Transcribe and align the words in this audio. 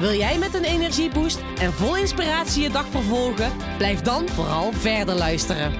Wil 0.00 0.12
jij 0.12 0.38
met 0.38 0.54
een 0.54 0.64
energieboost 0.64 1.40
en 1.58 1.72
vol 1.72 1.96
inspiratie 1.96 2.62
je 2.62 2.70
dag 2.70 2.86
vervolgen? 2.86 3.52
Blijf 3.76 4.00
dan 4.00 4.28
vooral 4.28 4.72
verder 4.72 5.14
luisteren. 5.14 5.72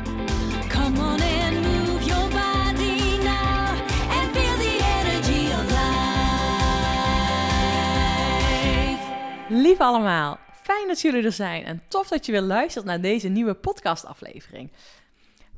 Come 0.68 0.98
on 0.98 1.20
and 1.20 1.60
move 1.60 2.04
your 2.04 2.28
body 2.28 3.16
now 3.22 3.68
and 4.10 4.30
feel 4.32 4.56
the 4.56 4.78
energy 5.00 5.52
of 5.52 5.64
life. 5.70 5.92
Lief 9.48 9.78
allemaal, 9.78 10.38
fijn 10.62 10.88
dat 10.88 11.00
jullie 11.00 11.24
er 11.24 11.32
zijn 11.32 11.64
en 11.64 11.82
tof 11.88 12.08
dat 12.08 12.26
je 12.26 12.32
weer 12.32 12.40
luistert 12.40 12.84
naar 12.84 13.00
deze 13.00 13.28
nieuwe 13.28 13.54
podcastaflevering. 13.54 14.72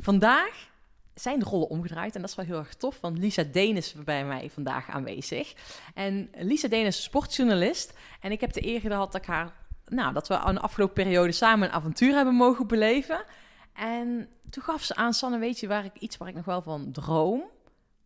Vandaag 0.01 0.71
zijn 1.15 1.39
de 1.39 1.45
rollen 1.45 1.69
omgedraaid 1.69 2.15
en 2.15 2.21
dat 2.21 2.31
is 2.31 2.37
wel 2.37 2.45
heel 2.45 2.59
erg 2.59 2.75
tof, 2.75 3.01
want 3.01 3.19
Lisa 3.19 3.43
Deen 3.43 3.77
is 3.77 3.95
bij 4.05 4.25
mij 4.25 4.51
vandaag 4.51 4.91
aanwezig. 4.91 5.55
En 5.95 6.31
Lisa 6.37 6.69
Deen 6.69 6.87
is 6.87 7.03
sportjournalist 7.03 7.93
en 8.21 8.33
ik 8.33 8.41
heb 8.41 8.53
de 8.53 8.67
eer 8.67 8.81
gehad 8.81 9.13
dat, 9.13 9.21
ik 9.21 9.29
haar, 9.29 9.53
nou, 9.85 10.13
dat 10.13 10.29
we 10.29 10.39
aan 10.39 10.55
de 10.55 10.61
afgelopen 10.61 11.05
periode 11.05 11.33
samen 11.33 11.69
een 11.69 11.75
avontuur 11.75 12.15
hebben 12.15 12.35
mogen 12.35 12.67
beleven. 12.67 13.25
En 13.73 14.29
toen 14.51 14.63
gaf 14.63 14.83
ze 14.83 14.95
aan, 14.95 15.15
Sanne, 15.15 15.39
weet 15.39 15.61
je 15.61 15.67
waar 15.67 15.85
ik 15.85 15.99
iets 15.99 16.17
waar 16.17 16.29
ik 16.29 16.35
nog 16.35 16.45
wel 16.45 16.63
van 16.63 16.93
droom, 16.93 17.43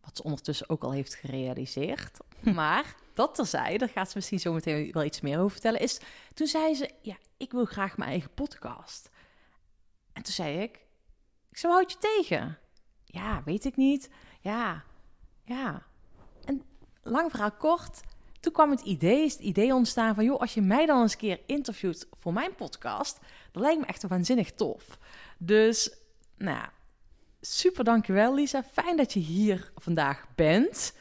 wat 0.01 0.17
ze 0.17 0.23
ondertussen 0.23 0.69
ook 0.69 0.83
al 0.83 0.91
heeft 0.91 1.15
gerealiseerd, 1.15 2.17
maar 2.41 2.95
dat 3.13 3.35
terzijde, 3.35 3.77
daar 3.77 3.89
gaat 3.89 4.07
ze 4.07 4.17
misschien 4.17 4.39
zo 4.39 4.53
meteen 4.53 4.91
wel 4.91 5.03
iets 5.03 5.21
meer 5.21 5.37
over 5.37 5.51
vertellen, 5.51 5.79
is 5.79 5.99
toen 6.33 6.47
zei 6.47 6.75
ze, 6.75 6.91
ja, 7.01 7.15
ik 7.37 7.51
wil 7.51 7.65
graag 7.65 7.97
mijn 7.97 8.09
eigen 8.09 8.33
podcast. 8.33 9.09
En 10.13 10.23
toen 10.23 10.33
zei 10.33 10.57
ik, 10.61 10.79
ik 11.49 11.57
zou 11.57 11.73
houd 11.73 11.91
je 11.91 11.97
tegen? 11.97 12.57
Ja, 13.07 13.41
weet 13.45 13.65
ik 13.65 13.75
niet. 13.75 14.09
Ja, 14.41 14.83
ja. 15.43 15.83
En 16.45 16.61
lang 17.01 17.29
verhaal 17.31 17.51
kort, 17.51 18.01
toen 18.39 18.53
kwam 18.53 18.71
het 18.71 18.81
idee, 18.81 19.23
is 19.23 19.33
het 19.33 19.41
idee 19.41 19.73
ontstaan 19.73 20.15
van, 20.15 20.23
joh, 20.23 20.39
als 20.39 20.53
je 20.53 20.61
mij 20.61 20.85
dan 20.85 21.01
eens 21.01 21.11
een 21.11 21.17
keer 21.17 21.39
interviewt 21.45 22.07
voor 22.11 22.33
mijn 22.33 22.55
podcast, 22.55 23.19
dat 23.51 23.61
lijkt 23.63 23.79
me 23.79 23.85
echt 23.85 24.07
waanzinnig 24.07 24.51
tof. 24.51 24.97
Dus, 25.37 25.91
nou 26.37 26.57
ja, 26.57 26.71
super 27.41 27.83
dankjewel 27.83 28.33
Lisa. 28.33 28.63
Fijn 28.63 28.97
dat 28.97 29.13
je 29.13 29.19
hier 29.19 29.71
vandaag 29.75 30.25
bent. 30.35 30.93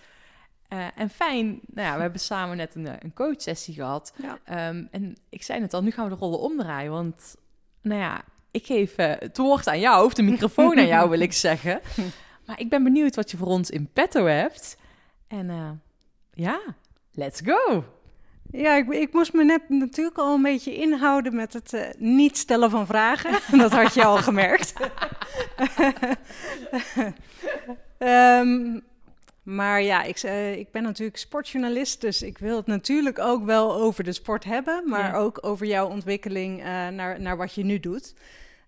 Eh, 0.69 0.87
en 0.95 1.11
fijn, 1.11 1.47
nou 1.47 1.89
ja, 1.89 1.95
we 1.95 2.01
hebben 2.01 2.21
samen 2.33 2.57
net 2.57 2.75
een, 2.75 2.87
eh, 2.87 2.95
een 2.99 3.15
coachsessie 3.15 3.75
gehad. 3.75 4.13
Ja. 4.17 4.39
Ehm, 4.45 4.85
en 4.91 5.17
ik 5.29 5.43
zei 5.43 5.61
het 5.61 5.75
al, 5.75 5.83
nu 5.83 5.91
gaan 5.91 6.05
we 6.09 6.15
de 6.15 6.21
rollen 6.21 6.41
omdraaien. 6.41 6.91
Want, 6.91 7.37
nou 7.81 8.01
ja, 8.01 8.25
ik 8.57 8.67
geef 8.67 8.97
eh, 8.97 9.13
het 9.19 9.37
woord 9.37 9.69
aan 9.69 9.81
jou, 9.81 10.05
of 10.05 10.15
de 10.15 10.23
microfoon 10.23 10.79
aan 10.79 10.87
jou 10.87 11.11
wil 11.11 11.21
ik 11.21 11.33
zeggen. 11.49 11.81
Maar 12.47 12.61
ik 12.61 12.69
ben 12.69 12.83
benieuwd 12.85 13.15
wat 13.17 13.31
je 13.31 13.37
voor 13.37 13.47
ons 13.47 13.71
in 13.71 13.89
petto 13.93 14.25
hebt. 14.27 14.77
En 15.29 15.51
eh, 15.51 15.71
ja, 16.33 16.61
let's 17.13 17.41
go! 17.45 17.85
Ja, 18.51 18.75
ik, 18.77 18.89
ik 18.89 19.13
moest 19.13 19.33
me 19.33 19.45
net 19.45 19.69
natuurlijk 19.69 20.19
al 20.19 20.35
een 20.35 20.43
beetje 20.43 20.75
inhouden 20.77 21.35
met 21.37 21.53
het 21.53 21.73
eh, 21.73 21.83
niet 21.99 22.39
stellen 22.39 22.71
van 22.71 22.87
vragen. 22.87 23.31
dat 23.59 23.73
had 23.73 23.95
je 23.95 24.05
al 24.05 24.17
gemerkt. 24.17 24.73
Ehm, 27.99 28.81
maar 29.43 29.83
ja, 29.83 30.03
ik, 30.03 30.23
ik 30.57 30.71
ben 30.71 30.83
natuurlijk 30.83 31.17
sportjournalist, 31.17 32.01
dus 32.01 32.23
ik 32.23 32.39
wil 32.39 32.57
het 32.57 32.67
natuurlijk 32.67 33.19
ook 33.19 33.45
wel 33.45 33.75
over 33.75 34.05
de 34.05 34.13
sport 34.13 34.45
hebben, 34.45 34.83
maar 34.87 35.13
Ja. 35.13 35.17
ook 35.17 35.39
over 35.41 35.67
jouw 35.67 35.89
ontwikkeling 35.89 36.63
naar, 36.93 37.21
naar 37.21 37.37
wat 37.37 37.55
je 37.55 37.65
nu 37.65 37.81
doet. 37.81 38.15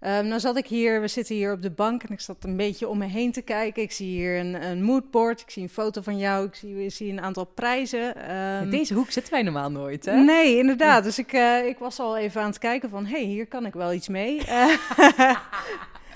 Ehm, 0.01 0.27
nou 0.27 0.41
zat 0.41 0.57
ik 0.57 0.67
hier, 0.67 1.01
we 1.01 1.09
zitten 1.09 1.35
hier 1.35 1.53
op 1.53 1.63
de 1.63 1.71
bank 1.71 2.03
en 2.03 2.13
ik 2.13 2.21
zat 2.21 2.37
een 2.45 2.57
beetje 2.57 2.89
om 2.89 2.99
me 2.99 3.07
heen 3.07 3.33
te 3.33 3.43
kijken. 3.43 3.83
Ik 3.83 3.93
zie 3.93 4.07
hier 4.09 4.39
een, 4.39 4.63
een 4.63 4.83
moodboard, 4.83 5.41
ik 5.41 5.51
zie 5.51 5.63
een 5.63 5.69
foto 5.69 6.01
van 6.03 6.19
jou, 6.19 6.47
ik 6.47 6.55
zie, 6.55 6.85
ik 6.85 6.93
zie 6.93 7.13
een 7.13 7.21
aantal 7.21 7.45
prijzen. 7.45 8.17
Ehm, 8.29 8.63
In 8.63 8.71
deze 8.71 8.95
hoek 8.95 9.11
zitten 9.11 9.33
wij 9.33 9.43
normaal 9.43 9.71
nooit, 9.71 10.05
hè? 10.05 10.17
Nee, 10.17 10.57
inderdaad. 10.59 11.05
Dus 11.05 11.19
ik, 11.19 11.33
eh, 11.33 11.67
ik 11.67 11.79
was 11.79 11.99
al 11.99 12.17
even 12.17 12.41
aan 12.41 12.49
het 12.49 12.59
kijken 12.59 12.91
van... 12.91 13.05
hé, 13.07 13.11
hey, 13.17 13.25
hier 13.27 13.47
kan 13.47 13.67
ik 13.67 13.73
wel 13.75 13.93
iets 13.93 14.09
mee. 14.09 14.41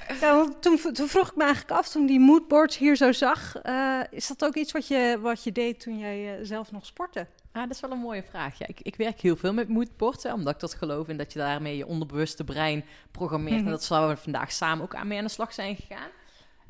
Eh, 0.09 0.21
ja, 0.21 0.37
want 0.37 0.63
toen, 0.63 0.79
toen 0.93 1.09
vroeg 1.09 1.29
ik 1.31 1.37
me 1.37 1.43
eigenlijk 1.45 1.73
af, 1.79 1.89
toen 1.89 2.07
die 2.07 2.21
moodboards 2.21 2.79
hier 2.79 2.97
zo 2.97 3.13
zag... 3.13 3.57
eh, 3.63 4.01
is 4.11 4.27
dat 4.27 4.45
ook 4.45 4.55
iets 4.55 4.73
wat 4.73 4.87
je, 4.89 5.19
wat 5.21 5.45
je 5.45 5.53
deed 5.53 5.81
toen 5.81 5.99
jij 5.99 6.39
zelf 6.43 6.73
nog 6.73 6.87
sportte? 6.87 7.27
Ah, 7.53 7.63
dat 7.63 7.71
is 7.71 7.81
wel 7.81 7.91
een 7.91 7.99
mooie 7.99 8.23
vraag. 8.23 8.59
Ja, 8.59 8.67
ik, 8.67 8.81
ik 8.81 8.97
werk 8.97 9.21
heel 9.21 9.37
veel 9.37 9.53
met 9.53 9.69
moodboards, 9.69 10.23
hè, 10.23 10.33
omdat 10.33 10.55
ik 10.55 10.61
dat 10.61 10.75
geloof 10.75 11.09
in 11.09 11.17
dat 11.17 11.33
je 11.33 11.39
daarmee 11.39 11.77
je 11.77 11.87
onderbewuste 11.87 12.45
brein 12.45 12.85
programmeert. 13.11 13.57
Mhm. 13.57 13.65
En 13.65 13.71
dat 13.71 13.85
zouden 13.85 14.17
we 14.17 14.23
vandaag 14.23 14.53
samen 14.53 14.85
ook 14.85 14.95
aan 14.95 15.07
mee 15.07 15.19
aan 15.19 15.25
de 15.25 15.31
slag 15.31 15.53
zijn 15.53 15.77
gegaan. 15.77 16.11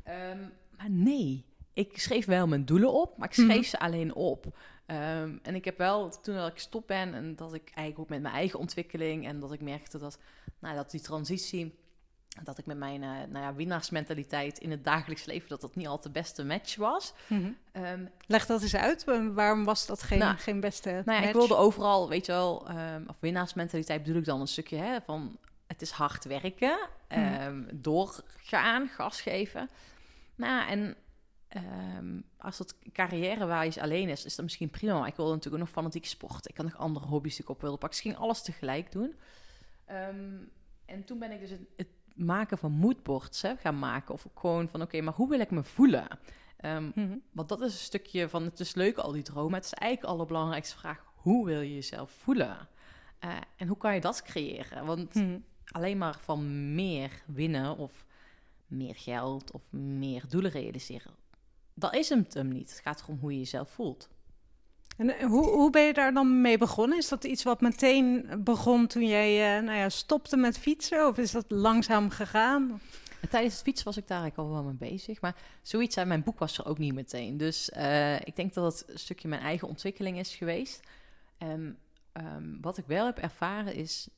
Ehm, 0.04 0.38
maar 0.76 0.90
nee, 0.90 1.44
ik 1.72 1.98
schreef 2.00 2.26
wel 2.26 2.46
mijn 2.46 2.64
doelen 2.64 2.92
op, 2.92 3.18
maar 3.18 3.28
ik 3.28 3.34
schreef 3.34 3.48
Mhm. 3.56 3.62
ze 3.68 3.78
alleen 3.78 4.14
op. 4.14 4.58
Ehm, 4.86 5.38
en 5.42 5.54
ik 5.54 5.64
heb 5.64 5.78
wel, 5.78 6.20
toen 6.20 6.34
dat 6.34 6.48
ik 6.50 6.58
stop 6.58 6.86
ben 6.86 7.14
en 7.14 7.36
dat 7.36 7.54
ik 7.54 7.62
eigenlijk 7.64 7.98
ook 7.98 8.08
met 8.08 8.22
mijn 8.22 8.34
eigen 8.34 8.58
ontwikkeling 8.58 9.26
en 9.26 9.40
dat 9.40 9.52
ik 9.52 9.60
merkte 9.60 9.98
dat, 9.98 10.18
nou, 10.58 10.74
dat 10.76 10.90
die 10.90 11.00
transitie, 11.00 11.74
dat 12.42 12.58
ik 12.58 12.66
met 12.66 12.76
mijn 12.76 13.02
eh, 13.02 13.08
nou 13.10 13.44
ja, 13.44 13.54
winnaarsmentaliteit 13.54 14.58
in 14.58 14.70
het 14.70 14.84
dagelijks 14.84 15.24
leven, 15.24 15.48
dat 15.48 15.60
dat 15.60 15.74
niet 15.76 15.86
altijd 15.86 16.14
de 16.14 16.20
beste 16.20 16.44
match 16.44 16.76
was. 16.76 17.12
Ehm, 17.72 18.04
Leg 18.26 18.46
dat 18.46 18.62
eens 18.62 18.74
uit. 18.76 19.04
Wa- 19.04 19.32
Waarom 19.32 19.64
was 19.64 19.86
dat 19.86 20.02
geen, 20.02 20.18
Nou, 20.18 20.36
geen 20.36 20.60
beste 20.60 20.90
nou 20.90 21.02
ja, 21.04 21.16
ik 21.18 21.22
match? 21.22 21.32
wilde 21.48 21.56
overal, 21.56 22.08
weet 22.08 22.26
je 22.26 22.32
wel, 22.32 22.68
ehm 22.68 23.02
of 23.06 23.16
winnaarsmentaliteit 23.20 24.02
bedoel 24.02 24.18
ik 24.18 24.24
dan 24.24 24.40
een 24.40 24.48
stukje 24.48 24.76
hè, 24.76 25.00
van 25.00 25.38
het 25.66 25.82
is 25.82 25.90
hard 25.90 26.24
werken, 26.24 26.78
ehm, 27.08 27.62
doorgaan, 27.72 28.88
gas 28.88 29.20
geven. 29.20 29.68
Nou, 30.34 30.68
en 30.70 30.96
als 32.38 32.58
het 32.58 32.74
carrièrewijs 32.92 33.78
alleen 33.78 34.08
is, 34.08 34.24
is 34.24 34.34
dat 34.34 34.44
misschien 34.44 34.70
prima. 34.70 34.98
Maar 34.98 35.08
ik 35.08 35.16
wilde 35.16 35.30
natuurlijk 35.34 35.62
ook 35.62 35.68
nog 35.68 35.76
fanatiek 35.78 36.06
sporten. 36.06 36.50
Ik 36.50 36.56
had 36.56 36.66
nog 36.66 36.76
andere 36.78 37.06
hobby's 37.06 37.34
die 37.36 37.44
ik 37.44 37.50
op 37.50 37.60
wilde 37.60 37.76
pakken. 37.76 37.98
Dus 37.98 38.06
ik 38.06 38.12
ging 38.12 38.24
alles 38.24 38.42
tegelijk 38.42 38.92
doen. 38.92 39.14
En 40.86 41.04
toen 41.04 41.18
ben 41.18 41.30
ik 41.30 41.40
dus 41.40 41.50
het, 41.50 41.60
het 41.76 41.86
maken 42.14 42.58
van 42.58 42.72
moodboards 42.72 43.42
hè, 43.42 43.56
gaan 43.56 43.78
maken. 43.78 44.14
Of 44.14 44.26
gewoon 44.34 44.68
van, 44.68 44.82
oké, 44.82 45.00
maar 45.00 45.14
hoe 45.14 45.28
wil 45.28 45.40
ik 45.40 45.50
me 45.50 45.62
voelen? 45.64 46.06
Ehm, 46.56 46.90
Mhm. 46.94 47.16
want 47.32 47.48
dat 47.48 47.60
is 47.60 47.72
een 47.72 47.78
stukje 47.78 48.28
van, 48.28 48.42
het 48.42 48.60
is 48.60 48.74
leuk 48.74 48.96
al 48.96 49.12
die 49.12 49.22
dromen. 49.22 49.54
Het 49.54 49.64
is 49.64 49.72
eigenlijk 49.72 50.12
de 50.12 50.18
allerbelangrijkste 50.18 50.78
vraag, 50.78 51.04
hoe 51.14 51.46
wil 51.46 51.60
je 51.60 51.74
jezelf 51.74 52.10
voelen? 52.10 52.68
Eh, 53.18 53.36
en 53.56 53.68
hoe 53.68 53.76
kan 53.76 53.94
je 53.94 54.00
dat 54.00 54.22
creëren? 54.22 54.84
Want 54.86 55.14
Mhm. 55.14 55.38
alleen 55.70 55.98
maar 55.98 56.18
van 56.20 56.74
meer 56.74 57.22
winnen 57.26 57.76
of 57.76 58.04
meer 58.66 58.94
geld 58.96 59.50
of 59.50 59.62
meer 59.70 60.24
doelen 60.28 60.50
realiseren, 60.50 61.14
dat 61.74 61.94
is 61.94 62.08
hem 62.08 62.26
hem 62.32 62.48
niet. 62.48 62.70
Het 62.70 62.80
gaat 62.80 63.02
erom 63.02 63.18
hoe 63.18 63.32
je 63.32 63.38
jezelf 63.38 63.70
voelt. 63.70 64.08
En 65.02 65.18
eh, 65.18 65.26
hoe, 65.26 65.48
hoe 65.48 65.70
ben 65.70 65.82
je 65.82 65.92
daar 65.92 66.12
dan 66.12 66.40
mee 66.40 66.58
begonnen? 66.58 66.98
Is 66.98 67.08
dat 67.08 67.24
iets 67.24 67.42
wat 67.42 67.60
meteen 67.60 68.26
begon 68.38 68.86
toen 68.86 69.06
jij 69.06 69.56
eh, 69.56 69.64
nou 69.64 69.78
ja, 69.78 69.88
stopte 69.88 70.36
met 70.36 70.58
fietsen? 70.58 71.06
Of 71.06 71.18
is 71.18 71.30
dat 71.30 71.44
langzaam 71.48 72.10
gegaan? 72.10 72.80
En 73.20 73.28
tijdens 73.28 73.54
het 73.54 73.62
fietsen 73.62 73.84
was 73.84 73.96
ik 73.96 74.08
daar 74.08 74.20
eigenlijk 74.20 74.48
al 74.48 74.54
wel 74.54 74.64
mee 74.64 74.90
bezig. 74.90 75.20
Maar 75.20 75.36
zoiets 75.62 75.98
uit 75.98 76.06
mijn 76.06 76.22
boek 76.22 76.38
was 76.38 76.58
er 76.58 76.66
ook 76.66 76.78
niet 76.78 76.94
meteen. 76.94 77.36
Dus 77.36 77.70
eh, 77.70 78.20
ik 78.20 78.36
denk 78.36 78.54
dat 78.54 78.72
het 78.72 78.88
een 78.88 78.98
stukje 78.98 79.28
mijn 79.28 79.42
eigen 79.42 79.68
ontwikkeling 79.68 80.18
is 80.18 80.34
geweest. 80.34 80.80
En 81.38 81.78
ehm, 82.12 82.60
wat 82.60 82.78
ik 82.78 82.86
wel 82.86 83.06
heb 83.06 83.18
ervaren 83.18 83.74
is, 83.74 84.08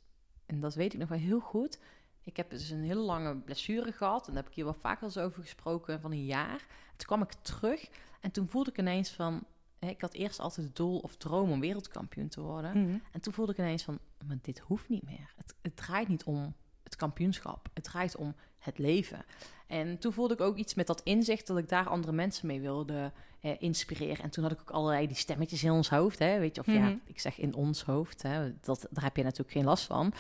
en 0.46 0.60
dat 0.60 0.74
weet 0.74 0.92
ik 0.92 0.98
nog 0.98 1.08
wel 1.08 1.19
heel 1.19 1.40
goed. 1.40 1.78
Ik 2.22 2.37
heb 2.37 2.50
dus 2.50 2.70
een 2.70 2.84
hele 2.84 3.00
lange 3.00 3.37
blessure 3.37 3.92
gehad. 3.92 4.26
En 4.26 4.32
daar 4.32 4.42
heb 4.42 4.50
ik 4.50 4.56
hier 4.56 4.64
wel 4.64 4.76
vaker 4.80 5.04
eens 5.04 5.19
over 5.19 5.42
gesproken, 5.42 6.00
van 6.00 6.12
een 6.12 6.25
jaar. 6.25 6.66
Toen 6.96 7.06
kwam 7.06 7.22
ik 7.22 7.32
terug 7.32 7.88
en 8.20 8.30
toen 8.30 8.48
voelde 8.48 8.70
ik 8.70 8.78
ineens 8.78 9.10
van... 9.10 9.44
Ik 9.90 10.00
had 10.00 10.14
eerst 10.14 10.40
altijd 10.40 10.66
het 10.66 10.76
doel 10.76 10.98
of 10.98 11.16
droom 11.16 11.50
om 11.50 11.60
wereldkampioen 11.60 12.28
te 12.28 12.40
worden. 12.40 12.82
Mhm. 12.82 12.96
En 13.12 13.20
toen 13.20 13.32
voelde 13.32 13.52
ik 13.52 13.58
ineens 13.58 13.82
van, 13.82 13.98
maar 14.26 14.38
dit 14.42 14.58
hoeft 14.58 14.88
niet 14.88 15.02
meer. 15.04 15.32
Het, 15.36 15.54
het 15.62 15.76
draait 15.76 16.08
niet 16.08 16.25
om 16.25 16.54
het 16.82 16.96
kampioenschap. 16.96 17.69
Het 17.75 17.84
draait 17.84 18.16
om 18.16 18.34
het 18.58 18.78
leven. 18.78 19.25
En 19.66 19.98
toen 19.98 20.12
voelde 20.12 20.34
ik 20.34 20.40
ook 20.40 20.56
iets 20.56 20.75
met 20.75 20.86
dat 20.86 21.00
inzicht 21.02 21.46
dat 21.46 21.58
ik 21.58 21.69
daar 21.69 21.88
andere 21.88 22.12
mensen 22.12 22.46
mee 22.46 22.60
wilde 22.60 23.12
eh, 23.40 23.50
inspireren. 23.58 24.25
En 24.25 24.31
toen 24.31 24.42
had 24.42 24.52
ik 24.52 24.60
ook 24.60 24.70
allerlei 24.70 25.06
die 25.06 25.16
stemmetjes 25.16 25.64
in 25.64 25.70
ons 25.70 25.90
hoofd. 25.90 26.19
Hè, 26.19 26.38
weet 26.38 26.54
je, 26.54 26.60
of 26.60 26.66
ja, 26.66 26.72
Mhm. 26.72 26.96
ik 27.06 27.20
zeg 27.20 27.38
in 27.38 27.54
ons 27.54 27.82
hoofd. 27.84 28.22
Hè, 28.22 28.52
dat, 28.60 28.87
daar 28.90 29.04
heb 29.04 29.16
je 29.16 29.22
natuurlijk 29.22 29.50
geen 29.50 29.64
last 29.64 29.84
van. 29.84 30.12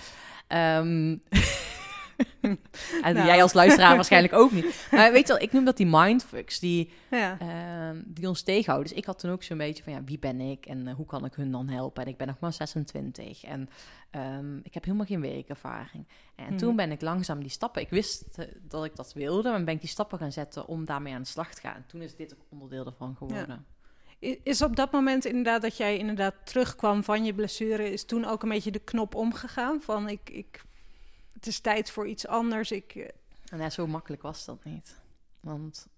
Ehm, 0.46 1.16
en 3.02 3.14
Nou. 3.14 3.26
jij 3.26 3.42
als 3.42 3.52
luisteraar 3.52 3.94
waarschijnlijk 3.94 4.32
ook 4.34 4.52
niet. 4.52 4.86
Maar 4.90 5.12
weet 5.12 5.26
je 5.26 5.32
wel, 5.32 5.42
ik 5.42 5.52
noem 5.52 5.64
dat 5.64 5.76
die 5.76 5.86
mindfucks 5.90 6.58
die, 6.58 6.90
Ja. 7.10 7.38
ehm, 7.38 8.02
die 8.06 8.28
ons 8.28 8.42
tegenhouden. 8.42 8.88
Dus 8.88 8.98
ik 8.98 9.04
had 9.04 9.18
toen 9.18 9.30
ook 9.30 9.42
zo'n 9.42 9.58
beetje 9.58 9.82
van, 9.82 9.92
ja, 9.92 10.04
wie 10.04 10.18
ben 10.18 10.40
ik 10.40 10.66
en 10.66 10.86
eh, 10.88 10.94
hoe 10.94 11.06
kan 11.06 11.24
ik 11.24 11.34
hun 11.34 11.50
dan 11.50 11.68
helpen? 11.68 12.02
En 12.04 12.08
ik 12.08 12.16
ben 12.16 12.26
nog 12.26 12.38
maar 12.38 12.52
26 12.52 13.44
en 13.44 13.68
ehm, 14.10 14.56
ik 14.62 14.74
heb 14.74 14.84
helemaal 14.84 15.06
geen 15.06 15.20
werkervaring. 15.20 16.06
En 16.34 16.44
Mhm. 16.44 16.56
toen 16.56 16.76
ben 16.76 16.90
ik 16.90 17.00
langzaam 17.00 17.40
die 17.40 17.50
stappen, 17.50 17.82
ik 17.82 17.90
wist 17.90 18.24
eh, 18.38 18.46
dat 18.68 18.84
ik 18.84 18.96
dat 18.96 19.12
wilde, 19.12 19.50
maar 19.50 19.64
ben 19.64 19.74
ik 19.74 19.80
die 19.80 19.88
stappen 19.90 20.18
gaan 20.18 20.32
zetten 20.32 20.66
om 20.66 20.84
daarmee 20.84 21.14
aan 21.14 21.22
de 21.22 21.28
slag 21.28 21.54
te 21.54 21.60
gaan. 21.60 21.74
En 21.74 21.84
toen 21.86 22.00
is 22.02 22.16
dit 22.16 22.34
ook 22.34 22.44
onderdeel 22.48 22.86
ervan 22.86 23.14
geworden. 23.16 23.66
Is 24.42 24.62
op 24.62 24.76
dat 24.76 24.92
moment 24.92 25.24
inderdaad 25.24 25.62
dat 25.62 25.76
jij 25.76 25.98
inderdaad 25.98 26.34
terugkwam 26.44 27.04
van 27.04 27.24
je 27.24 27.34
blessure, 27.34 27.92
is 27.92 28.04
toen 28.04 28.24
ook 28.24 28.42
een 28.42 28.48
beetje 28.48 28.70
de 28.70 28.78
knop 28.78 29.14
omgegaan 29.14 29.80
van 29.80 30.08
ik, 30.08 30.30
ik 30.30 30.64
het 31.34 31.46
is 31.46 31.60
tijd 31.60 31.90
voor 31.90 32.08
iets 32.08 32.26
anders. 32.26 32.70
Ik, 32.70 32.94
En 33.50 33.58
ja, 33.58 33.70
zo 33.70 33.86
makkelijk 33.86 34.22
was 34.22 34.44
dat 34.44 34.64
niet. 34.64 35.00
Want, 35.40 35.88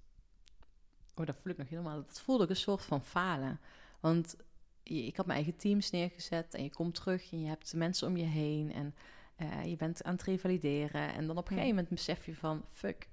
oh, 1.15 1.27
dat 1.27 1.37
voel 1.43 1.53
ik 1.53 1.59
nog 1.59 1.69
helemaal. 1.69 2.05
Dat 2.07 2.21
voelde 2.21 2.45
ik 2.45 2.51
een 2.51 2.57
soort 2.57 2.85
van 2.85 3.05
falen. 3.05 3.61
Want 4.01 4.37
je- 4.83 5.05
ik 5.05 5.17
had 5.17 5.27
mijn 5.27 5.39
eigen 5.39 5.57
teams 5.59 5.91
neergezet 5.91 6.55
en 6.55 6.63
je 6.63 6.71
komt 6.71 6.95
terug 6.95 7.33
en 7.33 7.41
je 7.41 7.49
hebt 7.49 7.75
mensen 7.75 8.09
om 8.09 8.17
je 8.17 8.25
heen 8.25 8.73
en 8.73 8.95
eh, 9.37 9.65
je 9.65 9.77
bent 9.77 10.05
aan 10.05 10.13
het 10.13 10.23
revalideren. 10.23 11.13
En 11.15 11.27
dan 11.27 11.37
op 11.37 11.45
een 11.49 11.53
gegeven 11.57 11.69
moment 11.75 11.89
besef 11.89 12.27
je 12.27 12.35
van, 12.35 12.65
fuck, 12.71 13.09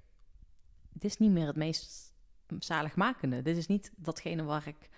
dit 0.92 1.04
is 1.04 1.18
niet 1.18 1.30
meer 1.30 1.46
het 1.46 1.56
meest 1.56 2.12
zaligmakende. 2.58 3.42
Dit 3.42 3.56
is 3.56 3.66
niet 3.66 3.92
datgene 3.96 4.42
waar 4.42 4.66
ik 4.66 4.88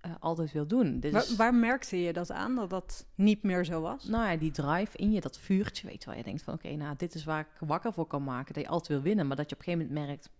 eh, 0.00 0.10
altijd 0.20 0.52
wil 0.52 0.66
doen. 0.66 1.00
Dit 1.00 1.36
waar, 1.36 1.54
merkte 1.54 2.00
je 2.02 2.12
dat 2.12 2.30
aan, 2.30 2.54
dat 2.54 2.70
dat 2.70 3.06
niet 3.14 3.42
meer 3.42 3.64
zo 3.64 3.80
was? 3.80 4.04
nou 4.04 4.30
ja, 4.30 4.36
die 4.36 4.50
drive 4.50 4.96
in 4.96 5.12
je, 5.12 5.20
dat 5.20 5.38
vuurtje, 5.38 5.86
weet 5.86 6.02
je 6.02 6.08
wel. 6.08 6.18
Je 6.18 6.24
denkt 6.24 6.42
van, 6.42 6.54
oké, 6.54 6.68
nou, 6.76 6.96
dit 6.96 7.14
is 7.14 7.24
waar 7.24 7.40
ik 7.40 7.68
wakker 7.68 7.92
voor 7.92 8.06
kan 8.06 8.24
maken. 8.24 8.54
Dat 8.54 8.62
je 8.62 8.68
altijd 8.68 8.88
wil 8.88 9.00
winnen, 9.00 9.26
maar 9.26 9.36
dat 9.36 9.48
je 9.50 9.56
op 9.56 9.60
een 9.60 9.72
gegeven 9.72 9.88
moment 9.94 10.06
merkt... 10.08 10.30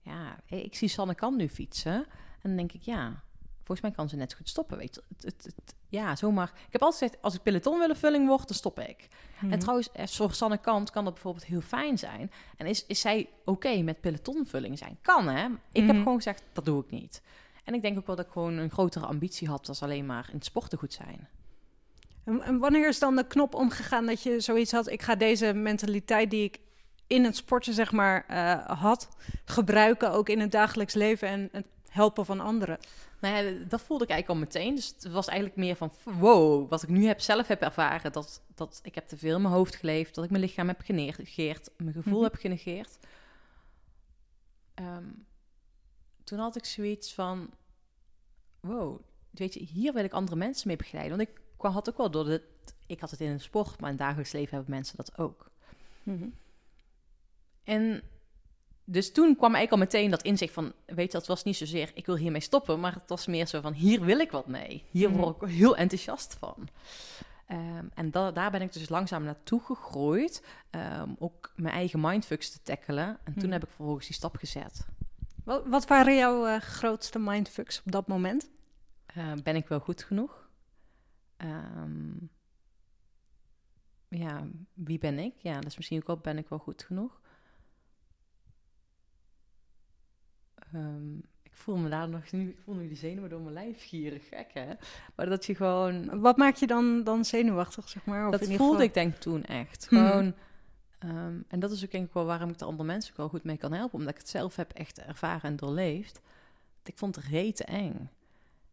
Ja, 0.00 0.38
ik 0.46 0.74
zie 0.74 0.88
Sanne 0.88 1.14
kan 1.14 1.36
nu 1.36 1.48
fietsen. 1.48 1.94
En 1.94 2.06
dan 2.42 2.56
denk 2.56 2.72
ik, 2.72 2.82
ja, 2.82 3.22
volgens 3.56 3.80
mij 3.80 3.90
kan 3.90 4.08
ze 4.08 4.16
net 4.16 4.30
zo 4.30 4.36
goed 4.36 4.48
stoppen, 4.48 4.78
weet 4.78 4.94
je. 4.94 5.02
Het, 5.08 5.22
het, 5.24 5.44
het- 5.44 5.76
ja, 5.90 6.16
zomaar... 6.16 6.48
Ik 6.66 6.72
heb 6.72 6.82
altijd 6.82 7.02
gezegd, 7.02 7.22
als 7.22 7.34
ik 7.34 7.42
pelotonwillenvulling 7.42 8.26
word, 8.26 8.48
dan 8.48 8.56
stop 8.56 8.78
ik. 8.80 9.08
Mhm. 9.40 9.52
En 9.52 9.58
trouwens, 9.58 9.92
eh, 9.92 10.06
voor 10.06 10.32
Sanne 10.32 10.58
Kant 10.58 10.90
kan 10.90 11.04
dat 11.04 11.12
bijvoorbeeld 11.12 11.44
heel 11.44 11.60
fijn 11.60 11.98
zijn. 11.98 12.30
En 12.56 12.66
is, 12.66 12.86
is 12.86 13.00
zij 13.00 13.28
oké 13.44 13.82
met 13.82 14.00
pelotonvulling 14.00 14.78
zijn? 14.78 14.98
Kan, 15.02 15.28
hè? 15.28 15.44
Ik 15.72 15.82
heb 15.82 15.86
Mhm. 15.92 15.98
gewoon 15.98 16.16
gezegd, 16.16 16.42
dat 16.52 16.64
doe 16.64 16.84
ik 16.84 16.90
niet. 16.90 17.22
En 17.68 17.74
ik 17.74 17.82
denk 17.82 17.98
ook 17.98 18.06
wel 18.06 18.16
dat 18.16 18.26
ik 18.26 18.32
gewoon 18.32 18.56
een 18.56 18.70
grotere 18.70 19.06
ambitie 19.06 19.48
had... 19.48 19.68
als 19.68 19.82
alleen 19.82 20.06
maar 20.06 20.26
in 20.28 20.34
het 20.34 20.44
sporten 20.44 20.78
goed 20.78 20.92
zijn. 20.92 21.28
En, 22.24 22.42
en 22.42 22.58
wanneer 22.58 22.88
is 22.88 22.98
dan 22.98 23.16
de 23.16 23.26
knop 23.26 23.54
omgegaan 23.54 24.06
dat 24.06 24.22
je 24.22 24.40
zoiets 24.40 24.72
had, 24.72 24.90
ik 24.90 25.02
ga 25.02 25.14
deze 25.14 25.52
mentaliteit 25.52 26.30
die 26.30 26.44
ik 26.44 26.60
in 27.06 27.24
het 27.24 27.36
sporten 27.36 27.74
zeg 27.74 27.92
maar 27.92 28.24
eh, 28.26 28.80
had, 28.80 29.08
gebruiken 29.44 30.12
ook 30.12 30.28
in 30.28 30.40
het 30.40 30.50
dagelijks 30.50 30.94
leven 30.94 31.28
en 31.28 31.48
het 31.52 31.66
helpen 31.88 32.24
van 32.24 32.40
anderen? 32.40 32.78
Nou 33.20 33.44
ja, 33.44 33.64
dat 33.68 33.80
voelde 33.80 34.04
ik 34.04 34.10
eigenlijk 34.10 34.40
al 34.40 34.46
meteen. 34.46 34.74
Dus 34.74 34.88
het 34.88 35.12
was 35.12 35.26
eigenlijk 35.26 35.58
meer 35.58 35.76
van, 35.76 35.92
wow, 36.04 36.70
wat 36.70 36.82
ik 36.82 36.88
nu 36.88 37.06
heb, 37.06 37.20
zelf 37.20 37.46
heb 37.46 37.62
ervaren. 37.62 38.12
Dat, 38.12 38.42
dat 38.54 38.80
ik 38.82 38.94
heb 38.94 39.06
te 39.06 39.16
veel 39.18 39.36
in 39.36 39.42
mijn 39.42 39.54
hoofd 39.54 39.76
geleefd. 39.76 40.14
Dat 40.14 40.24
ik 40.24 40.30
mijn 40.30 40.42
lichaam 40.42 40.68
heb 40.68 40.80
genegeerd. 40.80 41.70
Mijn 41.76 41.92
gevoel 41.92 42.20
Mhm. 42.20 42.22
heb 42.22 42.34
genegeerd. 42.34 42.98
Ehm, 44.74 45.08
toen 46.24 46.38
had 46.38 46.56
ik 46.56 46.64
zoiets 46.64 47.14
van, 47.14 47.50
wow, 48.60 49.00
weet 49.30 49.54
je, 49.54 49.60
hier 49.64 49.92
wil 49.92 50.04
ik 50.04 50.12
andere 50.12 50.36
mensen 50.36 50.68
mee 50.68 50.76
begeleiden. 50.76 51.16
Want 51.16 51.28
ik 51.28 51.40
kwam- 51.56 51.72
had 51.72 51.88
ook 51.88 51.96
wel 51.96 52.10
door 52.10 52.28
het, 52.28 52.42
ik 52.86 53.00
had 53.00 53.10
het 53.10 53.20
in 53.20 53.30
een 53.30 53.40
sport, 53.40 53.80
maar 53.80 53.90
in 53.90 53.96
het 53.96 54.04
dagelijks 54.04 54.32
leven 54.32 54.54
hebben 54.54 54.74
mensen 54.74 54.96
dat 54.96 55.18
ook. 55.18 55.50
En 57.64 58.02
dus 58.84 59.12
toen 59.12 59.36
kwam 59.36 59.54
eigenlijk 59.54 59.72
al 59.72 59.78
meteen 59.98 60.10
dat 60.10 60.22
inzicht 60.22 60.52
van, 60.52 60.72
weet 60.86 61.12
je, 61.12 61.18
dat 61.18 61.26
was 61.26 61.44
niet 61.44 61.56
zozeer, 61.56 61.90
ik 61.94 62.06
wil 62.06 62.16
hiermee 62.16 62.40
stoppen, 62.40 62.80
maar 62.80 62.94
het 62.94 63.08
was 63.08 63.26
meer 63.26 63.46
zo 63.46 63.60
van, 63.60 63.72
hier 63.72 64.00
wil 64.04 64.18
ik 64.18 64.30
wat 64.30 64.46
mee. 64.46 64.84
Hier 64.90 65.10
Mhm. 65.10 65.18
word 65.18 65.42
ik 65.42 65.48
heel 65.48 65.76
enthousiast 65.76 66.34
van. 66.38 66.68
Ehm, 67.46 67.84
en 67.94 68.10
da- 68.10 68.30
daar 68.32 68.50
ben 68.50 68.62
ik 68.62 68.72
dus 68.72 68.88
langzaam 68.88 69.24
naartoe 69.24 69.60
gegroeid, 69.60 70.44
ehm, 70.70 71.10
ook 71.18 71.52
mijn 71.56 71.74
eigen 71.74 72.00
mindfucks 72.00 72.50
te 72.50 72.58
tackelen. 72.62 73.18
En 73.24 73.32
toen 73.32 73.42
Mhm. 73.42 73.52
heb 73.52 73.62
ik 73.62 73.68
vervolgens 73.68 74.06
die 74.06 74.14
stap 74.14 74.36
gezet. 74.36 74.86
Wat, 75.48 75.66
wat 75.66 75.86
waren 75.86 76.16
jouw 76.16 76.46
eh, 76.46 76.60
grootste 76.60 77.18
mindfucks 77.18 77.82
op 77.84 77.92
dat 77.92 78.06
moment? 78.08 78.50
Eh, 79.06 79.32
ben 79.42 79.56
ik 79.56 79.68
wel 79.68 79.80
goed 79.80 80.02
genoeg? 80.04 80.48
Ehm, 81.36 82.10
ja, 84.08 84.46
wie 84.74 84.98
ben 84.98 85.18
ik? 85.18 85.34
Ja, 85.38 85.54
dat 85.54 85.66
is 85.66 85.76
misschien 85.76 85.98
ook 86.00 86.06
wel, 86.06 86.16
ben 86.18 86.38
ik 86.38 86.48
wel 86.48 86.58
goed 86.58 86.82
genoeg? 86.82 87.20
Ehm, 90.72 91.16
ik 91.42 91.52
voel 91.54 91.76
me 91.76 91.88
daar 91.88 92.08
nog 92.08 92.32
nu, 92.32 92.48
ik 92.48 92.58
voel 92.64 92.74
nu 92.74 92.88
die 92.88 92.96
zenuwen 92.96 93.30
door 93.30 93.40
mijn 93.40 93.54
lijf 93.54 93.88
gieren, 93.88 94.20
gek 94.20 94.50
hè? 94.52 94.72
Maar 95.14 95.28
dat 95.28 95.46
je 95.46 95.54
gewoon, 95.54 96.20
Wat 96.20 96.36
maakt 96.36 96.58
je 96.60 96.66
dan, 96.66 97.04
dan 97.04 97.24
zenuwachtig, 97.24 97.88
zeg 97.88 98.04
maar? 98.04 98.24
Of 98.26 98.30
dat 98.30 98.40
voelde 98.40 98.56
geval- 98.56 98.80
ik 98.80 98.94
denk 98.94 99.14
toen 99.14 99.44
echt. 99.44 99.86
Hmm. 99.88 100.34
Ehm, 100.98 101.34
en 101.48 101.60
dat 101.60 101.70
is 101.70 101.84
ook 101.84 101.90
denk 101.90 102.06
ik 102.06 102.12
wel 102.12 102.24
waarom 102.24 102.50
ik 102.50 102.58
de 102.58 102.64
andere 102.64 102.84
mensen 102.84 103.10
ook 103.10 103.16
wel 103.16 103.28
goed 103.28 103.44
mee 103.44 103.56
kan 103.56 103.72
helpen. 103.72 103.98
Omdat 103.98 104.12
ik 104.14 104.20
het 104.20 104.28
zelf 104.28 104.56
heb 104.56 104.72
echt 104.72 104.98
ervaren 105.00 105.50
en 105.50 105.56
doorleefd. 105.56 106.20
Ik 106.84 106.98
vond 106.98 107.16
het 107.16 107.24
rete 107.24 107.64
eng. 107.64 108.10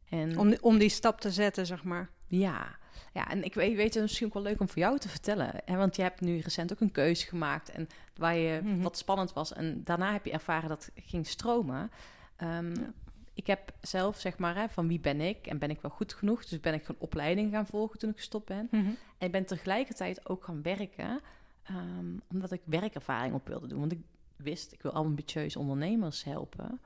En 0.10 0.38
Om, 0.39 0.56
om 0.62 0.77
die 0.77 0.89
stap 0.89 1.22
te 1.22 1.31
zetten, 1.31 1.66
zeg 1.66 1.83
maar. 1.83 2.10
Ja, 2.27 2.75
ja 3.13 3.30
en 3.30 3.44
ik 3.44 3.54
weet, 3.54 3.75
weet 3.75 3.86
het 3.86 3.95
is 3.95 4.01
misschien 4.01 4.27
ook 4.27 4.33
wel 4.33 4.44
leuk 4.44 4.60
om 4.60 4.69
voor 4.69 4.77
jou 4.81 5.00
te 5.00 5.10
vertellen. 5.10 5.51
Hè? 5.66 5.75
Want 5.75 5.95
je 5.95 6.01
hebt 6.01 6.22
nu 6.22 6.39
recent 6.39 6.72
ook 6.74 6.80
een 6.80 6.92
keuze 6.92 7.25
gemaakt 7.27 7.69
en 7.69 7.88
waar 8.16 8.36
je 8.36 8.62
Mhm. 8.63 8.81
wat 8.81 8.98
spannend 8.98 9.33
was. 9.33 9.54
En 9.54 9.81
daarna 9.83 10.12
heb 10.12 10.25
je 10.25 10.31
ervaren 10.31 10.69
dat 10.69 10.89
het 10.95 11.06
ging 11.06 11.28
stromen. 11.28 11.92
Ehm, 12.36 12.75
Ja. 12.75 12.94
Ik 13.33 13.48
heb 13.48 13.71
zelf, 13.81 14.19
zeg 14.19 14.38
maar, 14.38 14.56
hè, 14.56 14.69
van 14.69 14.88
wie 14.88 15.00
ben 15.00 15.21
ik 15.21 15.48
en 15.48 15.57
ben 15.57 15.69
ik 15.69 15.81
wel 15.81 15.92
goed 15.92 16.13
genoeg. 16.13 16.45
Dus 16.45 16.60
ben 16.60 16.74
ik 16.74 16.86
gewoon 16.86 17.01
opleiding 17.01 17.51
gaan 17.51 17.66
volgen 17.68 18.00
toen 18.00 18.10
ik 18.10 18.16
gestopt 18.16 18.45
ben. 18.45 18.68
En 18.71 18.98
ik 19.18 19.31
ben 19.31 19.45
tegelijkertijd 19.45 20.30
ook 20.30 20.44
gaan 20.44 20.62
werken, 20.62 21.19
ehm, 21.65 22.17
omdat 22.27 22.51
ik 22.51 22.62
werkervaring 22.65 23.33
op 23.33 23.47
wilde 23.47 23.67
doen. 23.67 23.79
Want 23.79 23.91
ik 23.91 24.00
wist, 24.35 24.71
ik 24.73 24.81
wil 24.81 24.91
ambitieuze 24.91 25.59
ondernemers 25.59 26.23
helpen. 26.23 26.79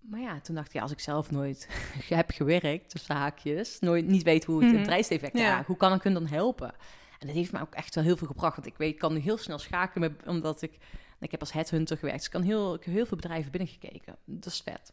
Maar 0.00 0.20
ja, 0.20 0.40
toen 0.40 0.54
dacht 0.54 0.66
ik, 0.66 0.72
ja, 0.72 0.82
als 0.82 0.90
ik 0.92 1.00
zelf 1.00 1.30
nooit 1.30 1.68
heb 2.08 2.30
gewerkt, 2.30 2.90
tussen 2.90 3.14
haakjes, 3.16 3.78
nooit 3.80 4.06
niet 4.06 4.22
weet 4.22 4.44
hoe 4.44 4.54
het 4.56 4.64
in 4.64 4.70
Mhm. 4.70 4.80
het 4.80 4.88
reiseffect 4.88 5.38
Ja. 5.38 5.44
ja. 5.44 5.64
hoe 5.66 5.76
kan 5.76 5.92
ik 5.92 6.02
hun 6.02 6.14
dan 6.14 6.26
helpen? 6.26 6.68
En 7.18 7.26
dat 7.26 7.36
heeft 7.36 7.52
me 7.52 7.60
ook 7.60 7.74
echt 7.74 7.94
wel 7.94 8.04
heel 8.04 8.16
veel 8.16 8.26
gebracht, 8.26 8.54
want 8.56 8.66
ik 8.68 8.76
weet, 8.76 8.92
ik 8.92 8.98
kan 8.98 9.12
nu 9.12 9.18
heel 9.18 9.36
snel 9.38 9.58
schakelen, 9.58 10.10
met, 10.16 10.26
omdat 10.28 10.62
ik, 10.62 10.78
ik 11.20 11.30
heb 11.30 11.40
als 11.40 11.52
headhunter 11.52 11.96
gewerkt, 11.96 12.18
dus 12.18 12.26
ik 12.26 12.32
kan 12.32 12.42
heel, 12.42 12.74
ik 12.74 12.84
heb 12.84 12.94
heel 12.94 13.06
veel 13.06 13.16
bedrijven 13.16 13.50
binnengekeken. 13.50 14.16
Dat 14.24 14.46
is 14.46 14.60
vet. 14.60 14.92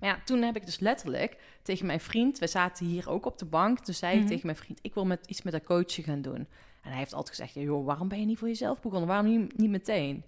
Maar 0.00 0.08
ja, 0.10 0.20
toen 0.24 0.42
heb 0.42 0.56
ik 0.56 0.66
dus 0.66 0.78
letterlijk 0.78 1.36
tegen 1.62 1.86
mijn 1.86 2.00
vriend, 2.00 2.38
we 2.38 2.46
zaten 2.46 2.86
hier 2.86 3.10
ook 3.10 3.26
op 3.26 3.38
de 3.38 3.44
bank, 3.44 3.78
toen 3.78 3.94
zei 3.94 4.12
Mhm. 4.14 4.22
ik 4.22 4.28
tegen 4.28 4.46
mijn 4.46 4.58
vriend, 4.58 4.78
ik 4.82 4.94
wil 4.94 5.06
met, 5.06 5.26
iets 5.26 5.42
met 5.42 5.52
dat 5.52 5.64
coachen 5.64 6.04
gaan 6.04 6.22
doen. 6.22 6.46
En 6.82 6.90
hij 6.90 6.98
heeft 6.98 7.12
altijd 7.14 7.36
gezegd, 7.36 7.54
joh, 7.54 7.84
waarom 7.86 8.08
ben 8.08 8.20
je 8.20 8.26
niet 8.26 8.38
voor 8.38 8.48
jezelf 8.48 8.80
begonnen? 8.80 9.08
Waarom 9.08 9.26
niet, 9.38 9.58
niet 9.58 9.70
meteen? 9.70 10.22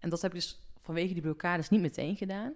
En 0.00 0.08
dat 0.08 0.22
heb 0.22 0.34
ik 0.34 0.40
dus 0.40 0.60
vanwege 0.80 1.12
die 1.12 1.22
blokkades 1.22 1.68
niet 1.68 1.80
meteen 1.80 2.16
gedaan. 2.16 2.52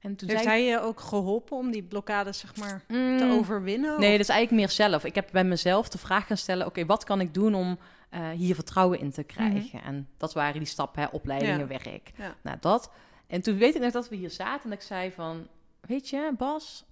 En 0.00 0.16
toen 0.16 0.28
Heeft 0.28 0.42
zei 0.42 0.62
hij 0.62 0.70
je 0.70 0.80
ook 0.80 1.00
geholpen 1.00 1.56
om 1.56 1.70
die 1.70 1.82
blokkades, 1.82 2.38
zeg 2.38 2.56
maar, 2.56 2.84
Mm, 2.88 3.18
te 3.18 3.24
overwinnen? 3.30 3.90
Nee, 4.00 4.06
of- 4.10 4.16
dat 4.16 4.20
is 4.20 4.28
eigenlijk 4.28 4.60
meer 4.60 4.70
zelf. 4.70 5.04
Ik 5.04 5.14
heb 5.14 5.28
bij 5.32 5.44
mezelf 5.44 5.88
de 5.88 5.98
vraag 5.98 6.26
gaan 6.26 6.36
stellen: 6.36 6.66
oké, 6.66 6.86
wat 6.86 7.04
kan 7.04 7.20
ik 7.20 7.34
doen 7.34 7.54
om 7.54 7.78
eh, 8.10 8.28
hier 8.30 8.54
vertrouwen 8.54 8.98
in 9.00 9.10
te 9.10 9.22
krijgen? 9.22 9.82
En 9.82 10.08
dat 10.16 10.32
waren 10.32 10.58
die 10.58 10.68
stappen: 10.68 11.02
hè, 11.02 11.08
opleidingen, 11.08 11.58
Ja. 11.58 11.66
werk. 11.66 12.10
Ja. 12.16 12.34
Nou, 12.42 12.56
dat. 12.60 12.90
En 13.26 13.40
toen 13.42 13.56
weet 13.58 13.74
ik 13.74 13.80
nog 13.80 13.92
dat 13.92 14.08
we 14.08 14.16
hier 14.16 14.30
zaten 14.30 14.62
en 14.64 14.70
dat 14.70 14.78
ik 14.78 14.84
zei: 14.86 15.10
van, 15.10 15.46
Weet 15.80 16.08
je, 16.08 16.32
Bas, 16.38 16.84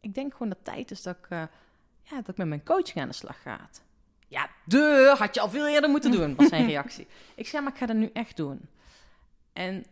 ik 0.00 0.14
denk 0.14 0.32
gewoon 0.32 0.48
dat 0.48 0.56
het 0.58 0.66
tijd 0.74 0.90
is 0.90 1.02
dat 1.02 1.16
ik, 1.16 1.26
eh, 1.28 1.42
ja, 2.02 2.16
dat 2.16 2.28
ik 2.28 2.36
met 2.36 2.46
mijn 2.46 2.64
coaching 2.64 3.00
aan 3.00 3.08
de 3.08 3.14
slag 3.14 3.42
ga. 3.42 3.68
Ja, 4.28 4.50
de 4.64 5.14
had 5.18 5.34
je 5.34 5.40
al 5.40 5.50
veel 5.50 5.66
eerder 5.68 5.90
moeten 5.90 6.10
doen, 6.10 6.34
was 6.36 6.48
zijn 6.48 6.66
reactie. 6.74 7.06
ik 7.34 7.46
zei: 7.48 7.62
Maar 7.62 7.72
ik 7.72 7.78
ga 7.78 7.86
dat 7.86 7.96
nu 7.96 8.10
echt 8.12 8.36
doen. 8.36 8.60
En 9.52 9.84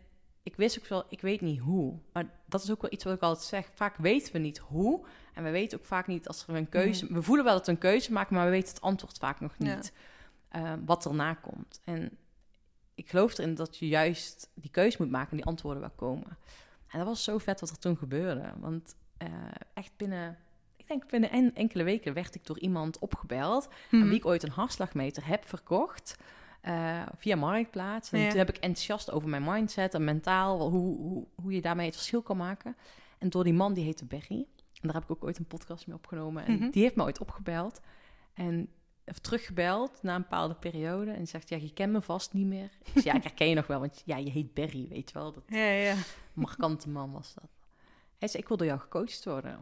ik 0.43 0.55
wist 0.55 0.79
ook 0.79 0.87
wel, 0.87 1.05
ik 1.09 1.21
weet 1.21 1.41
niet 1.41 1.59
hoe. 1.59 1.97
Maar 2.13 2.25
dat 2.45 2.63
is 2.63 2.71
ook 2.71 2.81
wel 2.81 2.91
iets 2.93 3.03
wat 3.03 3.13
ik 3.15 3.21
altijd 3.21 3.45
zeg. 3.45 3.69
Vaak 3.73 3.95
weten 3.97 4.33
we 4.33 4.39
niet 4.39 4.57
hoe. 4.57 5.05
En 5.33 5.43
we 5.43 5.49
weten 5.49 5.79
ook 5.79 5.85
vaak 5.85 6.07
niet 6.07 6.27
als 6.27 6.47
er 6.47 6.55
een 6.55 6.69
keuze... 6.69 7.13
We 7.13 7.21
voelen 7.21 7.45
wel 7.45 7.53
dat 7.53 7.65
we 7.65 7.71
een 7.71 7.77
keuze 7.77 8.11
maken, 8.11 8.35
maar 8.35 8.45
we 8.45 8.51
weten 8.51 8.73
het 8.73 8.81
antwoord 8.81 9.17
vaak 9.17 9.39
nog 9.39 9.53
Ja. 9.57 9.75
niet. 9.75 9.93
eh, 10.49 10.73
wat 10.85 11.05
erna 11.05 11.33
komt. 11.33 11.81
En 11.83 12.17
ik 12.95 13.09
geloof 13.09 13.37
erin 13.37 13.55
dat 13.55 13.77
je 13.77 13.87
juist 13.87 14.49
die 14.53 14.71
keuze 14.71 14.97
moet 14.99 15.11
maken 15.11 15.31
en 15.31 15.37
die 15.37 15.45
antwoorden 15.45 15.81
wel 15.81 15.91
komen. 15.95 16.37
En 16.89 16.97
dat 16.97 17.07
was 17.07 17.23
zo 17.23 17.37
vet 17.37 17.59
wat 17.59 17.69
er 17.69 17.79
toen 17.79 17.97
gebeurde. 17.97 18.53
Want 18.59 18.95
eh, 19.17 19.27
echt 19.73 19.91
binnen... 19.97 20.37
Ik 20.77 20.87
denk 20.87 21.09
binnen 21.09 21.31
en- 21.31 21.55
enkele 21.55 21.83
weken 21.83 22.13
werd 22.13 22.35
ik 22.35 22.45
door 22.45 22.59
iemand 22.59 22.99
opgebeld... 22.99 23.69
Mhm. 23.91 24.01
aan 24.01 24.07
wie 24.09 24.17
ik 24.17 24.25
ooit 24.25 24.43
een 24.43 24.51
hartslagmeter 24.51 25.27
heb 25.27 25.45
verkocht... 25.47 26.17
eh, 26.61 27.01
via 27.17 27.35
Marktplaats. 27.35 28.11
En 28.11 28.19
Ja. 28.19 28.29
toen 28.29 28.37
heb 28.37 28.49
ik 28.49 28.57
enthousiast 28.57 29.11
over 29.11 29.29
mijn 29.29 29.43
mindset 29.43 29.93
en 29.93 30.03
mentaal... 30.03 30.69
hoe, 30.69 30.97
hoe, 30.97 31.27
hoe 31.41 31.51
je 31.53 31.61
daarmee 31.61 31.85
het 31.85 31.95
verschil 31.95 32.21
kan 32.21 32.37
maken. 32.37 32.75
En 33.17 33.29
door 33.29 33.43
die 33.43 33.53
man, 33.53 33.73
die 33.73 33.83
heette 33.83 34.05
Berry... 34.05 34.45
en 34.81 34.87
daar 34.87 34.93
heb 34.93 35.03
ik 35.03 35.11
ook 35.11 35.23
ooit 35.23 35.37
een 35.37 35.45
podcast 35.47 35.87
mee 35.87 35.95
opgenomen... 35.95 36.45
en 36.45 36.53
Mhm. 36.53 36.69
die 36.69 36.81
heeft 36.83 36.95
me 36.95 37.03
ooit 37.03 37.19
opgebeld... 37.19 37.81
en 38.33 38.69
of 39.09 39.19
teruggebeld 39.19 40.03
na 40.03 40.15
een 40.15 40.21
bepaalde 40.21 40.55
periode 40.55 41.11
en 41.11 41.27
zegt, 41.27 41.49
ja, 41.49 41.57
je 41.57 41.73
kent 41.73 41.91
me 41.93 42.01
vast 42.01 42.33
niet 42.33 42.45
meer. 42.47 42.69
Ja, 43.03 43.13
ik 43.13 43.23
herken 43.23 43.47
je 43.49 43.55
nog 43.55 43.67
wel, 43.67 43.79
want 43.79 44.01
ja, 44.05 44.17
je 44.17 44.29
heet 44.29 44.53
Barry, 44.53 44.87
weet 44.87 45.09
je 45.09 45.19
wel. 45.19 45.31
Dat 45.33 45.43
Ja, 45.47 45.57
ja. 45.69 45.95
markante 46.33 46.89
man 46.89 47.11
was 47.11 47.33
dat. 47.33 47.49
Hij 48.17 48.27
zei, 48.27 48.41
ik 48.41 48.47
wil 48.47 48.57
door 48.57 48.67
jou 48.67 48.79
gecoacht 48.79 49.25
worden. 49.25 49.61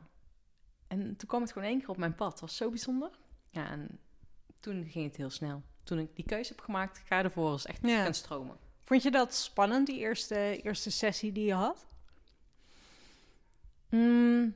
En 0.88 1.16
toen 1.16 1.28
kwam 1.28 1.42
het 1.42 1.52
gewoon 1.52 1.68
één 1.68 1.80
keer 1.80 1.90
op 1.90 1.98
mijn 1.98 2.16
pad. 2.16 2.32
Het 2.32 2.40
was 2.42 2.56
zo 2.56 2.70
bijzonder. 2.70 3.10
Ja, 3.50 3.70
en 3.70 4.00
toen 4.60 4.86
ging 4.86 5.06
het 5.06 5.16
heel 5.18 5.30
snel. 5.30 5.64
Toen 5.84 6.00
ik 6.00 6.16
die 6.16 6.26
keuze 6.26 6.50
heb 6.56 6.62
gemaakt, 6.64 7.02
ga 7.06 7.24
ervoor 7.24 7.54
is 7.56 7.66
echt 7.66 7.88
Ja. 7.88 8.04
gaan 8.04 8.14
stromen. 8.14 8.58
Vond 8.84 9.04
je 9.04 9.12
dat 9.12 9.34
spannend, 9.36 9.88
die 9.88 9.98
eerste, 9.98 10.62
eerste 10.62 10.92
sessie 10.92 11.32
die 11.32 11.46
je 11.46 11.54
had? 11.54 11.86
Mm. 13.90 14.56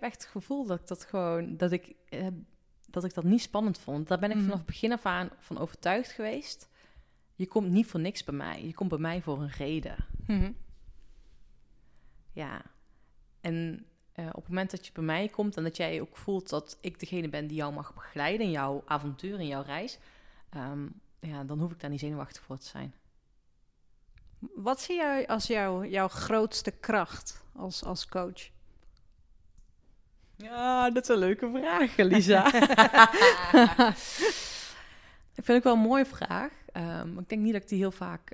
Heb 0.00 0.10
echt 0.10 0.22
het 0.22 0.30
gevoel 0.30 0.66
dat 0.66 0.80
ik 0.80 0.86
dat 0.86 1.04
gewoon, 1.04 1.56
dat 1.56 1.72
ik, 1.72 1.94
eh, 2.08 2.26
dat 2.90 3.04
ik 3.04 3.14
dat 3.14 3.24
niet 3.24 3.40
spannend 3.40 3.78
vond. 3.78 4.08
Daar 4.08 4.18
ben 4.18 4.30
ik 4.30 4.34
Mhm. 4.36 4.44
vanaf 4.44 4.58
het 4.58 4.66
begin 4.66 4.92
af 4.92 5.06
aan 5.06 5.30
van 5.38 5.58
overtuigd 5.58 6.10
geweest. 6.10 6.68
Je 7.34 7.46
komt 7.46 7.70
niet 7.70 7.86
voor 7.86 8.00
niks 8.00 8.24
bij 8.24 8.34
mij. 8.34 8.66
Je 8.66 8.74
komt 8.74 8.90
bij 8.90 8.98
mij 8.98 9.22
voor 9.22 9.40
een 9.40 9.50
reden. 9.50 9.96
Mhm. 10.26 10.52
Ja. 12.32 12.62
En 13.40 13.86
eh, 14.12 14.26
op 14.26 14.34
het 14.34 14.48
moment 14.48 14.70
dat 14.70 14.86
je 14.86 14.92
bij 14.92 15.04
mij 15.04 15.28
komt 15.28 15.56
en 15.56 15.62
dat 15.62 15.76
jij 15.76 16.00
ook 16.00 16.16
voelt 16.16 16.48
dat 16.48 16.78
ik 16.80 17.00
degene 17.00 17.28
ben 17.28 17.46
die 17.46 17.56
jou 17.56 17.72
mag 17.72 17.94
begeleiden 17.94 18.46
in 18.46 18.52
jouw 18.52 18.82
avontuur, 18.86 19.40
in 19.40 19.46
jouw 19.46 19.62
reis, 19.62 19.98
ehm, 20.48 20.86
ja, 21.20 21.44
dan 21.44 21.58
hoef 21.60 21.72
ik 21.72 21.80
daar 21.80 21.90
niet 21.90 22.00
zenuwachtig 22.00 22.42
voor 22.42 22.58
te 22.58 22.66
zijn. 22.66 22.94
Wat 24.54 24.80
zie 24.80 24.96
jij 24.96 25.26
als 25.26 25.46
jouw 25.46 25.84
jouw 25.84 26.08
grootste 26.08 26.70
kracht 26.70 27.44
als, 27.54 27.82
als 27.84 28.06
coach? 28.08 28.50
Ja, 30.36 30.90
dat 30.90 31.02
is 31.02 31.08
een 31.08 31.18
leuke 31.18 31.50
vraag, 31.54 31.96
Lisa. 31.96 32.46
ik 35.34 35.44
vind 35.44 35.46
het 35.46 35.64
wel 35.64 35.72
een 35.72 35.78
mooie 35.78 36.06
vraag. 36.06 36.52
Ehm, 36.72 37.18
ik 37.18 37.28
denk 37.28 37.42
niet 37.42 37.52
dat 37.52 37.62
ik 37.62 37.68
die 37.68 37.78
heel 37.78 37.90
vaak. 37.92 38.32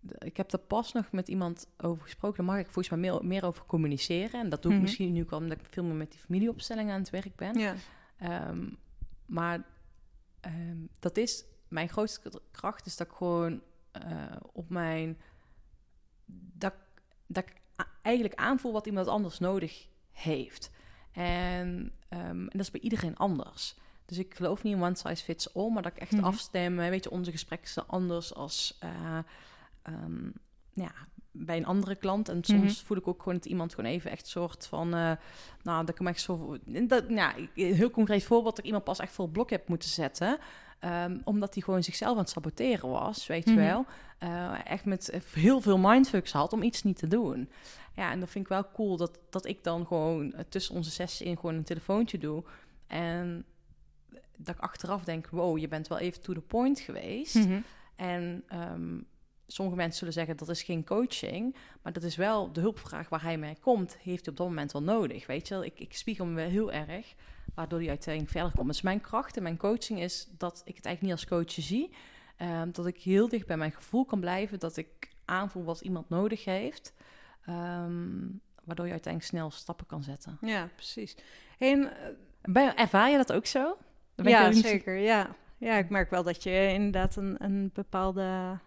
de- 0.00 0.16
ik 0.18 0.36
heb 0.36 0.52
er 0.52 0.58
pas 0.58 0.92
nog 0.92 1.12
met 1.12 1.28
iemand 1.28 1.66
over 1.78 2.02
gesproken. 2.02 2.36
Daar 2.36 2.54
mag 2.54 2.64
ik 2.64 2.70
volgens 2.70 2.88
mij 2.88 2.98
meer, 2.98 3.24
meer 3.26 3.44
over 3.44 3.64
communiceren. 3.66 4.40
En 4.40 4.48
dat 4.48 4.62
doe 4.62 4.70
ik 4.70 4.76
Mhm. 4.76 4.86
misschien 4.86 5.12
nu 5.12 5.26
omdat 5.30 5.58
ik 5.60 5.66
veel 5.70 5.84
meer 5.84 5.94
met 5.94 6.10
die 6.10 6.20
familieopstelling 6.20 6.90
aan 6.90 7.00
het 7.00 7.10
werk 7.10 7.36
ben. 7.36 7.58
Ja. 7.58 7.74
Ehm, 8.18 8.68
maar 9.26 9.62
ehm, 10.40 10.76
dat 10.98 11.16
is 11.16 11.44
mijn 11.68 11.88
grootste 11.88 12.40
kracht, 12.50 12.86
is 12.86 12.96
dat 12.96 13.06
ik 13.06 13.12
gewoon 13.12 13.62
eh, 13.92 14.36
op 14.52 14.68
mijn. 14.70 15.18
Dat, 16.54 16.74
dat 17.26 17.44
ik 17.44 17.54
eigenlijk 18.02 18.34
aanvoel 18.34 18.72
wat 18.72 18.86
iemand 18.86 19.06
anders 19.06 19.38
nodig 19.38 19.88
heeft. 20.22 20.70
En, 21.12 21.92
ehm, 22.08 22.20
en 22.28 22.48
dat 22.52 22.60
is 22.60 22.70
bij 22.70 22.80
iedereen 22.80 23.16
anders. 23.16 23.74
Dus 24.06 24.18
ik 24.18 24.34
geloof 24.34 24.62
niet 24.62 24.74
in 24.74 24.82
one 24.82 24.96
size 24.96 25.24
fits 25.24 25.54
all, 25.54 25.70
maar 25.70 25.82
dat 25.82 25.92
ik 25.92 25.98
echt 25.98 26.12
Mhm. 26.12 26.24
afstem. 26.24 26.76
Weet 26.76 27.04
je, 27.04 27.10
onze 27.10 27.30
gesprekken 27.30 27.68
zijn 27.70 27.86
anders 27.86 28.34
als 28.34 28.76
eh, 28.80 29.18
ehm, 29.82 30.30
ja, 30.72 30.92
bij 31.32 31.56
een 31.56 31.66
andere 31.66 31.94
klant. 31.96 32.28
En 32.28 32.44
soms 32.44 32.76
Mhm. 32.76 32.86
voel 32.86 32.96
ik 32.96 33.08
ook 33.08 33.18
gewoon 33.22 33.34
dat 33.38 33.46
iemand 33.46 33.74
gewoon 33.74 33.90
even 33.90 34.10
echt 34.10 34.26
soort 34.26 34.66
van... 34.66 34.94
eh, 34.94 35.12
nou, 35.62 35.80
dat 35.80 35.88
ik 35.88 35.98
hem 35.98 36.06
echt 36.06 36.20
zo... 36.20 36.56
Dat, 36.64 37.08
nou, 37.08 37.48
een 37.54 37.74
heel 37.74 37.90
concreet 37.90 38.24
voorbeeld, 38.24 38.48
dat 38.50 38.58
ik 38.58 38.64
iemand 38.64 38.84
pas 38.84 38.98
echt 38.98 39.12
voor 39.12 39.24
het 39.24 39.32
blok 39.32 39.50
heb 39.50 39.68
moeten 39.68 39.88
zetten. 39.88 40.38
Ehm, 40.80 41.18
omdat 41.24 41.54
hij 41.54 41.62
gewoon 41.62 41.82
zichzelf 41.82 42.12
aan 42.12 42.18
het 42.22 42.30
saboteren 42.30 42.88
was, 42.90 43.26
weet 43.26 43.44
je 43.44 43.50
Mhm. 43.54 43.60
wel. 43.64 43.84
Eh, 44.18 44.52
echt 44.64 44.84
met 44.84 45.20
heel 45.34 45.60
veel 45.60 45.78
mindfucks 45.78 46.32
had 46.32 46.52
om 46.52 46.62
iets 46.62 46.82
niet 46.82 46.98
te 46.98 47.06
doen. 47.08 47.50
Ja, 47.96 48.10
en 48.10 48.20
dat 48.20 48.30
vind 48.30 48.44
ik 48.44 48.50
wel 48.50 48.70
cool 48.72 48.96
dat, 48.96 49.18
dat 49.30 49.46
ik 49.46 49.64
dan 49.64 49.86
gewoon 49.86 50.32
eh, 50.32 50.44
tussen 50.48 50.74
onze 50.74 50.90
sessies 50.90 51.26
in 51.26 51.36
gewoon 51.36 51.54
een 51.54 51.64
telefoontje 51.64 52.18
doe. 52.18 52.44
En 52.86 53.44
dat 54.38 54.54
ik 54.54 54.60
achteraf 54.60 55.04
denk, 55.04 55.28
wow, 55.28 55.58
je 55.58 55.68
bent 55.68 55.88
wel 55.88 55.98
even 55.98 56.20
to 56.22 56.32
the 56.32 56.40
point 56.40 56.80
geweest. 56.80 57.34
Mhm. 57.34 57.60
En 57.96 58.44
ehm, 58.48 58.98
sommige 59.52 59.76
mensen 59.76 59.98
zullen 59.98 60.12
zeggen 60.12 60.36
dat 60.36 60.48
is 60.48 60.62
geen 60.62 60.84
coaching, 60.84 61.56
maar 61.82 61.92
dat 61.92 62.02
is 62.02 62.16
wel 62.16 62.52
de 62.52 62.60
hulpvraag 62.60 63.08
waar 63.08 63.22
hij 63.22 63.38
mee 63.38 63.56
komt, 63.60 63.96
heeft 63.96 64.24
hij 64.24 64.30
op 64.30 64.36
dat 64.36 64.46
moment 64.46 64.72
wel 64.72 64.82
nodig. 64.82 65.26
Weet 65.26 65.48
je, 65.48 65.54
wel? 65.54 65.64
ik, 65.64 65.78
ik 65.78 65.94
spiegel 65.94 66.26
me 66.26 66.34
wel 66.34 66.48
heel 66.48 66.72
erg, 66.72 67.14
waardoor 67.54 67.78
hij 67.78 67.88
uiteindelijk 67.88 68.32
verder 68.32 68.52
komt. 68.52 68.66
Dus 68.66 68.82
mijn 68.82 69.00
kracht 69.00 69.36
en 69.36 69.42
mijn 69.42 69.56
coaching 69.56 70.00
is 70.00 70.28
dat 70.38 70.62
ik 70.64 70.76
het 70.76 70.84
eigenlijk 70.84 71.02
niet 71.02 71.12
als 71.12 71.38
coach 71.38 71.64
zie, 71.64 71.90
ehm, 72.36 72.70
dat 72.72 72.86
ik 72.86 73.00
heel 73.00 73.28
dicht 73.28 73.46
bij 73.46 73.56
mijn 73.56 73.72
gevoel 73.72 74.04
kan 74.04 74.20
blijven, 74.20 74.58
dat 74.58 74.76
ik 74.76 75.08
aanvoel 75.24 75.64
wat 75.64 75.80
iemand 75.80 76.08
nodig 76.08 76.44
heeft, 76.44 76.94
ehm, 77.44 78.28
waardoor 78.64 78.86
je 78.86 78.92
uiteindelijk 78.92 79.32
snel 79.32 79.50
stappen 79.50 79.86
kan 79.86 80.02
zetten. 80.02 80.38
Ja, 80.40 80.68
precies. 80.74 81.16
En, 81.58 81.96
eh, 81.96 82.08
Ben, 82.42 82.76
ervaar 82.76 83.10
je 83.10 83.16
dat 83.16 83.32
ook 83.32 83.46
zo? 83.46 83.76
Ja, 84.14 84.52
zeker. 84.52 84.96
Ja. 84.96 85.36
ja, 85.58 85.76
ik 85.76 85.88
merk 85.88 86.10
wel 86.10 86.22
dat 86.22 86.42
je 86.42 86.72
inderdaad 86.72 87.16
een, 87.16 87.36
een 87.38 87.70
bepaalde 87.74 88.58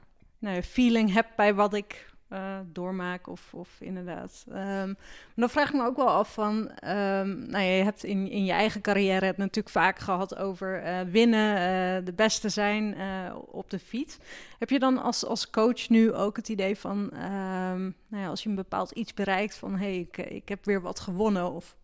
nou, 0.44 0.56
ja, 0.56 0.62
feeling 0.62 1.14
hebt 1.14 1.36
bij 1.36 1.54
wat 1.54 1.74
ik 1.74 2.12
eh, 2.28 2.60
doormaak. 2.66 3.28
Of, 3.28 3.54
of 3.54 3.70
inderdaad. 3.80 4.46
Ehm, 4.48 4.88
maar 4.88 5.36
dan 5.36 5.50
vraag 5.50 5.68
ik 5.68 5.76
me 5.76 5.86
ook 5.86 5.96
wel 5.96 6.10
af 6.10 6.34
van... 6.34 6.70
ehm, 6.70 7.40
nou, 7.40 7.64
ja, 7.64 7.76
je 7.76 7.84
hebt 7.84 8.04
in, 8.04 8.30
in 8.30 8.46
je 8.46 8.52
eigen 8.52 8.82
carrière 8.82 9.26
het 9.26 9.38
natuurlijk 9.38 9.70
vaak 9.70 10.00
gehad 10.00 10.36
over 10.36 10.82
eh, 10.84 11.02
winnen, 11.02 11.56
eh, 11.56 12.06
de 12.06 12.14
beste 12.14 12.50
zijn 12.50 12.96
op 13.32 13.70
de 13.70 13.80
fiets. 13.80 14.18
Heb 14.60 14.70
je 14.70 14.80
dan 14.80 14.98
als, 14.98 15.26
als 15.26 15.50
coach 15.50 15.90
nu 15.90 16.14
ook 16.14 16.36
het 16.36 16.50
idee 16.50 16.78
van... 16.78 17.12
ehm, 17.12 17.82
nou 17.82 18.24
ja, 18.24 18.28
als 18.28 18.44
je 18.44 18.50
een 18.50 18.56
bepaald 18.56 18.92
iets 18.92 19.14
bereikt 19.14 19.56
van... 19.56 19.72
hé, 19.72 19.78
hey, 19.78 20.00
ik, 20.00 20.18
ik 20.18 20.50
heb 20.50 20.66
weer 20.66 20.82
wat 20.82 21.00
gewonnen 21.00 21.52
of... 21.52 21.76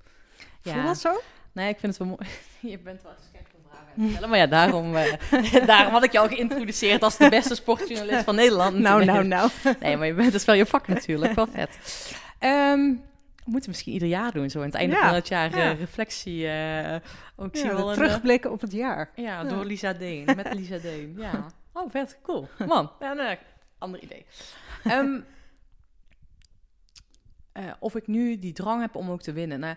Ja. 0.61 0.73
Voel 0.73 0.83
dat 0.83 0.97
zo? 0.97 1.19
Nee, 1.51 1.69
ik 1.69 1.79
vind 1.79 1.97
het 1.97 2.07
wel 2.07 2.17
mooi. 2.17 2.29
Je 2.71 2.79
bent 2.79 3.01
wel 3.01 3.15
gek 3.33 3.48
Maar 4.27 4.37
ja, 4.37 4.47
daarom, 4.47 4.95
eh, 4.95 5.65
daarom 5.65 5.93
had 5.93 6.03
ik 6.03 6.15
al 6.15 6.27
geïntroduceerd 6.27 7.03
als 7.03 7.17
de 7.17 7.29
beste 7.29 7.55
sportjournalist 7.55 8.23
van 8.23 8.35
Nederland. 8.35 8.77
Nou, 8.77 9.05
nou, 9.05 9.23
nou. 9.27 9.49
Nee, 9.79 9.97
maar 9.97 10.07
je 10.07 10.13
bent, 10.13 10.31
dat 10.31 10.39
is 10.39 10.45
wel 10.45 10.55
je 10.55 10.65
vak 10.65 10.87
natuurlijk. 10.87 11.33
Wel 11.33 11.47
vet. 11.47 11.77
Ehm, 12.39 12.79
we 13.35 13.55
moeten 13.55 13.69
misschien 13.69 13.93
ieder 13.93 14.07
jaar 14.07 14.31
doen, 14.31 14.49
zo 14.49 14.59
aan 14.59 14.65
het 14.65 14.73
einde 14.75 14.95
Ja, 14.95 15.05
van 15.05 15.13
het 15.15 15.27
jaar 15.27 15.57
ja. 15.57 15.71
eh, 15.71 15.79
reflectie. 15.79 16.47
eh 16.47 16.95
ook 17.35 17.55
Ja, 17.55 17.75
wel 17.75 17.93
terugblikken 17.93 18.51
op 18.51 18.61
het 18.61 18.71
jaar. 18.71 19.11
ja, 19.15 19.43
door 19.43 19.65
Lisa 19.65 19.93
Deen. 19.93 20.25
Met 20.35 20.53
Lisa 20.59 20.77
Deen, 20.77 21.15
ja. 21.17 21.45
Oh, 21.73 21.89
vet, 21.91 22.17
cool. 22.23 22.47
Man, 22.67 22.91
ja, 22.99 23.13
nee, 23.13 23.37
ander 23.77 24.01
idee. 24.03 24.25
Ehm, 24.83 25.19
eh, 27.51 27.63
of 27.79 27.95
ik 27.95 28.07
nu 28.07 28.39
die 28.39 28.53
drang 28.53 28.81
heb 28.81 28.95
om 28.95 29.09
ook 29.09 29.21
te 29.21 29.31
winnen. 29.33 29.59
Nou, 29.59 29.75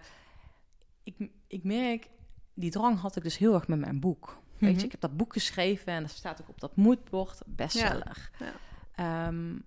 ik, 1.04 1.14
ik 1.48 1.64
merk, 1.64 2.06
die 2.54 2.70
drang 2.70 3.00
had 3.00 3.16
ik 3.16 3.22
dus 3.22 3.38
heel 3.38 3.54
erg 3.54 3.68
met 3.68 3.78
mijn 3.78 4.00
boek. 4.00 4.40
Weet 4.58 4.70
Mhm. 4.70 4.78
je, 4.78 4.84
ik 4.86 4.90
heb 4.92 5.00
dat 5.00 5.16
boek 5.16 5.32
geschreven 5.32 5.92
en 5.92 6.02
dat 6.02 6.10
staat 6.10 6.40
ook 6.42 6.48
op 6.48 6.60
dat 6.60 6.76
moodboard, 6.76 7.40
bestseller. 7.46 8.30
Ja, 8.38 8.52
Ehm, 8.94 9.58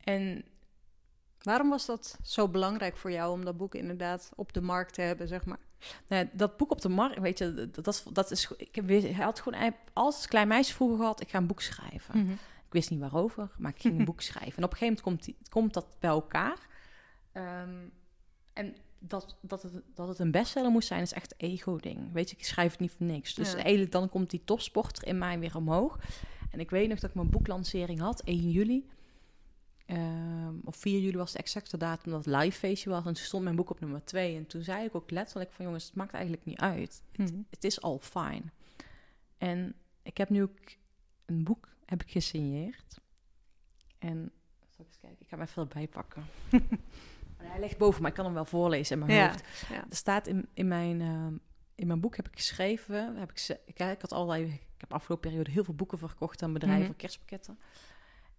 en 0.00 0.44
Waarom 1.42 1.68
was 1.68 1.86
dat 1.86 2.18
zo 2.22 2.48
belangrijk 2.48 2.96
voor 2.96 3.10
jou 3.10 3.32
om 3.32 3.44
dat 3.44 3.56
boek 3.56 3.74
inderdaad 3.74 4.30
op 4.36 4.52
de 4.52 4.60
markt 4.60 4.94
te 4.94 5.00
hebben, 5.00 5.28
zeg 5.28 5.44
maar? 5.44 5.58
nou, 6.08 6.28
dat 6.32 6.56
boek 6.56 6.70
op 6.70 6.80
de 6.80 6.88
markt, 6.88 7.18
weet 7.18 7.38
je, 7.38 7.54
dat, 7.54 7.74
dat, 7.74 7.86
is, 7.86 8.02
dat 8.12 8.30
is... 8.30 8.50
Ik 8.56 8.74
heb, 8.74 8.88
hij 8.88 9.12
had 9.12 9.40
gewoon 9.40 9.74
als 9.92 10.26
klein 10.26 10.48
meisje 10.48 10.74
vroeger 10.74 10.96
gehad, 10.98 11.20
ik 11.20 11.28
ga 11.30 11.38
een 11.38 11.46
boek 11.46 11.60
schrijven. 11.60 12.30
Ik 12.66 12.72
wist 12.78 12.90
niet 12.90 13.00
waarover, 13.00 13.50
maar 13.58 13.70
ik 13.74 13.80
ging 13.80 13.98
een 13.98 14.04
boek 14.12 14.20
schrijven. 14.20 14.56
En 14.56 14.64
op 14.64 14.70
een 14.72 14.76
gegeven 14.78 15.02
moment 15.04 15.24
komt, 15.24 15.24
die, 15.24 15.48
komt 15.50 15.74
dat 15.74 15.86
bij 16.00 16.10
elkaar. 16.10 16.58
Ehm, 17.32 17.78
en 18.52 18.76
dat, 19.02 19.36
dat, 19.40 19.62
het, 19.62 19.72
dat 19.94 20.08
het 20.08 20.18
een 20.18 20.30
bestseller 20.30 20.70
moest 20.70 20.88
zijn, 20.88 21.02
is 21.02 21.12
echt 21.12 21.34
ego-ding. 21.36 22.12
Weet 22.12 22.30
je, 22.30 22.36
ik 22.36 22.44
schrijf 22.44 22.70
het 22.70 22.80
niet 22.80 22.90
voor 22.90 23.06
niks. 23.06 23.34
Dus 23.34 23.52
Ja. 23.52 23.58
eigenlijk 23.58 23.92
dan 23.92 24.08
komt 24.08 24.30
die 24.30 24.44
topsporter 24.44 25.06
in 25.06 25.18
mij 25.18 25.38
weer 25.38 25.56
omhoog. 25.56 25.98
En 26.50 26.60
ik 26.60 26.70
weet 26.70 26.88
nog 26.88 26.98
dat 26.98 27.10
ik 27.10 27.16
mijn 27.16 27.30
boeklancering 27.30 28.00
had, 28.00 28.22
1 28.24 28.50
juli. 28.50 28.88
Ehm, 29.86 30.54
of 30.64 30.76
4 30.76 31.00
juli 31.00 31.16
was 31.16 31.32
de 31.32 31.38
exacte 31.38 31.76
datum 31.76 32.12
dat 32.12 32.24
het 32.24 32.34
live 32.34 32.58
feestje 32.58 32.90
was. 32.90 32.98
En 32.98 33.14
toen 33.14 33.24
stond 33.24 33.44
mijn 33.44 33.56
boek 33.56 33.70
op 33.70 33.80
nummer 33.80 34.04
2. 34.04 34.36
En 34.36 34.46
toen 34.46 34.62
zei 34.62 34.84
ik 34.84 34.94
ook 34.94 35.10
letterlijk 35.10 35.52
van... 35.52 35.64
jongens, 35.64 35.84
het 35.84 35.94
maakt 35.94 36.12
eigenlijk 36.12 36.44
niet 36.44 36.58
uit. 36.60 37.02
Mhm. 37.16 37.40
Het 37.50 37.64
is 37.64 37.80
al 37.80 37.98
fijn. 37.98 38.52
En 39.38 39.74
ik 40.02 40.16
heb 40.16 40.28
nu 40.28 40.42
ook 40.42 40.58
een 41.26 41.44
boek 41.44 41.68
heb 41.84 42.02
ik 42.02 42.10
gesigneerd. 42.10 43.00
En 43.98 44.32
zal 44.70 44.84
ik 44.84 44.86
eens 44.86 44.98
kijken, 45.00 45.20
ik 45.20 45.28
ga 45.28 45.36
hem 45.36 45.46
even 45.46 45.62
erbij 45.62 45.88
pakken. 45.88 46.24
hij 47.44 47.60
ligt 47.60 47.78
boven, 47.78 48.00
maar 48.00 48.10
ik 48.10 48.16
kan 48.16 48.24
hem 48.24 48.34
wel 48.34 48.44
voorlezen 48.44 49.00
in 49.00 49.06
mijn 49.06 49.18
Ja, 49.18 49.28
hoofd. 49.28 49.44
ja. 49.68 49.84
Er 49.90 49.96
staat 49.96 50.26
in, 50.26 50.48
in, 50.54 50.68
mijn, 50.68 51.00
ehm, 51.00 51.34
in 51.74 51.86
mijn 51.86 52.00
boek 52.00 52.16
heb 52.16 52.28
ik 52.28 52.36
geschreven, 52.36 53.16
heb 53.16 53.30
ik, 53.30 53.58
ik, 53.64 53.78
ik 53.78 54.00
had 54.00 54.12
allerlei, 54.12 54.44
ik 54.52 54.80
heb 54.80 54.92
afgelopen 54.92 55.28
periode 55.30 55.50
heel 55.50 55.64
veel 55.64 55.74
boeken 55.74 55.98
verkocht 55.98 56.42
aan 56.42 56.52
bedrijven, 56.52 56.86
Mhm. 56.88 56.96
kerstpakketten. 56.96 57.58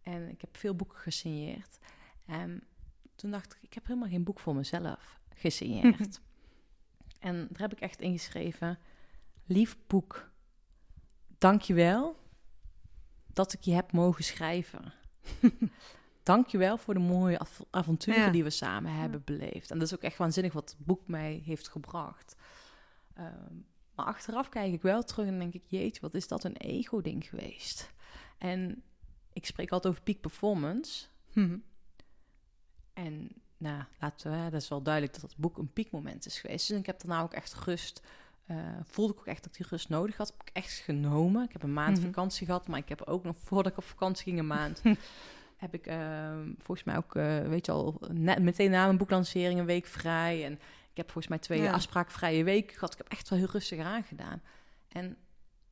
En 0.02 0.30
ik 0.30 0.42
heb 0.42 0.58
veel 0.58 0.76
boeken 0.76 0.98
gesigneerd. 0.98 1.78
En 2.26 2.64
toen 3.16 3.32
dacht 3.32 3.54
ik, 3.54 3.58
ik 3.62 3.74
heb 3.74 3.88
helemaal 3.88 4.10
geen 4.10 4.24
boek 4.24 4.40
voor 4.40 4.56
mezelf 4.56 5.20
gesigneerd. 5.36 6.20
en 7.20 7.48
daar 7.52 7.62
heb 7.62 7.72
ik 7.72 7.80
echt 7.80 8.02
ingeschreven, 8.02 8.80
lief 9.46 9.78
boek, 9.88 10.30
dank 11.38 11.62
je 11.62 11.74
wel 11.74 12.18
dat 13.28 13.54
ik 13.54 13.62
je 13.62 13.72
heb 13.74 13.92
mogen 13.92 14.24
schrijven. 14.24 14.94
dank 16.24 16.48
je 16.48 16.58
wel 16.58 16.78
voor 16.78 16.94
de 16.94 17.00
mooie 17.00 17.40
av- 17.40 17.62
avonturen 17.70 18.22
Ja. 18.22 18.30
die 18.30 18.44
we 18.44 18.50
samen 18.50 18.94
hebben 18.94 19.22
beleefd. 19.26 19.72
En 19.72 19.80
dat 19.80 19.88
is 19.88 19.94
ook 19.94 20.02
echt 20.02 20.18
waanzinnig 20.18 20.54
wat 20.54 20.70
het 20.78 20.86
boek 20.86 21.08
mij 21.08 21.42
heeft 21.46 21.68
gebracht. 21.68 22.36
Ehm, 23.14 23.54
maar 23.96 24.06
achteraf 24.06 24.50
kijk 24.50 24.74
ik 24.74 24.82
wel 24.82 25.04
terug 25.04 25.28
en 25.28 25.40
denk 25.40 25.54
ik, 25.54 25.64
jeetje, 25.66 26.02
wat 26.02 26.14
is 26.14 26.28
dat 26.28 26.44
een 26.44 26.58
ego-ding 26.58 27.26
geweest. 27.26 27.92
En 28.38 28.84
ik 29.34 29.46
spreek 29.46 29.72
altijd 29.72 29.94
over 29.94 30.04
peak 30.06 30.20
performance. 30.22 31.06
Mhm. 31.34 31.58
En 32.94 33.30
nou, 33.58 33.84
laten 34.00 34.32
we, 34.32 34.50
dat 34.52 34.62
is 34.62 34.68
wel 34.70 34.82
duidelijk 34.82 35.14
dat 35.14 35.22
het 35.22 35.38
boek 35.38 35.58
een 35.58 35.74
piekmoment 35.74 36.26
is 36.26 36.40
geweest. 36.40 36.68
Dus 36.68 36.78
ik 36.80 36.86
heb 36.86 37.00
daarna 37.02 37.22
ook 37.22 37.34
echt 37.34 37.54
rust. 37.54 38.02
eh, 38.44 38.58
voelde 38.84 39.14
ik 39.14 39.20
ook 39.20 39.26
echt 39.28 39.44
dat 39.44 39.52
ik 39.52 39.58
die 39.58 39.68
rust 39.70 39.90
nodig 39.90 40.18
had. 40.18 40.28
Heb 40.38 40.42
ik 40.42 40.50
echt 40.54 40.74
genomen. 40.74 41.44
Ik 41.44 41.52
heb 41.54 41.64
een 41.64 41.74
maand 41.74 41.98
Mhm. 41.98 42.06
vakantie 42.06 42.46
gehad, 42.46 42.68
maar 42.68 42.80
ik 42.80 42.90
heb 42.90 43.02
ook 43.02 43.24
nog 43.24 43.36
voordat 43.38 43.72
ik 43.72 43.78
op 43.78 43.84
vakantie 43.84 44.24
ging 44.24 44.40
een 44.40 44.48
maand. 44.48 44.82
heb 45.64 45.74
ik 45.74 45.88
ehm, 45.88 46.54
volgens 46.58 46.84
mij 46.84 46.98
ook, 46.98 47.16
eh, 47.16 47.40
weet 47.40 47.66
je 47.66 47.72
al, 47.72 48.02
net 48.12 48.42
meteen 48.42 48.72
na 48.72 48.86
mijn 48.86 48.98
boeklancering 48.98 49.60
een 49.60 49.66
week 49.66 49.86
vrij. 49.86 50.46
En 50.46 50.54
ik 50.92 50.98
heb 50.98 51.06
volgens 51.06 51.28
mij 51.28 51.38
twee 51.38 51.62
Ja. 51.62 51.72
afspraakvrije 51.72 52.44
weken 52.44 52.74
gehad. 52.74 52.92
Ik 52.92 52.98
heb 52.98 53.08
echt 53.08 53.30
wel 53.30 53.40
heel 53.40 53.48
rustig 53.52 53.80
aangedaan. 53.80 54.42
En 54.88 55.18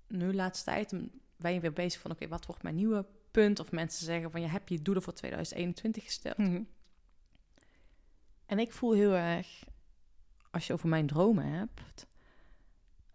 nu 0.08 0.34
laatste 0.34 0.66
tijd 0.66 0.94
ben 1.36 1.54
je 1.54 1.60
weer 1.60 1.74
bezig 1.74 2.02
van, 2.02 2.12
oké, 2.12 2.28
wat 2.28 2.46
wordt 2.46 2.64
mijn 2.64 2.76
nieuwe 2.76 3.06
punt? 3.32 3.60
Of 3.60 3.72
mensen 3.72 4.06
zeggen 4.06 4.32
van, 4.32 4.42
je 4.42 4.48
hebt 4.48 4.70
je 4.70 4.82
doelen 4.82 5.04
voor 5.04 5.14
2021 5.14 6.04
gesteld. 6.04 6.38
Mhm. 6.38 6.64
En 8.46 8.60
ik 8.60 8.72
voel 8.72 8.94
heel 8.94 9.14
erg, 9.14 9.64
als 10.52 10.68
je 10.68 10.74
over 10.74 10.90
mijn 10.90 11.08
dromen 11.08 11.46
hebt, 11.46 12.08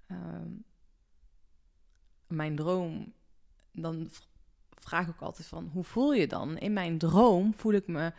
ehm, 0.07 0.51
mijn 2.27 2.57
droom, 2.57 3.13
dan 3.73 4.11
vraag 4.81 5.09
ook 5.09 5.21
altijd 5.21 5.47
van, 5.49 5.71
hoe 5.73 5.85
voel 5.85 6.13
je 6.15 6.27
dan? 6.27 6.59
In 6.59 6.73
mijn 6.73 6.99
droom 6.99 7.55
voel 7.55 7.73
ik 7.73 7.87
me 7.87 8.13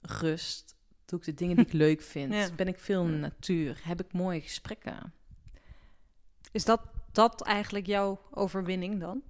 rust, 0.00 0.76
doe 1.04 1.18
ik 1.18 1.24
de 1.24 1.34
dingen 1.34 1.56
die 1.56 1.64
ik 1.66 1.72
leuk 1.86 2.02
vind, 2.02 2.32
Ja. 2.34 2.48
ben 2.56 2.68
ik 2.68 2.78
veel 2.78 3.04
in 3.04 3.10
de 3.10 3.16
natuur, 3.18 3.80
heb 3.84 4.00
ik 4.00 4.12
mooie 4.12 4.40
gesprekken. 4.40 5.12
Is 6.52 6.64
dat, 6.64 6.80
dat 7.12 7.42
eigenlijk 7.42 7.86
jouw 7.86 8.20
overwinning 8.30 9.00
dan? 9.00 9.22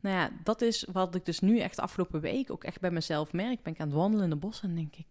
Nou 0.00 0.16
ja, 0.16 0.30
dat 0.44 0.60
is 0.62 0.86
wat 0.92 1.14
ik 1.14 1.24
dus 1.24 1.40
nu 1.40 1.58
echt 1.58 1.78
afgelopen 1.80 2.20
week 2.20 2.50
ook 2.50 2.64
echt 2.64 2.80
bij 2.80 2.90
mezelf 2.90 3.32
merk. 3.32 3.62
Ben 3.62 3.72
ik 3.72 3.80
aan 3.80 3.86
het 3.86 3.96
wandelen 3.96 4.24
in 4.24 4.30
de 4.30 4.36
bos 4.36 4.62
en 4.62 4.74
denk 4.74 4.96
ik, 4.96 5.06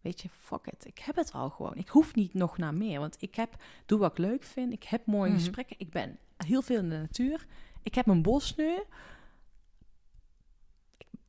weet 0.00 0.20
je, 0.22 0.28
fuck 0.30 0.66
it. 0.66 0.86
Ik 0.86 0.98
heb 0.98 1.16
het 1.16 1.32
al 1.32 1.50
gewoon. 1.50 1.74
Ik 1.74 1.88
hoef 1.88 2.14
niet 2.14 2.34
nog 2.34 2.58
naar 2.58 2.74
meer, 2.74 3.00
want 3.00 3.16
ik 3.18 3.34
heb, 3.34 3.62
doe 3.86 3.98
wat 3.98 4.10
ik 4.10 4.18
leuk 4.18 4.42
vind. 4.44 4.72
Ik 4.72 4.82
heb 4.84 5.06
mooie 5.06 5.30
Mhm. 5.30 5.38
gesprekken. 5.38 5.76
Ik 5.78 5.90
ben 5.90 6.18
heel 6.36 6.62
veel 6.62 6.78
in 6.78 6.88
de 6.88 6.96
natuur. 6.98 7.46
Ik 7.82 7.94
heb 7.94 8.06
mijn 8.06 8.22
bos 8.22 8.54
nu. 8.56 8.78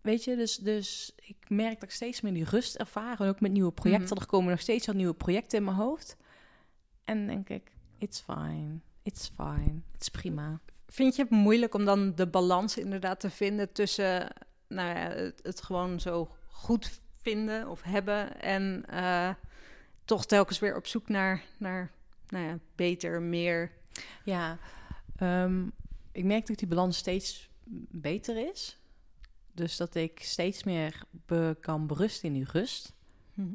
Weet 0.05 0.23
je, 0.23 0.35
dus, 0.35 0.57
dus 0.57 1.11
ik 1.15 1.35
merk 1.47 1.73
dat 1.73 1.83
ik 1.83 1.91
steeds 1.91 2.21
meer 2.21 2.33
die 2.33 2.43
rust 2.43 2.75
ervaar. 2.75 3.19
En 3.19 3.27
ook 3.27 3.39
met 3.39 3.51
nieuwe 3.51 3.71
projecten. 3.71 4.13
Mhm. 4.13 4.21
Er 4.21 4.27
komen 4.27 4.51
nog 4.51 4.59
steeds 4.59 4.85
wat 4.85 4.95
nieuwe 4.95 5.13
projecten 5.13 5.57
in 5.57 5.63
mijn 5.63 5.75
hoofd. 5.75 6.17
En 7.03 7.27
denk 7.27 7.49
ik, 7.49 7.71
it's 7.97 8.19
fine. 8.19 8.79
It's 9.03 9.31
fine. 9.35 9.81
Het 9.91 10.01
is 10.01 10.09
prima. 10.09 10.59
Vind 10.87 11.15
je 11.15 11.21
het 11.21 11.31
moeilijk 11.31 11.73
om 11.73 11.85
dan 11.85 12.15
de 12.15 12.27
balans 12.27 12.77
inderdaad 12.77 13.19
te 13.19 13.29
vinden 13.29 13.71
tussen 13.71 14.33
nou 14.67 14.89
ja, 14.89 15.09
het, 15.09 15.39
het 15.43 15.61
gewoon 15.61 15.99
zo 15.99 16.35
goed 16.49 17.01
vinden 17.21 17.67
of 17.67 17.81
hebben 17.81 18.41
en 18.41 18.83
eh, 18.89 19.29
toch 20.03 20.25
telkens 20.25 20.59
weer 20.59 20.75
op 20.75 20.87
zoek 20.87 21.09
naar, 21.09 21.43
naar 21.57 21.91
nou 22.27 22.45
ja, 22.45 22.59
beter, 22.75 23.21
meer? 23.21 23.71
Ja, 24.23 24.57
ehm, 25.15 25.67
ik 26.11 26.23
merk 26.23 26.47
dat 26.47 26.57
die 26.57 26.67
balans 26.67 26.97
steeds 26.97 27.49
beter 27.89 28.49
is. 28.49 28.79
Dus 29.55 29.77
dat 29.77 29.95
ik 29.95 30.19
steeds 30.23 30.63
meer 30.63 31.03
be- 31.11 31.57
kan 31.59 31.87
berusten 31.87 32.27
in 32.27 32.33
die 32.33 32.51
rust. 32.51 32.93
Mhm. 33.33 33.53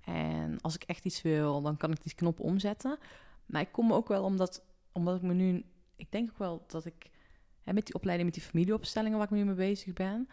En 0.00 0.60
als 0.60 0.74
ik 0.74 0.82
echt 0.82 1.04
iets 1.04 1.22
wil, 1.22 1.62
dan 1.62 1.76
kan 1.76 1.92
ik 1.92 2.02
die 2.02 2.14
knop 2.14 2.40
omzetten. 2.40 2.98
Maar 3.46 3.60
ik 3.60 3.72
kom 3.72 3.92
ook 3.92 4.08
wel 4.08 4.24
omdat, 4.24 4.64
omdat 4.92 5.16
ik 5.16 5.22
me 5.22 5.34
nu... 5.34 5.64
Ik 5.96 6.12
denk 6.12 6.30
ook 6.30 6.38
wel 6.38 6.64
dat 6.66 6.84
ik 6.84 7.10
hè, 7.60 7.72
met 7.72 7.86
die 7.86 7.94
opleiding, 7.94 8.30
met 8.30 8.38
die 8.38 8.48
familieopstellingen 8.48 9.18
waar 9.18 9.26
ik 9.26 9.34
nu 9.34 9.44
mee 9.44 9.54
bezig 9.54 9.92
ben... 9.92 10.28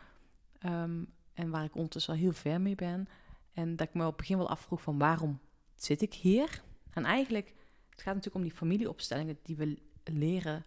ehm, 0.59 1.03
en 1.33 1.49
waar 1.49 1.63
ik 1.63 1.75
ondertussen 1.75 2.13
al 2.13 2.19
heel 2.19 2.31
ver 2.31 2.61
mee 2.61 2.75
ben... 2.75 3.07
en 3.53 3.75
dat 3.75 3.87
ik 3.87 3.93
me 3.93 4.01
op 4.01 4.07
het 4.07 4.17
begin 4.17 4.37
wel 4.37 4.49
afvroeg 4.49 4.81
van 4.81 4.97
waarom 4.97 5.39
zit 5.75 6.01
ik 6.01 6.13
hier? 6.13 6.63
En 6.89 7.05
eigenlijk, 7.05 7.47
het 7.89 8.01
gaat 8.01 8.15
natuurlijk 8.15 8.35
om 8.35 8.49
die 8.49 8.57
familieopstellingen 8.57 9.39
die 9.43 9.55
we 9.55 9.77
leren 10.03 10.65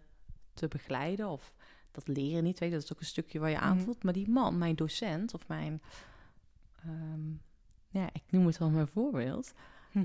te 0.53 0.67
begeleiden... 0.67 1.29
of 1.29 1.53
dat 1.93 2.07
leren 2.07 2.43
niet, 2.43 2.59
weet 2.59 2.71
dat 2.71 2.83
is 2.83 2.93
ook 2.93 2.99
een 2.99 3.05
stukje 3.05 3.39
waar 3.39 3.49
je 3.49 3.55
Mhm. 3.55 3.65
aanvoelt. 3.65 4.03
Maar 4.03 4.13
die 4.13 4.29
man, 4.29 4.57
mijn 4.57 4.75
docent 4.75 5.33
of 5.33 5.47
mijn... 5.47 5.81
ehm, 6.83 7.29
ja, 7.89 8.09
ik 8.13 8.23
noem 8.29 8.45
het 8.45 8.57
wel 8.57 8.69
mijn 8.69 8.87
voorbeeld. 8.87 9.53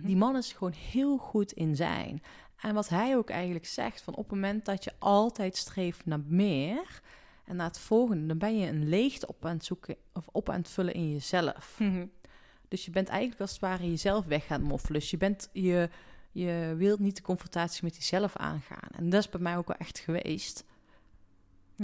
Die 0.03 0.17
man 0.17 0.37
is 0.37 0.53
gewoon 0.53 0.73
heel 0.73 1.19
goed 1.19 1.53
in 1.53 1.77
zijn. 1.77 2.23
En 2.61 2.75
wat 2.75 2.89
hij 2.89 3.17
ook 3.17 3.31
eigenlijk 3.31 3.67
zegt, 3.67 4.01
van 4.03 4.15
op 4.15 4.25
het 4.25 4.33
moment 4.33 4.65
dat 4.65 4.85
je 4.85 4.93
altijd 4.99 5.57
streeft 5.57 6.07
naar 6.07 6.21
meer 6.27 7.01
en 7.45 7.57
naar 7.57 7.67
het 7.67 7.79
volgende, 7.79 8.27
dan 8.27 8.39
ben 8.39 8.59
je 8.59 8.67
een 8.67 8.89
leegte 8.89 9.27
op 9.27 9.45
aan 9.47 9.55
het 9.57 9.65
zoeken 9.65 9.97
of 10.13 10.29
op 10.33 10.49
aan 10.49 10.59
het 10.59 10.69
vullen 10.69 10.95
in 10.95 11.11
jezelf. 11.13 11.77
Mhm. 11.79 12.07
Dus 12.69 12.85
je 12.85 12.91
bent 12.91 13.09
eigenlijk 13.09 13.41
als 13.41 13.51
het 13.51 13.61
ware 13.61 13.91
jezelf 13.91 14.25
weg 14.27 14.47
gaan 14.47 14.63
moffelen. 14.63 15.01
Dus 15.01 15.11
je, 15.11 15.17
bent, 15.17 15.49
je, 15.53 15.89
je 16.33 16.75
wilt 16.77 16.99
niet 16.99 17.17
de 17.17 17.23
confrontatie 17.23 17.85
met 17.85 17.97
jezelf 17.97 18.37
aangaan. 18.37 18.89
En 18.93 19.11
dat 19.11 19.21
is 19.21 19.29
bij 19.29 19.41
mij 19.41 19.57
ook 19.57 19.67
wel 19.69 19.77
echt 19.77 19.99
geweest. 19.99 20.65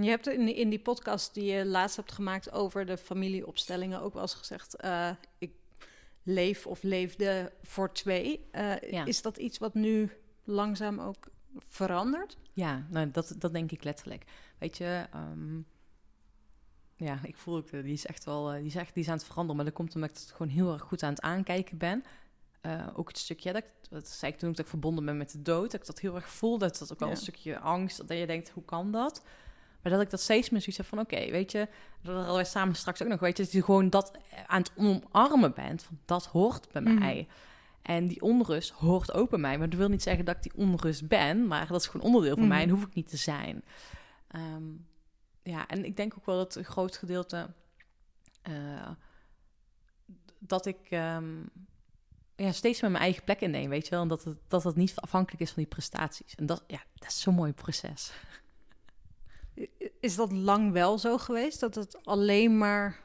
Je 0.01 0.09
hebt 0.09 0.27
in, 0.29 0.55
in 0.57 0.69
die 0.71 0.79
podcast 0.81 1.35
die 1.35 1.45
je 1.45 1.65
laatst 1.67 1.97
hebt 1.97 2.13
gemaakt 2.13 2.53
over 2.53 2.87
de 2.87 2.97
familieopstellingen 2.97 4.01
ook 4.01 4.13
wel 4.13 4.23
eens 4.23 4.35
gezegd: 4.35 4.77
eh, 4.77 5.11
ik 5.39 5.53
leef 6.23 6.67
of 6.67 6.83
leefde 6.83 7.53
voor 7.63 7.93
twee. 7.93 8.49
Eh, 8.51 8.91
Ja. 8.91 9.05
Is 9.05 9.23
dat 9.23 9.37
iets 9.37 9.59
wat 9.59 9.75
nu 9.75 10.11
langzaam 10.45 11.01
ook 11.01 11.27
verandert? 11.59 12.37
Ja, 12.53 12.87
nou, 12.91 13.11
dat, 13.11 13.35
dat 13.39 13.53
denk 13.53 13.73
ik 13.73 13.85
letterlijk. 13.85 14.25
Weet 14.59 14.77
je, 14.77 15.07
ehm, 15.13 15.57
ja, 16.97 17.19
ik 17.23 17.37
voel 17.37 17.57
ook, 17.57 17.69
eh, 17.71 17.83
die 17.83 17.93
is 17.93 18.07
echt 18.07 18.25
wel, 18.25 18.47
die 18.51 18.65
is 18.67 18.75
echt, 18.75 18.95
die 18.95 19.03
is 19.03 19.09
aan 19.09 19.17
het 19.17 19.25
veranderen, 19.27 19.57
maar 19.57 19.65
dat 19.65 19.75
komt 19.75 19.95
omdat 19.95 20.11
ik 20.11 20.17
het 20.17 20.31
gewoon 20.31 20.53
heel 20.53 20.73
erg 20.73 20.83
goed 20.83 21.03
aan 21.03 21.11
het 21.13 21.21
aankijken 21.23 21.79
ben. 21.79 22.05
Ook 22.95 23.09
het 23.09 23.19
stukje, 23.19 23.53
dat, 23.53 23.63
ik, 23.63 23.71
dat 23.91 24.09
zei 24.09 24.33
ik 24.33 24.39
toen 24.39 24.49
ook, 24.49 24.55
dat 24.57 24.65
ik 24.65 24.71
verbonden 24.71 25.05
ben 25.05 25.17
met 25.17 25.31
de 25.33 25.43
dood, 25.43 25.71
dat 25.71 25.81
ik 25.81 25.87
dat 25.87 25.99
heel 26.01 26.15
erg 26.15 26.29
voel, 26.31 26.59
dat 26.59 26.79
dat 26.79 26.93
ook 26.93 26.99
wel 26.99 27.09
Ja. 27.09 27.15
een 27.15 27.21
stukje 27.21 27.59
angst, 27.59 28.09
dat 28.09 28.19
je 28.19 28.27
denkt, 28.27 28.51
hoe 28.51 28.65
kan 28.65 28.91
dat? 28.93 29.23
Maar 29.85 29.93
dat 29.93 30.03
ik 30.03 30.11
dat 30.11 30.21
steeds 30.21 30.51
meer 30.51 30.61
zoiets 30.61 30.77
heb 30.79 30.87
van, 30.87 30.99
oké, 30.99 31.31
weet 31.31 31.53
je, 31.53 31.69
dat 32.03 32.15
hadden 32.15 32.35
wij 32.35 32.45
samen 32.45 32.75
straks 32.75 33.03
ook 33.03 33.09
nog, 33.09 33.21
weet 33.21 33.37
je, 33.37 33.43
dat 33.43 33.53
je 33.53 33.65
gewoon 33.65 33.91
dat 33.91 34.13
aan 34.47 34.61
het 34.63 34.73
omarmen 34.77 35.55
bent, 35.55 35.83
van 35.83 35.99
dat 36.05 36.27
hoort 36.27 36.73
bij 36.73 36.83
Mhm. 36.83 36.99
mij. 36.99 37.29
En 37.83 38.07
die 38.07 38.21
onrust 38.23 38.71
hoort 38.71 39.13
ook 39.13 39.31
bij 39.31 39.39
mij. 39.39 39.59
Maar 39.59 39.69
dat 39.71 39.79
wil 39.79 39.89
niet 39.89 40.03
zeggen 40.03 40.25
dat 40.25 40.37
ik 40.37 40.43
die 40.43 40.53
onrust 40.67 41.09
ben. 41.09 41.47
Maar 41.47 41.67
dat 41.67 41.81
is 41.81 41.87
gewoon 41.87 42.07
onderdeel 42.07 42.37
van 42.37 42.49
mij 42.49 42.63
en 42.63 42.69
Mhm. 42.69 42.77
hoef 42.77 42.87
ik 42.87 42.95
niet 42.95 43.09
te 43.09 43.17
zijn. 43.17 43.65
Ehm, 44.29 44.63
ja, 45.43 45.67
en 45.69 45.85
ik 45.85 45.97
denk 45.97 46.15
ook 46.19 46.27
wel 46.27 46.37
dat 46.37 46.55
een 46.55 46.65
groot 46.65 46.97
gedeelte... 46.97 47.51
eh, 48.43 48.91
dat 50.39 50.67
ik 50.67 50.79
ehm, 50.91 51.25
ja, 52.37 52.53
steeds 52.53 52.81
met 52.81 52.91
mijn 52.91 53.03
eigen 53.03 53.25
plek 53.25 53.41
inneem, 53.41 53.69
weet 53.69 53.85
je 53.85 53.91
wel. 53.91 54.03
En 54.03 54.09
dat 54.09 54.25
het, 54.25 54.39
dat 54.49 54.65
het 54.65 54.77
niet 54.77 54.93
afhankelijk 54.97 55.43
is 55.43 55.51
van 55.53 55.63
die 55.63 55.73
prestaties. 55.73 56.35
En 56.35 56.47
dat, 56.47 56.65
ja, 56.67 56.83
dat 56.95 57.09
is 57.09 57.21
zo'n 57.21 57.35
mooi 57.35 57.53
proces. 57.53 58.13
Is 60.05 60.17
dat 60.17 60.33
lang 60.33 60.73
wel 60.73 60.99
zo 60.99 61.19
geweest? 61.19 61.61
Dat 61.61 61.75
het 61.75 62.05
alleen 62.05 62.59
maar 62.59 63.01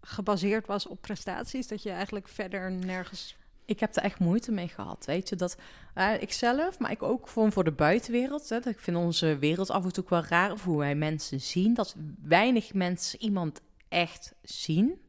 gebaseerd 0.00 0.66
was 0.66 0.86
op 0.86 1.00
prestaties? 1.00 1.66
Dat 1.66 1.82
je 1.82 1.90
eigenlijk 1.90 2.28
verder 2.28 2.70
nergens. 2.70 3.36
ik 3.64 3.80
heb 3.80 3.96
er 3.96 4.02
echt 4.02 4.18
moeite 4.18 4.52
mee 4.52 4.68
gehad. 4.68 5.04
Weet 5.04 5.28
je, 5.28 5.36
dat 5.36 5.56
uh, 5.94 6.22
ik 6.22 6.32
zelf, 6.32 6.78
maar 6.78 6.90
ik 6.90 7.02
ook 7.02 7.28
voor 7.28 7.64
de 7.64 7.72
buitenwereld. 7.72 8.48
Hè, 8.48 8.60
dat 8.60 8.72
ik 8.72 8.80
vind 8.80 8.96
onze 8.96 9.38
wereld 9.38 9.70
af 9.70 9.84
en 9.84 9.92
toe 9.92 10.04
wel 10.08 10.24
raar 10.24 10.52
of 10.52 10.64
hoe 10.64 10.78
wij 10.78 10.94
mensen 10.94 11.40
zien. 11.40 11.74
Dat 11.74 11.94
weinig 12.22 12.74
mensen 12.74 13.22
iemand 13.22 13.60
echt 13.88 14.34
zien. 14.42 15.00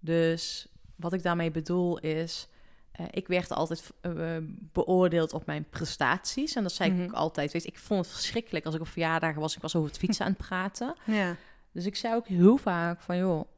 Dus 0.00 0.68
wat 0.96 1.12
ik 1.12 1.22
daarmee 1.22 1.50
bedoel 1.50 1.98
is. 1.98 2.48
Uh, 3.00 3.06
ik 3.10 3.26
werd 3.26 3.50
altijd 3.50 3.90
uh, 4.02 4.36
beoordeeld 4.72 5.32
op 5.32 5.46
mijn 5.46 5.64
prestaties. 5.70 6.54
En 6.54 6.62
dat 6.62 6.72
zei 6.72 6.90
Mhm. 6.90 7.00
ik 7.02 7.08
ook 7.08 7.14
altijd. 7.14 7.52
Weet 7.52 7.66
ik 7.66 7.78
vond 7.78 8.04
het 8.04 8.14
verschrikkelijk 8.14 8.64
als 8.64 8.74
ik 8.74 8.80
op 8.80 8.88
verjaardagen 8.88 9.40
was. 9.40 9.56
Ik 9.56 9.62
was 9.62 9.76
over 9.76 9.88
het 9.88 9.98
fietsen 9.98 10.24
aan 10.24 10.32
het 10.38 10.46
praten. 10.46 10.94
Ja. 11.04 11.36
Dus 11.72 11.86
ik 11.86 11.96
zei 11.96 12.14
ook 12.14 12.26
heel 12.26 12.56
vaak 12.56 13.00
van, 13.00 13.16
joh, 13.16 13.48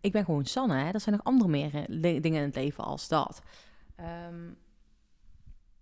ik 0.00 0.12
ben 0.12 0.24
gewoon 0.24 0.44
Sanne. 0.44 0.74
Hè? 0.74 0.90
Er 0.90 1.00
zijn 1.00 1.14
nog 1.16 1.24
andere 1.24 1.50
meer 1.50 1.74
eh, 1.74 1.82
le- 1.86 2.20
dingen 2.20 2.38
in 2.40 2.46
het 2.46 2.54
leven 2.54 2.84
als 2.84 3.08
dat. 3.08 3.42
Ehm, 3.96 4.50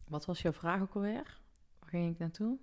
wat 0.08 0.24
was 0.24 0.42
jouw 0.42 0.52
vraag 0.52 0.80
ook 0.80 0.94
alweer? 0.94 1.38
Waar 1.80 1.88
ging 1.90 2.12
ik 2.12 2.18
naartoe? 2.18 2.58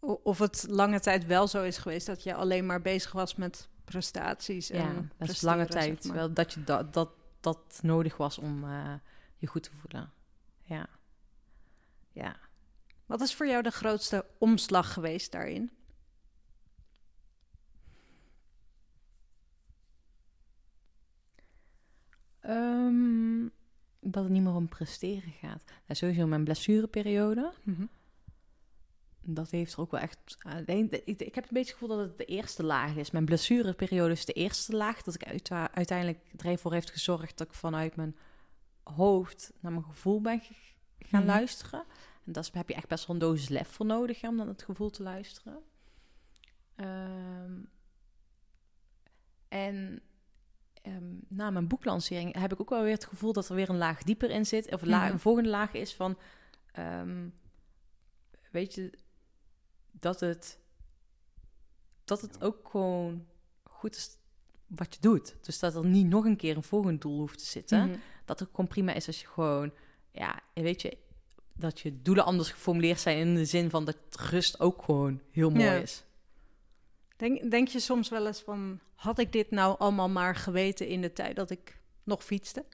Of 0.00 0.38
het 0.38 0.66
lange 0.68 1.00
tijd 1.00 1.26
wel 1.26 1.46
zo 1.48 1.62
is 1.62 1.78
geweest 1.78 2.06
dat 2.06 2.22
je 2.22 2.34
alleen 2.34 2.66
maar 2.66 2.80
bezig 2.82 3.12
was 3.12 3.34
met 3.34 3.68
prestaties. 3.84 4.70
En 4.70 4.80
ja, 4.94 5.04
dat 5.18 5.28
is 5.28 5.40
lange 5.42 5.66
zeg 5.70 5.82
tijd 5.82 6.04
maar. 6.04 6.16
wel 6.16 6.32
dat 6.32 6.52
je 6.52 6.64
dat, 6.64 6.92
dat, 6.92 7.10
dat 7.40 7.80
nodig 7.82 8.16
was 8.16 8.38
om 8.38 8.64
eh, 8.64 8.94
je 9.36 9.46
goed 9.46 9.62
te 9.62 9.70
voelen. 9.80 10.12
Ja. 10.62 10.88
Ja. 12.12 12.36
Wat 13.06 13.20
is 13.20 13.34
voor 13.34 13.46
jou 13.46 13.62
de 13.62 13.70
grootste 13.70 14.26
omslag 14.38 14.92
geweest 14.92 15.32
daarin? 15.32 15.70
Ehm, 22.40 23.48
dat 24.00 24.22
het 24.22 24.32
niet 24.32 24.42
meer 24.42 24.54
om 24.54 24.68
presteren 24.68 25.32
gaat. 25.32 25.64
Nou, 25.66 25.98
sowieso 25.98 26.26
mijn 26.26 26.44
blessureperiode. 26.44 27.52
Mhm. 27.62 27.84
Dat 29.22 29.50
heeft 29.50 29.72
er 29.72 29.80
ook 29.80 29.90
wel 29.90 30.00
echt... 30.00 30.18
ik 31.04 31.34
heb 31.34 31.44
een 31.44 31.48
beetje 31.50 31.58
het 31.58 31.70
gevoel 31.70 31.88
dat 31.88 31.98
het 31.98 32.16
de 32.18 32.24
eerste 32.24 32.62
laag 32.64 32.94
is. 32.96 33.10
Mijn 33.10 33.24
blessureperiode 33.24 34.12
is 34.12 34.24
de 34.24 34.32
eerste 34.32 34.76
laag. 34.76 35.02
Dat 35.02 35.14
ik 35.14 35.24
uit, 35.24 35.50
uiteindelijk 35.50 36.18
er 36.36 36.58
voor 36.58 36.72
heeft 36.72 36.90
gezorgd 36.90 37.38
dat 37.38 37.46
ik 37.46 37.54
vanuit 37.54 37.96
mijn 37.96 38.16
hoofd 38.82 39.52
naar 39.60 39.72
mijn 39.72 39.84
gevoel 39.84 40.20
ben 40.20 40.42
gaan 40.98 41.20
Mhm. 41.22 41.30
luisteren. 41.30 41.84
En 42.24 42.32
daar 42.32 42.48
heb 42.52 42.68
je 42.68 42.74
echt 42.74 42.88
best 42.88 43.06
wel 43.06 43.16
een 43.16 43.22
dosis 43.22 43.48
lef 43.48 43.68
voor 43.68 43.86
nodig 43.86 44.22
om 44.22 44.36
naar 44.36 44.46
het 44.46 44.62
gevoel 44.62 44.90
te 44.90 45.02
luisteren. 45.02 45.58
Ehm, 46.76 47.52
en 49.48 50.02
ehm, 50.82 51.14
na 51.28 51.50
mijn 51.50 51.68
boeklancering 51.68 52.34
heb 52.38 52.52
ik 52.52 52.60
ook 52.60 52.70
wel 52.70 52.82
weer 52.82 52.92
het 52.92 53.04
gevoel 53.04 53.32
dat 53.32 53.48
er 53.48 53.54
weer 53.54 53.68
een 53.70 53.76
laag 53.78 54.02
dieper 54.02 54.30
in 54.30 54.46
zit. 54.46 54.72
Of 54.72 54.82
een, 54.82 54.88
la- 54.88 55.04
Mhm. 55.04 55.12
een 55.12 55.20
volgende 55.20 55.48
laag 55.48 55.72
is 55.72 55.94
van... 55.94 56.18
ehm, 56.72 57.28
weet 58.50 58.74
je, 58.74 58.92
dat 59.92 60.20
het, 60.20 60.58
dat 62.04 62.20
het 62.20 62.42
ook 62.42 62.68
gewoon 62.68 63.26
goed 63.62 63.96
is 63.96 64.16
wat 64.66 64.94
je 64.94 65.00
doet. 65.00 65.34
Dus 65.40 65.58
dat 65.58 65.74
er 65.74 65.86
niet 65.86 66.06
nog 66.06 66.24
een 66.24 66.36
keer 66.36 66.56
een 66.56 66.62
volgend 66.62 67.00
doel 67.00 67.18
hoeft 67.18 67.38
te 67.38 67.44
zitten. 67.44 67.88
Mhm. 67.88 67.98
Dat 68.24 68.38
het 68.38 68.48
gewoon 68.50 68.68
prima 68.68 68.92
is 68.92 69.06
als 69.06 69.20
je 69.20 69.26
gewoon, 69.26 69.72
ja, 70.12 70.40
weet 70.54 70.82
je, 70.82 70.98
dat 71.54 71.80
je 71.80 72.02
doelen 72.02 72.24
anders 72.24 72.50
geformuleerd 72.50 73.00
zijn 73.00 73.18
in 73.18 73.34
de 73.34 73.44
zin 73.44 73.70
van 73.70 73.84
dat 73.84 73.96
rust 74.30 74.60
ook 74.60 74.82
gewoon 74.82 75.20
heel 75.30 75.50
mooi 75.50 75.64
Ja. 75.64 75.74
is. 75.74 76.04
Denk, 77.16 77.50
denk 77.50 77.68
je 77.68 77.80
soms 77.80 78.08
wel 78.08 78.26
eens 78.26 78.40
van, 78.40 78.80
had 78.94 79.18
ik 79.18 79.32
dit 79.32 79.50
nou 79.50 79.78
allemaal 79.78 80.08
maar 80.08 80.36
geweten 80.36 80.86
in 80.86 81.00
de 81.00 81.12
tijd 81.12 81.36
dat 81.36 81.50
ik 81.50 81.80
nog 82.04 82.24
fietste? 82.24 82.64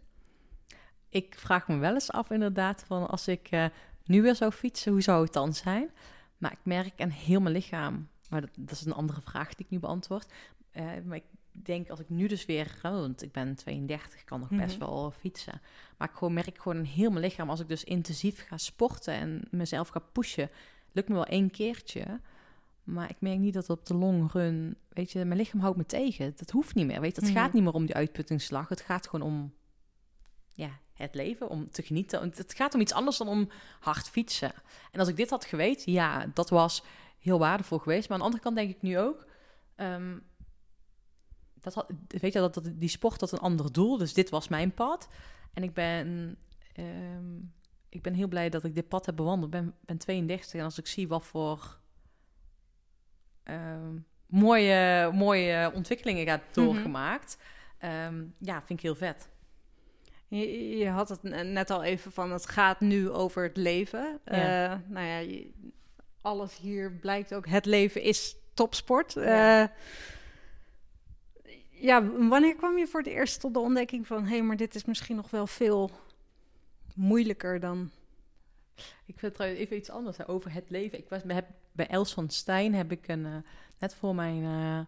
Ik 1.08 1.34
vraag 1.38 1.68
me 1.68 1.76
wel 1.76 1.94
eens 1.94 2.10
af 2.10 2.30
inderdaad 2.30 2.84
van 2.86 3.08
als 3.08 3.28
ik 3.28 3.48
eh, 3.50 3.64
nu 4.04 4.22
weer 4.22 4.34
zou 4.34 4.52
fietsen, 4.52 4.92
hoe 4.92 5.00
zou 5.00 5.24
het 5.24 5.32
dan 5.32 5.54
zijn? 5.54 5.90
Maar 6.38 6.52
ik 6.52 6.58
merk 6.62 7.00
aan 7.00 7.08
heel 7.10 7.40
mijn 7.40 7.54
lichaam, 7.54 8.08
maar 8.30 8.40
dat, 8.40 8.50
dat 8.58 8.70
is 8.70 8.84
een 8.84 8.92
andere 8.92 9.20
vraag 9.20 9.48
die 9.54 9.64
ik 9.64 9.70
nu 9.70 9.78
beantwoord. 9.78 10.32
Eh, 10.70 10.84
maar 11.04 11.16
ik 11.16 11.24
denk 11.52 11.90
als 11.90 12.00
ik 12.00 12.08
nu 12.08 12.26
dus 12.28 12.46
weer, 12.46 12.78
want 12.82 13.22
ik 13.22 13.32
ben 13.32 13.54
32, 13.54 14.24
kan 14.24 14.40
nog 14.40 14.48
best 14.48 14.78
Mhm. 14.78 14.86
wel 14.86 15.10
fietsen. 15.10 15.60
Maar 15.96 16.08
ik 16.08 16.14
gewoon 16.16 16.34
merk 16.34 16.58
gewoon 16.58 16.78
in 16.78 16.84
heel 16.84 17.10
mijn 17.10 17.24
lichaam, 17.24 17.50
als 17.50 17.60
ik 17.60 17.68
dus 17.68 17.84
intensief 17.84 18.46
ga 18.46 18.56
sporten 18.56 19.14
en 19.14 19.42
mezelf 19.50 19.88
ga 19.88 19.98
pushen, 19.98 20.50
lukt 20.92 21.08
me 21.08 21.14
wel 21.14 21.24
één 21.26 21.50
keertje. 21.50 22.20
Maar 22.84 23.10
ik 23.10 23.16
merk 23.20 23.38
niet 23.38 23.54
dat 23.54 23.70
op 23.70 23.86
de 23.86 23.94
long 23.94 24.32
run, 24.32 24.76
weet 24.88 25.12
je, 25.12 25.24
mijn 25.24 25.38
lichaam 25.40 25.60
houdt 25.60 25.76
me 25.76 25.86
tegen. 25.86 26.32
Dat 26.36 26.50
hoeft 26.50 26.74
niet 26.74 26.86
meer, 26.86 27.00
weet 27.00 27.14
je. 27.14 27.20
Het 27.20 27.30
Mhm. 27.30 27.38
gaat 27.38 27.52
niet 27.52 27.62
meer 27.62 27.72
om 27.72 27.86
die 27.86 27.94
uitputtingsslag. 27.94 28.68
Het 28.68 28.80
gaat 28.80 29.08
gewoon 29.08 29.26
om 29.26 29.54
ja, 30.54 30.70
het 30.96 31.14
leven, 31.14 31.48
om 31.48 31.70
te 31.70 31.82
genieten. 31.82 32.20
Want 32.20 32.38
Het 32.38 32.54
gaat 32.54 32.74
om 32.74 32.80
iets 32.80 32.92
anders 32.92 33.16
dan 33.16 33.28
om 33.28 33.48
hard 33.80 34.08
fietsen. 34.08 34.52
En 34.92 35.00
als 35.00 35.08
ik 35.08 35.16
dit 35.16 35.30
had 35.30 35.44
geweten, 35.44 35.92
ja, 35.92 36.26
dat 36.34 36.50
was 36.50 36.82
heel 37.18 37.38
waardevol 37.38 37.78
geweest. 37.78 38.08
Maar 38.08 38.12
aan 38.12 38.18
de 38.18 38.24
andere 38.24 38.42
kant 38.42 38.56
denk 38.56 38.70
ik 38.70 38.82
nu 38.82 38.98
ook... 38.98 39.26
ehm, 39.76 40.18
dat 41.54 41.74
had, 41.74 41.92
weet 42.08 42.32
je, 42.32 42.38
dat, 42.38 42.54
dat, 42.54 42.70
die 42.74 42.88
sport 42.88 43.20
had 43.20 43.32
een 43.32 43.38
ander 43.38 43.72
doel. 43.72 43.98
Dus 43.98 44.14
dit 44.14 44.30
was 44.30 44.48
mijn 44.48 44.74
pad. 44.74 45.08
En 45.52 45.62
ik 45.62 45.74
ben, 45.74 46.38
ehm, 46.72 47.36
ik 47.88 48.02
ben 48.02 48.14
heel 48.14 48.28
blij 48.28 48.48
dat 48.48 48.64
ik 48.64 48.74
dit 48.74 48.88
pad 48.88 49.06
heb 49.06 49.16
bewandeld. 49.16 49.54
Ik 49.54 49.60
ben, 49.60 49.74
ben 49.80 49.98
32 49.98 50.52
en 50.60 50.64
als 50.64 50.78
ik 50.78 50.86
zie 50.86 51.08
wat 51.08 51.24
voor 51.24 51.78
ehm, 53.42 53.96
mooie, 54.26 55.10
mooie 55.12 55.70
ontwikkelingen 55.74 56.22
ik 56.22 56.28
heb 56.28 56.54
doorgemaakt... 56.54 57.38
ja, 58.38 58.62
vind 58.62 58.78
ik 58.78 58.80
heel 58.80 58.94
vet. 58.94 59.28
Je, 60.28 60.68
je 60.78 60.88
had 60.88 61.08
het 61.08 61.22
net 61.46 61.70
al 61.70 61.82
even 61.82 62.12
van, 62.12 62.32
het 62.32 62.48
gaat 62.48 62.80
nu 62.80 63.10
over 63.10 63.42
het 63.42 63.56
leven. 63.56 64.18
Ja. 64.24 64.72
Eh, 64.72 64.78
nou 64.86 65.06
ja, 65.06 65.18
je- 65.18 65.50
alles 66.20 66.56
hier 66.56 66.92
blijkt 66.92 67.34
ook, 67.34 67.46
het 67.46 67.66
leven 67.66 68.02
is 68.02 68.36
topsport. 68.54 69.12
Ja. 69.12 69.22
Ja. 69.60 69.72
ja, 71.70 72.06
wanneer 72.28 72.56
kwam 72.56 72.78
je 72.78 72.86
voor 72.86 73.00
het 73.00 73.08
eerst 73.08 73.40
tot 73.40 73.54
de 73.54 73.60
ontdekking 73.60 74.06
van... 74.06 74.22
hé, 74.24 74.28
hey, 74.28 74.42
maar 74.42 74.56
dit 74.56 74.74
is 74.74 74.84
misschien 74.84 75.16
nog 75.16 75.30
wel 75.30 75.46
veel 75.46 75.90
moeilijker 76.94 77.60
dan... 77.60 77.90
Ik 79.04 79.18
vind 79.18 79.34
trouwens 79.34 79.60
even 79.60 79.76
iets 79.76 79.90
anders 79.90 80.16
hè, 80.16 80.28
over 80.28 80.52
het 80.52 80.70
leven. 80.70 80.98
Ik 80.98 81.08
was 81.08 81.20
heb, 81.26 81.46
bij 81.72 81.86
Els 81.86 82.14
van 82.14 82.28
Stijn 82.30 82.74
heb 82.74 82.92
ik 82.92 83.08
een, 83.08 83.26
eh, 83.26 83.36
net 83.78 83.94
voor 83.94 84.14
mijn, 84.14 84.42
eh, 84.42 84.80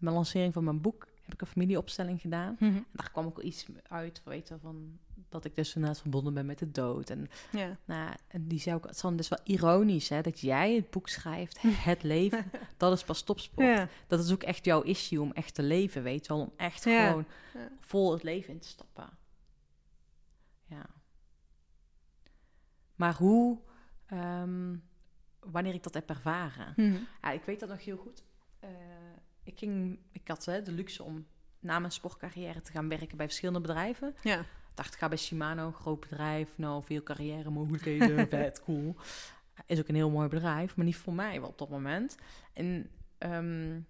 mijn 0.00 0.14
lancering 0.14 0.52
van 0.52 0.64
mijn 0.64 0.80
boek, 0.80 1.06
heb 1.24 1.34
ik 1.34 1.40
een 1.40 1.46
familieopstelling 1.46 2.20
gedaan. 2.20 2.56
En 2.58 2.86
daar 2.92 3.10
kwam 3.10 3.26
ook 3.26 3.40
iets 3.40 3.66
uit, 3.88 4.22
weet 4.24 4.48
je, 4.48 4.58
van 4.58 4.98
dat 5.28 5.44
ik 5.44 5.54
dus 5.54 5.74
inderdaad 5.74 6.00
verbonden 6.00 6.34
ben 6.34 6.46
met 6.46 6.58
de 6.58 6.70
dood. 6.70 7.10
En, 7.10 7.28
Ja. 7.52 7.76
nou, 7.84 8.14
en 8.28 8.46
die 8.48 8.58
zei 8.60 8.76
ook, 8.76 8.84
het 8.86 8.94
is 8.94 9.00
dan 9.00 9.16
dus 9.16 9.28
wel 9.28 9.38
ironisch 9.44 10.08
hè, 10.08 10.20
dat 10.20 10.40
jij 10.40 10.74
het 10.74 10.90
boek 10.90 11.08
schrijft, 11.08 11.62
het 11.62 12.02
leven, 12.02 12.50
dat 12.76 12.92
is 12.92 13.04
pas 13.04 13.22
topsport. 13.22 13.66
Ja. 13.66 13.88
Dat 14.06 14.24
is 14.24 14.32
ook 14.32 14.42
echt 14.42 14.64
jouw 14.64 14.82
issue 14.82 15.20
om 15.20 15.32
echt 15.32 15.54
te 15.54 15.62
leven, 15.62 16.02
weet 16.02 16.26
je 16.26 16.32
wel, 16.32 16.42
om 16.42 16.52
echt 16.56 16.84
Ja. 16.84 17.08
gewoon 17.08 17.26
vol 17.80 18.12
het 18.12 18.22
leven 18.22 18.52
in 18.52 18.58
te 18.60 18.68
stappen. 18.68 19.08
Ja. 20.66 20.86
Maar 22.94 23.14
hoe, 23.14 23.58
ehm, 24.06 24.76
wanneer 25.40 25.74
ik 25.74 25.82
dat 25.82 25.94
heb 25.94 26.08
ervaren? 26.08 26.72
Mhm. 26.76 26.96
Ja, 27.22 27.30
ik 27.30 27.42
weet 27.44 27.60
dat 27.60 27.68
nog 27.68 27.84
heel 27.84 27.96
goed. 27.96 28.22
Eh, 28.60 28.70
ik, 29.44 29.58
ging, 29.58 29.98
ik 30.12 30.28
had 30.28 30.44
hè, 30.44 30.62
de 30.62 30.72
luxe 30.72 31.02
om 31.02 31.26
na 31.60 31.78
mijn 31.78 31.92
sportcarrière 31.92 32.60
te 32.60 32.70
gaan 32.72 32.88
werken 32.88 33.16
bij 33.16 33.26
verschillende 33.26 33.60
bedrijven. 33.60 34.14
ja. 34.22 34.40
Ik 34.40 34.80
dacht, 34.80 34.94
ik 34.94 34.98
ga 35.00 35.08
bij 35.08 35.18
Shimano, 35.18 35.72
groot 35.72 36.00
bedrijf. 36.00 36.58
Nou, 36.58 36.84
veel 36.84 37.02
carrière 37.02 37.50
mogelijkheden, 37.50 38.28
vet, 38.28 38.62
cool. 38.62 38.96
Is 39.66 39.78
ook 39.78 39.88
een 39.88 39.94
heel 39.94 40.10
mooi 40.10 40.28
bedrijf, 40.28 40.76
maar 40.76 40.84
niet 40.84 40.96
voor 40.96 41.12
mij 41.14 41.40
wel 41.40 41.48
op 41.48 41.58
dat 41.58 41.68
moment. 41.68 42.16
En 42.52 42.90
ehm, 43.18 43.80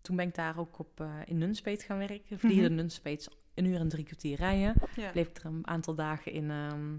toen 0.00 0.16
ben 0.16 0.28
ik 0.28 0.34
daar 0.34 0.58
ook 0.58 0.78
op 0.78 1.00
eh, 1.00 1.14
in 1.24 1.38
Nunspeet 1.38 1.82
gaan 1.82 1.98
werken. 1.98 2.38
Vliegen 2.38 2.62
Mhm. 2.62 2.68
de 2.68 2.74
Nunspeet 2.74 3.28
een 3.54 3.64
uur 3.64 3.80
en 3.80 3.88
drie 3.88 4.04
kwartier 4.04 4.36
rijden. 4.36 4.74
ja. 4.96 5.10
Bleef 5.10 5.28
ik 5.28 5.36
er 5.38 5.44
een 5.44 5.66
aantal 5.66 5.94
dagen 5.94 6.32
in 6.32 6.50
ehm, 6.50 6.96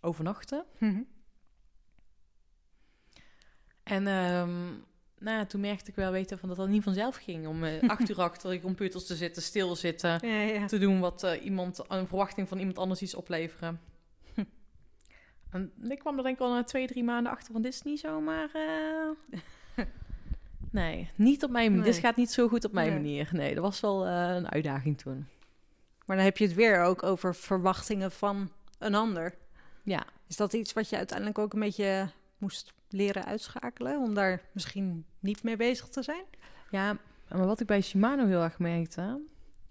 overnachten. 0.00 0.64
Mhm. 0.78 1.02
En 3.82 4.06
ehm, 4.06 4.74
nou 5.20 5.46
toen 5.46 5.60
merkte 5.60 5.90
ik 5.90 5.96
wel 5.96 6.10
weten 6.12 6.38
van 6.38 6.48
dat 6.48 6.58
dat 6.58 6.68
niet 6.68 6.82
vanzelf 6.82 7.16
ging. 7.16 7.46
Om 7.46 7.64
eh, 7.64 7.88
acht 7.90 8.08
uur 8.10 8.20
achter 8.20 8.50
de 8.50 8.60
computers 8.60 9.06
te 9.06 9.16
zitten, 9.16 9.42
stilzitten. 9.42 10.28
Ja, 10.28 10.40
ja. 10.40 10.66
te 10.66 10.78
doen 10.78 11.00
wat 11.00 11.22
eh, 11.22 11.44
iemand, 11.44 11.80
een 11.88 12.06
verwachting 12.06 12.48
van 12.48 12.58
iemand 12.58 12.78
anders 12.78 13.02
iets 13.02 13.14
opleveren. 13.14 13.80
En 15.50 15.72
ik 15.88 15.98
kwam 15.98 16.16
er 16.16 16.22
denk 16.22 16.34
ik 16.36 16.42
al 16.42 16.52
na 16.52 16.64
twee, 16.64 16.86
drie 16.86 17.04
maanden 17.04 17.32
achter 17.32 17.52
van 17.52 17.62
dit 17.62 17.72
is 17.72 17.82
niet 17.82 18.00
zomaar... 18.00 18.48
eh, 18.52 19.84
nee, 20.70 21.10
niet 21.14 21.44
op 21.44 21.50
mijn 21.50 21.68
manier. 21.70 21.84
Nee. 21.84 21.92
Dit 21.92 22.02
gaat 22.02 22.16
niet 22.16 22.30
zo 22.30 22.48
goed 22.48 22.64
op 22.64 22.72
mijn 22.72 22.88
Nee. 22.88 22.96
manier. 22.96 23.28
Nee, 23.32 23.54
dat 23.54 23.62
was 23.64 23.80
wel 23.80 24.06
een 24.06 24.50
uitdaging 24.50 24.98
toen. 24.98 25.26
Maar 26.06 26.16
dan 26.16 26.24
heb 26.24 26.36
je 26.36 26.44
het 26.44 26.54
weer 26.54 26.82
ook 26.82 27.02
over 27.02 27.34
verwachtingen 27.34 28.10
van 28.12 28.52
een 28.78 28.94
ander. 28.94 29.34
Ja, 29.82 30.06
Is 30.26 30.36
dat 30.36 30.52
iets 30.52 30.72
wat 30.72 30.88
je 30.88 30.96
uiteindelijk 30.96 31.38
ook 31.38 31.52
een 31.52 31.60
beetje 31.60 32.08
moest 32.38 32.74
leren 32.88 33.24
uitschakelen? 33.24 33.98
Om 34.00 34.14
daar 34.14 34.42
misschien 34.52 35.04
niet 35.18 35.42
mee 35.42 35.56
bezig 35.56 35.88
te 35.88 36.02
zijn? 36.02 36.24
ja, 36.70 36.98
maar 37.28 37.46
wat 37.46 37.60
ik 37.60 37.66
bij 37.66 37.80
Shimano 37.80 38.26
heel 38.26 38.42
erg 38.42 38.58
merkte... 38.58 39.20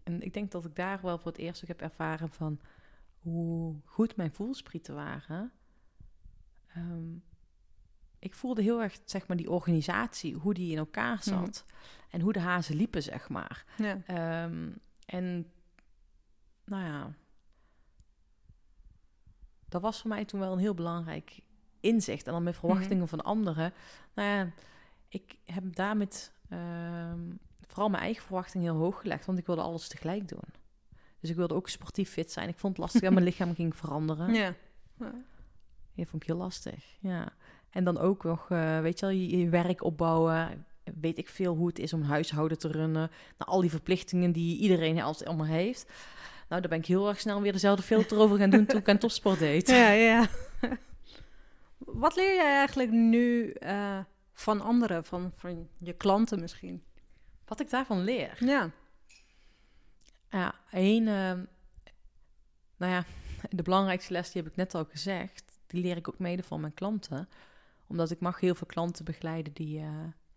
en 0.03 0.21
ik 0.21 0.33
denk 0.33 0.51
dat 0.51 0.65
ik 0.65 0.75
daar 0.75 0.99
wel 1.01 1.17
voor 1.17 1.31
het 1.31 1.41
eerst 1.41 1.61
ook 1.61 1.67
heb 1.67 1.81
ervaren 1.81 2.29
van... 2.29 2.59
hoe 3.19 3.75
goed 3.85 4.15
mijn 4.15 4.33
voelsprieten 4.33 4.95
waren... 4.95 5.51
Ehm, 6.67 7.15
ik 8.19 8.35
voelde 8.35 8.61
heel 8.61 8.81
erg, 8.81 8.99
zeg 9.05 9.27
maar, 9.27 9.37
die 9.37 9.49
organisatie, 9.49 10.35
hoe 10.35 10.53
die 10.53 10.71
in 10.71 10.77
elkaar 10.77 11.23
zat. 11.23 11.65
En 12.09 12.21
hoe 12.21 12.33
de 12.33 12.39
hazen 12.39 12.75
liepen, 12.75 13.03
zeg 13.03 13.29
maar. 13.29 13.65
Ja. 13.77 14.01
Ehm, 14.05 14.69
en 15.05 15.51
nou 16.65 16.83
ja, 16.83 17.13
dat 19.69 19.81
was 19.81 20.01
voor 20.01 20.09
mij 20.09 20.25
toen 20.25 20.39
wel 20.39 20.53
een 20.53 20.59
heel 20.59 20.73
belangrijk 20.73 21.39
inzicht. 21.87 22.27
En 22.27 22.33
dan 22.33 22.43
met 22.43 22.55
verwachtingen 22.55 23.07
van 23.07 23.23
anderen. 23.23 23.73
Nou 24.13 24.29
ja, 24.29 24.51
ik 25.09 25.35
heb 25.45 25.75
daar 25.75 25.97
met 25.97 26.31
ehm, 26.49 27.19
vooral 27.67 27.89
mijn 27.89 28.03
eigen 28.03 28.23
verwachting 28.23 28.63
heel 28.63 28.75
hoog 28.75 29.01
gelegd, 29.01 29.25
want 29.25 29.37
ik 29.37 29.45
wilde 29.45 29.61
alles 29.61 29.87
tegelijk 29.87 30.27
doen. 30.27 30.39
Dus 31.19 31.29
ik 31.29 31.35
wilde 31.35 31.53
ook 31.53 31.69
sportief 31.69 32.09
fit 32.09 32.31
zijn. 32.31 32.49
Ik 32.49 32.59
vond 32.59 32.73
het 32.73 32.81
lastig 32.81 33.01
dat 33.01 33.13
mijn 33.13 33.25
lichaam 33.31 33.55
ging 33.55 33.75
veranderen. 33.75 34.33
Ja. 34.33 34.53
Ja, 35.93 36.05
vond 36.05 36.21
ik 36.21 36.27
heel 36.27 36.37
lastig. 36.37 36.97
Ja. 36.99 37.29
En 37.69 37.83
dan 37.83 37.97
ook 37.97 38.23
nog, 38.23 38.49
eh, 38.49 38.79
weet 38.79 38.99
je 38.99 39.05
wel, 39.05 39.15
je, 39.15 39.37
je 39.37 39.49
werk 39.49 39.83
opbouwen. 39.83 40.65
Weet 40.99 41.17
ik 41.17 41.29
veel 41.29 41.55
hoe 41.55 41.67
het 41.67 41.79
is 41.79 41.93
om 41.93 42.01
een 42.01 42.07
huishouden 42.07 42.57
te 42.57 42.67
runnen. 42.67 43.11
Nou, 43.37 43.51
al 43.51 43.61
die 43.61 43.69
verplichtingen 43.69 44.31
die 44.31 44.57
iedereen 44.57 45.01
als 45.01 45.25
allemaal 45.25 45.45
heeft. 45.45 45.91
Nou, 46.49 46.61
daar 46.61 46.69
ben 46.69 46.79
ik 46.79 46.85
heel 46.85 47.07
erg 47.07 47.19
snel 47.19 47.41
weer 47.41 47.51
dezelfde 47.51 47.83
filter 47.83 48.17
over 48.17 48.37
gaan 48.37 48.49
doen 48.49 48.65
toen 48.65 48.79
ik 48.79 48.89
aan 48.89 48.97
topsport 49.07 49.39
deed. 49.39 49.67
Ja, 49.67 49.91
ja. 49.91 50.27
Wat 51.93 52.15
leer 52.15 52.35
jij 52.35 52.55
eigenlijk 52.55 52.91
nu 52.91 53.51
eh, 53.51 53.99
van 54.33 54.61
anderen, 54.61 55.03
van, 55.03 55.31
van 55.35 55.69
je 55.77 55.93
klanten 55.93 56.39
misschien? 56.39 56.83
Wat 57.45 57.59
ik 57.59 57.69
daarvan 57.69 58.03
leer. 58.03 58.37
Ja. 58.45 58.71
Ja, 60.29 60.55
één, 60.71 61.07
ehm, 61.07 61.43
nou 62.77 62.91
ja, 62.91 63.05
de 63.49 63.63
belangrijkste 63.63 64.13
les, 64.13 64.31
die 64.31 64.41
heb 64.41 64.51
ik 64.51 64.57
net 64.57 64.75
al 64.75 64.85
gezegd, 64.85 65.59
die 65.67 65.81
leer 65.81 65.97
ik 65.97 66.07
ook 66.07 66.19
mede 66.19 66.43
van 66.43 66.61
mijn 66.61 66.73
klanten. 66.73 67.29
Omdat 67.87 68.11
ik 68.11 68.19
mag 68.19 68.39
heel 68.39 68.55
veel 68.55 68.67
klanten 68.67 69.05
begeleiden 69.05 69.53
die 69.53 69.79
eh, 69.79 69.89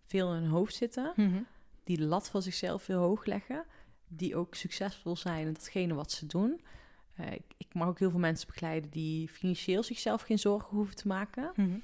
veel 0.07 0.35
in 0.35 0.41
hun 0.43 0.51
hoofd 0.51 0.75
zitten, 0.75 1.13
Mhm. 1.17 1.43
die 1.85 1.97
de 1.97 2.05
lat 2.05 2.31
voor 2.31 2.43
zichzelf 2.43 2.87
heel 2.87 2.99
hoog 3.01 3.25
leggen, 3.25 3.65
die 4.09 4.37
ook 4.37 4.55
succesvol 4.55 5.17
zijn 5.17 5.47
in 5.47 5.53
datgene 5.53 5.95
wat 5.95 6.13
ze 6.13 6.27
doen. 6.27 6.61
Eh, 7.21 7.33
ik, 7.33 7.45
ik 7.57 7.75
mag 7.75 7.89
ook 7.89 7.99
heel 7.99 8.11
veel 8.11 8.19
mensen 8.19 8.47
begeleiden 8.47 8.91
die 8.91 9.29
financieel 9.29 9.83
zichzelf 9.83 10.23
geen 10.23 10.39
zorgen 10.39 10.77
hoeven 10.77 10.97
te 10.97 11.07
maken. 11.09 11.53
Mhm. 11.57 11.79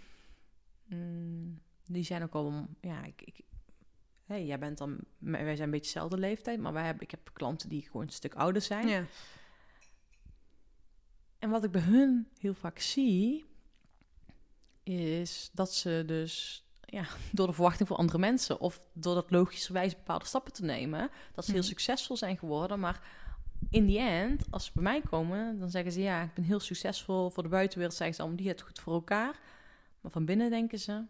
Mm, 0.86 1.60
die 1.86 2.02
zijn 2.02 2.22
ook 2.22 2.32
al, 2.34 2.66
ja, 2.80 3.04
ik, 3.04 3.22
ik, 3.22 3.40
hey, 4.24 4.46
jij 4.46 4.58
bent 4.58 4.78
dan, 4.78 4.98
wij 5.18 5.40
zijn 5.40 5.60
een 5.60 5.70
beetje 5.70 5.92
dezelfde 5.92 6.18
leeftijd, 6.18 6.60
maar 6.60 6.72
wij 6.72 6.84
hebben, 6.84 7.02
ik 7.02 7.10
heb 7.10 7.30
klanten 7.32 7.68
die 7.68 7.82
gewoon 7.82 8.06
een 8.06 8.12
stuk 8.12 8.34
ouder 8.34 8.62
zijn. 8.62 8.88
Ja. 8.88 9.04
En 11.38 11.50
wat 11.50 11.64
ik 11.64 11.70
bij 11.70 11.80
hun 11.80 12.28
heel 12.38 12.54
vaak 12.54 12.78
zie, 12.78 13.44
is 14.82 15.50
dat 15.52 15.74
ze 15.74 16.02
dus 16.06 16.64
ja, 16.80 17.06
door 17.32 17.46
de 17.46 17.52
verwachting 17.52 17.88
van 17.88 17.96
andere 17.96 18.18
mensen 18.18 18.60
of 18.60 18.80
door 18.92 19.14
dat 19.14 19.30
logischerwijs 19.30 19.96
bepaalde 19.96 20.24
stappen 20.24 20.52
te 20.52 20.64
nemen, 20.64 21.10
dat 21.34 21.44
ze 21.44 21.50
heel 21.50 21.60
Mhm. 21.60 21.68
succesvol 21.68 22.16
zijn 22.16 22.38
geworden. 22.38 22.80
Maar 22.80 23.02
in 23.70 23.86
die 23.86 23.98
end, 23.98 24.44
als 24.50 24.64
ze 24.64 24.70
bij 24.74 24.82
mij 24.82 25.00
komen, 25.00 25.58
dan 25.58 25.70
zeggen 25.70 25.92
ze 25.92 26.00
ja, 26.00 26.22
ik 26.22 26.34
ben 26.34 26.44
heel 26.44 26.60
succesvol. 26.60 27.30
Voor 27.30 27.42
de 27.42 27.48
buitenwereld 27.48 27.96
zeggen 27.96 28.16
ze 28.16 28.22
allemaal, 28.22 28.40
die 28.40 28.48
het 28.48 28.60
goed 28.60 28.78
voor 28.78 28.92
elkaar. 28.94 29.38
Maar 30.00 30.10
van 30.12 30.24
binnen 30.24 30.50
denken 30.50 30.78
ze, 30.78 31.04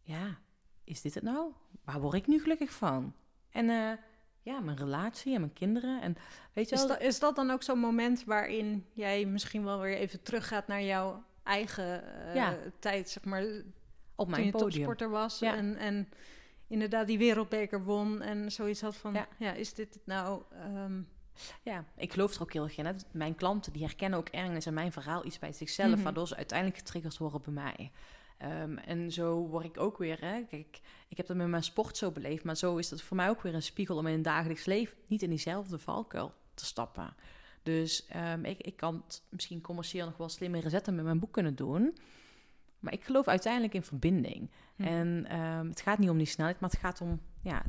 ja, 0.00 0.38
is 0.84 1.00
dit 1.00 1.14
het 1.14 1.22
nou? 1.22 1.52
Waar 1.84 2.00
word 2.00 2.14
ik 2.14 2.26
nu 2.26 2.40
gelukkig 2.40 2.72
van? 2.72 3.14
En 3.50 3.68
eh, 3.70 3.90
ja, 4.42 4.60
mijn 4.60 4.76
relatie 4.76 5.34
en 5.34 5.40
mijn 5.40 5.52
kinderen. 5.52 6.00
En 6.02 6.16
weet 6.52 6.68
je 6.68 6.74
Is, 6.74 6.80
wel, 6.80 6.88
dat, 6.88 7.00
is 7.00 7.18
dat 7.18 7.36
dan 7.36 7.50
ook 7.50 7.62
zo'n 7.62 7.78
moment 7.78 8.24
waarin 8.24 8.86
jij 8.92 9.24
misschien 9.24 9.64
wel 9.64 9.80
weer 9.80 9.96
even 9.96 10.22
teruggaat 10.22 10.66
naar 10.66 10.82
jouw 10.82 11.24
eigen 11.42 12.04
Ja. 12.34 12.56
tijd, 12.78 13.10
zeg 13.10 13.24
maar, 13.24 13.42
op 13.42 14.26
toen 14.26 14.30
mijn 14.30 14.44
je 14.44 14.50
podium. 14.50 14.70
topsporter 14.70 15.10
was 15.10 15.38
Ja. 15.38 15.56
en, 15.56 15.76
en 15.76 16.08
inderdaad 16.68 17.06
die 17.06 17.18
wereldbeker 17.18 17.84
won 17.84 18.20
en 18.22 18.52
zoiets 18.52 18.80
had 18.80 18.96
van, 18.96 19.12
ja, 19.12 19.28
Ja. 19.38 19.52
is 19.52 19.74
dit 19.74 19.94
het 19.94 20.06
nou? 20.06 20.42
ehm, 20.50 21.00
Ja, 21.62 21.84
ik 21.96 22.12
geloof 22.12 22.34
er 22.34 22.42
ook 22.42 22.52
heel 22.52 22.64
erg 22.64 22.76
in. 22.76 22.86
Hè. 22.86 22.92
Mijn 23.12 23.34
klanten 23.34 23.72
die 23.72 23.82
herkennen 23.82 24.18
ook 24.18 24.28
ergens 24.28 24.66
in 24.66 24.74
mijn 24.74 24.92
verhaal 24.92 25.24
iets 25.26 25.38
bij 25.38 25.52
zichzelf, 25.52 25.94
Mhm. 25.94 26.02
waardoor 26.02 26.28
ze 26.28 26.36
uiteindelijk 26.36 26.78
getriggerd 26.78 27.16
worden 27.18 27.42
bij 27.42 27.52
mij. 27.52 27.90
Ehm, 28.38 28.76
en 28.76 29.12
zo 29.12 29.46
word 29.46 29.64
ik 29.64 29.78
ook 29.80 29.98
weer, 29.98 30.20
hè. 30.20 30.42
Kijk, 30.42 30.80
ik 31.08 31.16
heb 31.16 31.26
dat 31.26 31.36
met 31.36 31.46
mijn 31.46 31.62
sport 31.62 31.96
zo 31.96 32.10
beleefd, 32.10 32.44
maar 32.44 32.56
zo 32.56 32.76
is 32.76 32.88
dat 32.88 33.02
voor 33.02 33.16
mij 33.16 33.28
ook 33.28 33.42
weer 33.42 33.54
een 33.54 33.62
spiegel 33.62 33.96
om 33.96 34.06
in 34.06 34.12
het 34.14 34.24
dagelijks 34.24 34.64
leven 34.64 34.96
niet 35.06 35.22
in 35.22 35.28
diezelfde 35.28 35.78
valkuil 35.78 36.32
te 36.54 36.64
stappen. 36.64 37.14
Dus 37.62 38.06
ehm, 38.06 38.44
ik, 38.44 38.60
ik 38.60 38.76
kan 38.76 39.02
het 39.06 39.22
misschien 39.28 39.60
commercieel 39.60 40.06
nog 40.06 40.16
wel 40.16 40.28
slimmere 40.28 40.68
zetten 40.68 40.94
met 40.94 41.04
mijn 41.04 41.18
boek 41.18 41.32
kunnen 41.32 41.54
doen. 41.54 41.96
Maar 42.84 42.92
ik 42.92 43.04
geloof 43.04 43.28
uiteindelijk 43.28 43.74
in 43.74 43.82
verbinding. 43.82 44.50
Mhm. 44.76 44.88
En 44.88 45.26
ehm, 45.28 45.68
het 45.68 45.80
gaat 45.80 45.98
niet 45.98 46.10
om 46.10 46.18
die 46.18 46.26
snelheid, 46.26 46.60
maar 46.60 46.70
het 46.70 46.78
gaat 46.78 47.00
om 47.00 47.20
ja, 47.42 47.62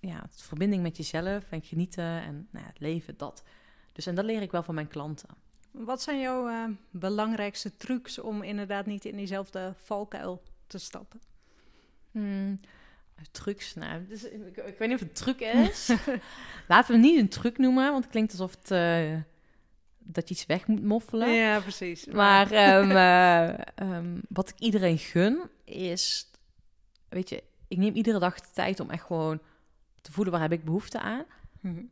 ja, 0.00 0.20
het 0.30 0.42
verbinding 0.42 0.82
met 0.82 0.96
jezelf 0.96 1.50
en 1.50 1.62
genieten 1.62 2.04
en 2.04 2.48
nou 2.50 2.64
ja, 2.64 2.70
het 2.70 2.80
leven, 2.80 3.16
dat. 3.16 3.42
Dus 3.92 4.06
en 4.06 4.14
dat 4.14 4.24
leer 4.24 4.42
ik 4.42 4.50
wel 4.50 4.62
van 4.62 4.74
mijn 4.74 4.88
klanten. 4.88 5.28
Wat 5.70 6.02
zijn 6.02 6.20
jouw 6.20 6.48
eh, 6.48 6.64
belangrijkste 6.90 7.76
trucs 7.76 8.18
om 8.18 8.42
inderdaad 8.42 8.86
niet 8.86 9.04
in 9.04 9.16
diezelfde 9.16 9.74
valkuil 9.76 10.42
te 10.66 10.78
stappen? 10.78 11.20
Hmm, 12.10 12.60
trucs, 13.30 13.74
nou, 13.74 14.06
dus, 14.06 14.24
ik, 14.24 14.56
ik 14.56 14.78
weet 14.78 14.88
niet 14.88 15.02
of 15.02 15.06
het 15.06 15.14
truc 15.14 15.40
is. 15.70 15.88
Laten 16.68 16.90
we 16.90 16.98
het 17.00 17.10
niet 17.10 17.20
een 17.20 17.28
truc 17.28 17.58
noemen, 17.58 17.90
want 17.90 18.02
het 18.02 18.12
klinkt 18.12 18.30
alsof 18.30 18.50
het, 18.50 18.70
eh, 18.70 19.14
dat 20.10 20.28
je 20.28 20.34
iets 20.34 20.46
weg 20.46 20.66
moet 20.66 20.82
moffelen. 20.82 21.32
Ja, 21.32 21.60
precies. 21.60 22.06
Maar 22.06 22.50
ehm, 22.50 22.90
eh, 22.90 23.58
ehm, 23.74 24.20
wat 24.28 24.48
ik 24.48 24.58
iedereen 24.58 24.98
gun 24.98 25.50
is, 25.64 26.30
weet 27.08 27.28
je, 27.28 27.42
ik 27.68 27.78
neem 27.78 27.94
iedere 27.94 28.18
dag 28.18 28.40
de 28.40 28.50
tijd 28.52 28.80
om 28.80 28.90
echt 28.90 29.04
gewoon 29.04 29.40
te 30.00 30.12
voelen 30.12 30.32
waar 30.32 30.42
heb 30.42 30.52
ik 30.52 30.64
behoefte 30.64 31.00
aan. 31.00 31.24
Mhm. 31.60 31.84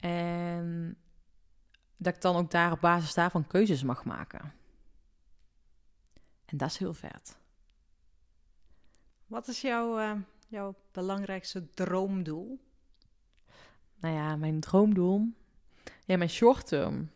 En 0.00 0.96
dat 1.96 2.14
ik 2.14 2.20
dan 2.20 2.36
ook 2.36 2.50
daar 2.50 2.72
op 2.72 2.80
basis 2.80 3.14
daarvan 3.14 3.46
keuzes 3.46 3.82
mag 3.82 4.04
maken. 4.04 4.52
En 6.44 6.56
dat 6.56 6.68
is 6.70 6.76
heel 6.76 6.94
vet. 6.94 7.36
Wat 9.26 9.48
is 9.48 9.60
jouw, 9.60 9.98
eh, 9.98 10.12
jouw 10.48 10.74
belangrijkste 10.92 11.70
droomdoel? 11.70 12.60
Nou 14.00 14.14
ja, 14.14 14.36
mijn 14.36 14.60
droomdoel. 14.60 15.28
Ja, 16.04 16.16
mijn 16.16 16.30
short 16.30 16.66
term. 16.66 17.10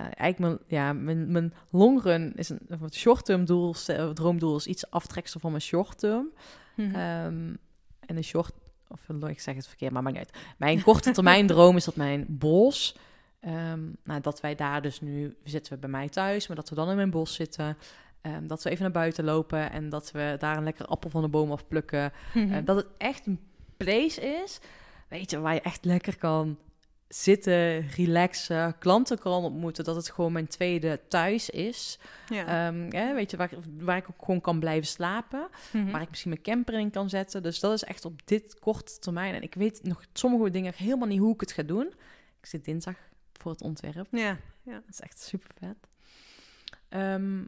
Eigenlijk 0.00 0.38
mijn, 0.38 0.58
ja, 0.66 0.92
mijn, 0.92 1.32
mijn 1.32 1.54
long 1.70 2.02
run 2.02 2.32
is 2.34 2.48
een, 2.48 2.60
of 2.70 2.80
het 2.80 2.94
short 2.94 3.24
term 3.24 3.44
doel, 3.44 3.74
droomdoel 4.14 4.56
is 4.56 4.66
iets 4.66 4.90
aftreksel 4.90 5.40
van 5.40 5.50
mijn 5.50 5.62
short 5.62 5.98
term. 5.98 6.28
Mhm. 6.76 6.94
Ehm, 6.94 7.54
en 8.06 8.14
de 8.14 8.22
short, 8.22 8.52
of 8.88 9.08
ik 9.28 9.40
zeg 9.40 9.54
het 9.54 9.66
verkeerd, 9.66 9.92
maar 9.92 10.02
maakt 10.02 10.16
niet 10.16 10.26
uit. 10.26 10.44
Mijn 10.58 10.82
korte 10.82 11.10
termijn 11.10 11.46
droom 11.52 11.76
is 11.76 11.84
dat 11.84 11.96
mijn 11.96 12.26
bos, 12.28 12.96
ehm, 13.40 13.80
nou, 14.04 14.20
dat 14.20 14.40
wij 14.40 14.54
daar 14.54 14.82
dus 14.82 15.00
nu, 15.00 15.36
zitten 15.44 15.72
we 15.72 15.78
bij 15.78 15.90
mij 15.90 16.08
thuis, 16.08 16.46
maar 16.46 16.56
dat 16.56 16.68
we 16.68 16.74
dan 16.74 16.90
in 16.90 16.96
mijn 16.96 17.10
bos 17.10 17.34
zitten. 17.34 17.76
ehm, 18.20 18.46
dat 18.46 18.62
we 18.62 18.70
even 18.70 18.82
naar 18.82 18.92
buiten 18.92 19.24
lopen 19.24 19.70
en 19.72 19.88
dat 19.88 20.10
we 20.10 20.36
daar 20.38 20.56
een 20.56 20.64
lekker 20.64 20.86
appel 20.86 21.10
van 21.10 21.22
de 21.22 21.28
boom 21.28 21.52
afplukken. 21.52 22.12
Eh, 22.34 22.56
dat 22.64 22.76
het 22.76 22.86
echt 22.98 23.26
een 23.26 23.40
place 23.76 24.20
is, 24.42 24.60
weet 25.08 25.30
je, 25.30 25.40
waar 25.40 25.54
je 25.54 25.60
echt 25.60 25.84
lekker 25.84 26.16
kan 26.16 26.58
zitten, 27.14 27.88
relaxen, 27.88 28.78
klanten 28.78 29.18
kan 29.18 29.44
ontmoeten. 29.44 29.84
Dat 29.84 29.96
het 29.96 30.10
gewoon 30.10 30.32
mijn 30.32 30.46
tweede 30.46 31.00
thuis 31.08 31.50
is. 31.50 31.98
ja. 32.28 32.68
Ehm, 32.68 32.92
ja, 32.96 33.14
weet 33.14 33.30
je, 33.30 33.36
waar, 33.36 33.50
waar 33.78 33.96
ik 33.96 34.08
ook 34.10 34.24
gewoon 34.24 34.40
kan 34.40 34.58
blijven 34.60 34.86
slapen. 34.88 35.48
Mhm. 35.72 35.90
Waar 35.90 36.02
ik 36.02 36.08
misschien 36.08 36.30
mijn 36.30 36.42
camper 36.42 36.74
in 36.74 36.90
kan 36.90 37.08
zetten. 37.08 37.42
Dus 37.42 37.60
dat 37.60 37.72
is 37.72 37.84
echt 37.84 38.04
op 38.04 38.26
dit 38.26 38.58
korte 38.58 38.98
termijn. 38.98 39.34
En 39.34 39.42
ik 39.42 39.54
weet 39.54 39.82
nog 39.82 40.04
sommige 40.12 40.50
dingen 40.50 40.72
helemaal 40.76 41.08
niet 41.08 41.18
hoe 41.18 41.34
ik 41.34 41.40
het 41.40 41.52
ga 41.52 41.62
doen. 41.62 41.86
Ik 42.40 42.46
zit 42.46 42.64
dinsdag 42.64 42.96
voor 43.32 43.52
het 43.52 43.62
ontwerp. 43.62 44.06
ja. 44.10 44.38
Dat 44.64 44.82
is 44.88 45.00
echt 45.00 45.20
super 45.20 45.50
vet. 45.58 45.76
Ehm, 46.88 47.44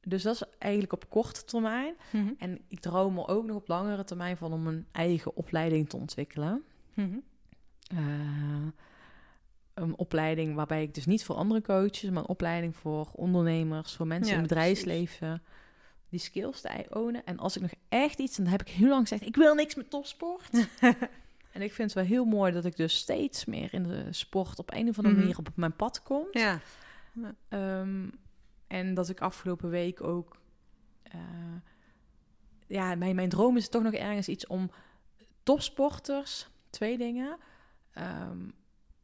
dus 0.00 0.22
dat 0.22 0.34
is 0.34 0.42
eigenlijk 0.58 0.92
op 0.92 1.08
korte 1.10 1.44
termijn. 1.44 1.94
Mhm. 2.12 2.32
En 2.38 2.60
ik 2.68 2.80
droom 2.80 3.18
er 3.18 3.28
ook 3.28 3.44
nog 3.44 3.56
op 3.56 3.68
langere 3.68 4.04
termijn 4.04 4.36
van 4.36 4.52
om 4.52 4.66
een 4.66 4.86
eigen 4.92 5.36
opleiding 5.36 5.88
te 5.88 5.96
ontwikkelen. 5.96 6.62
Mhm. 6.94 7.18
Een 9.74 9.96
opleiding 9.96 10.54
waarbij 10.54 10.82
ik 10.82 10.94
dus 10.94 11.06
niet 11.06 11.24
voor 11.24 11.34
andere 11.36 11.62
coaches, 11.62 12.10
maar 12.10 12.22
een 12.22 12.28
opleiding 12.28 12.76
voor 12.76 13.08
ondernemers, 13.12 13.94
voor 13.96 14.06
mensen 14.06 14.28
Ja, 14.32 14.34
in 14.34 14.40
het 14.40 14.48
bedrijfsleven, 14.48 15.42
die 16.08 16.20
skills 16.20 16.60
te 16.60 16.86
ownen. 16.90 17.24
En 17.24 17.38
als 17.38 17.56
ik 17.56 17.62
nog 17.62 17.70
echt 17.88 18.18
iets, 18.18 18.38
en 18.38 18.42
dan 18.44 18.52
heb 18.52 18.60
ik 18.60 18.68
heel 18.68 18.88
lang 18.88 19.00
gezegd, 19.08 19.26
ik 19.26 19.36
wil 19.36 19.54
niks 19.54 19.74
met 19.74 19.90
topsport. 19.90 20.68
en 21.52 21.62
ik 21.62 21.72
vind 21.72 21.78
het 21.78 21.92
wel 21.92 22.04
heel 22.04 22.24
mooi 22.24 22.52
dat 22.52 22.64
ik 22.64 22.76
dus 22.76 22.96
steeds 22.96 23.44
meer 23.44 23.74
in 23.74 23.82
de 23.82 24.06
sport 24.10 24.58
op 24.58 24.72
een 24.74 24.88
of 24.88 24.96
andere 24.96 25.14
Mhm. 25.14 25.18
manier 25.24 25.38
op 25.38 25.48
mijn 25.54 25.76
pad 25.76 26.02
kom. 26.02 26.26
Ja. 26.30 26.60
Ehm, 27.48 28.08
en 28.66 28.94
dat 28.94 29.08
ik 29.08 29.20
afgelopen 29.20 29.70
week 29.70 30.02
ook. 30.02 30.38
eh, 31.02 31.20
ja, 32.66 32.94
mijn, 32.94 33.14
mijn 33.14 33.28
droom 33.28 33.56
is 33.56 33.68
toch 33.68 33.82
nog 33.82 33.92
ergens 33.92 34.28
iets 34.28 34.46
om 34.46 34.70
topsporters, 35.42 36.48
twee 36.70 36.98
dingen. 36.98 37.36
Ehm, 37.94 38.38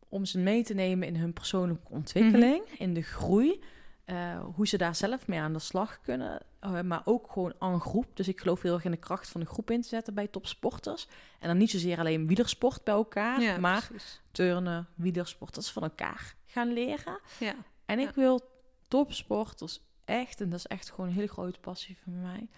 om 0.08 0.24
ze 0.24 0.38
mee 0.38 0.64
te 0.64 0.74
nemen 0.74 1.08
in 1.08 1.16
hun 1.16 1.32
persoonlijke 1.32 1.90
ontwikkeling, 1.92 2.64
in 2.78 2.94
de 2.94 3.02
groei. 3.02 3.60
eh, 4.04 4.44
hoe 4.54 4.66
ze 4.66 4.76
daar 4.78 4.94
zelf 4.94 5.26
mee 5.26 5.40
aan 5.40 5.52
de 5.52 5.58
slag 5.58 6.00
kunnen. 6.00 6.40
eh, 6.60 6.80
maar 6.80 7.02
ook 7.04 7.32
gewoon 7.32 7.54
aan 7.58 7.80
groep. 7.80 8.16
Dus 8.16 8.28
ik 8.28 8.40
geloof 8.40 8.62
heel 8.62 8.74
erg 8.74 8.84
in 8.84 8.90
de 8.90 8.96
kracht 8.96 9.28
van 9.28 9.40
de 9.40 9.46
groep 9.46 9.70
in 9.70 9.80
te 9.82 9.88
zetten 9.88 10.14
bij 10.14 10.26
topsporters. 10.26 11.08
En 11.40 11.48
dan 11.48 11.56
niet 11.56 11.70
zozeer 11.70 11.98
alleen 11.98 12.26
wielersport 12.26 12.84
bij 12.84 12.94
elkaar, 12.94 13.40
ja, 13.40 13.56
maar 13.58 13.86
precies. 13.86 14.20
turnen, 14.30 14.88
wielersporters 14.94 15.70
van 15.70 15.82
elkaar 15.82 16.34
gaan 16.46 16.72
leren. 16.72 17.20
Ja. 17.38 17.54
En 17.84 17.98
ik 17.98 18.06
Ja. 18.06 18.12
wil 18.14 18.40
topsporters 18.88 19.80
echt, 20.04 20.40
en 20.40 20.48
dat 20.50 20.58
is 20.58 20.66
echt 20.66 20.90
gewoon 20.90 21.06
een 21.06 21.14
hele 21.14 21.26
grote 21.28 21.60
passie 21.60 21.98
van 22.02 22.20
mij, 22.22 22.48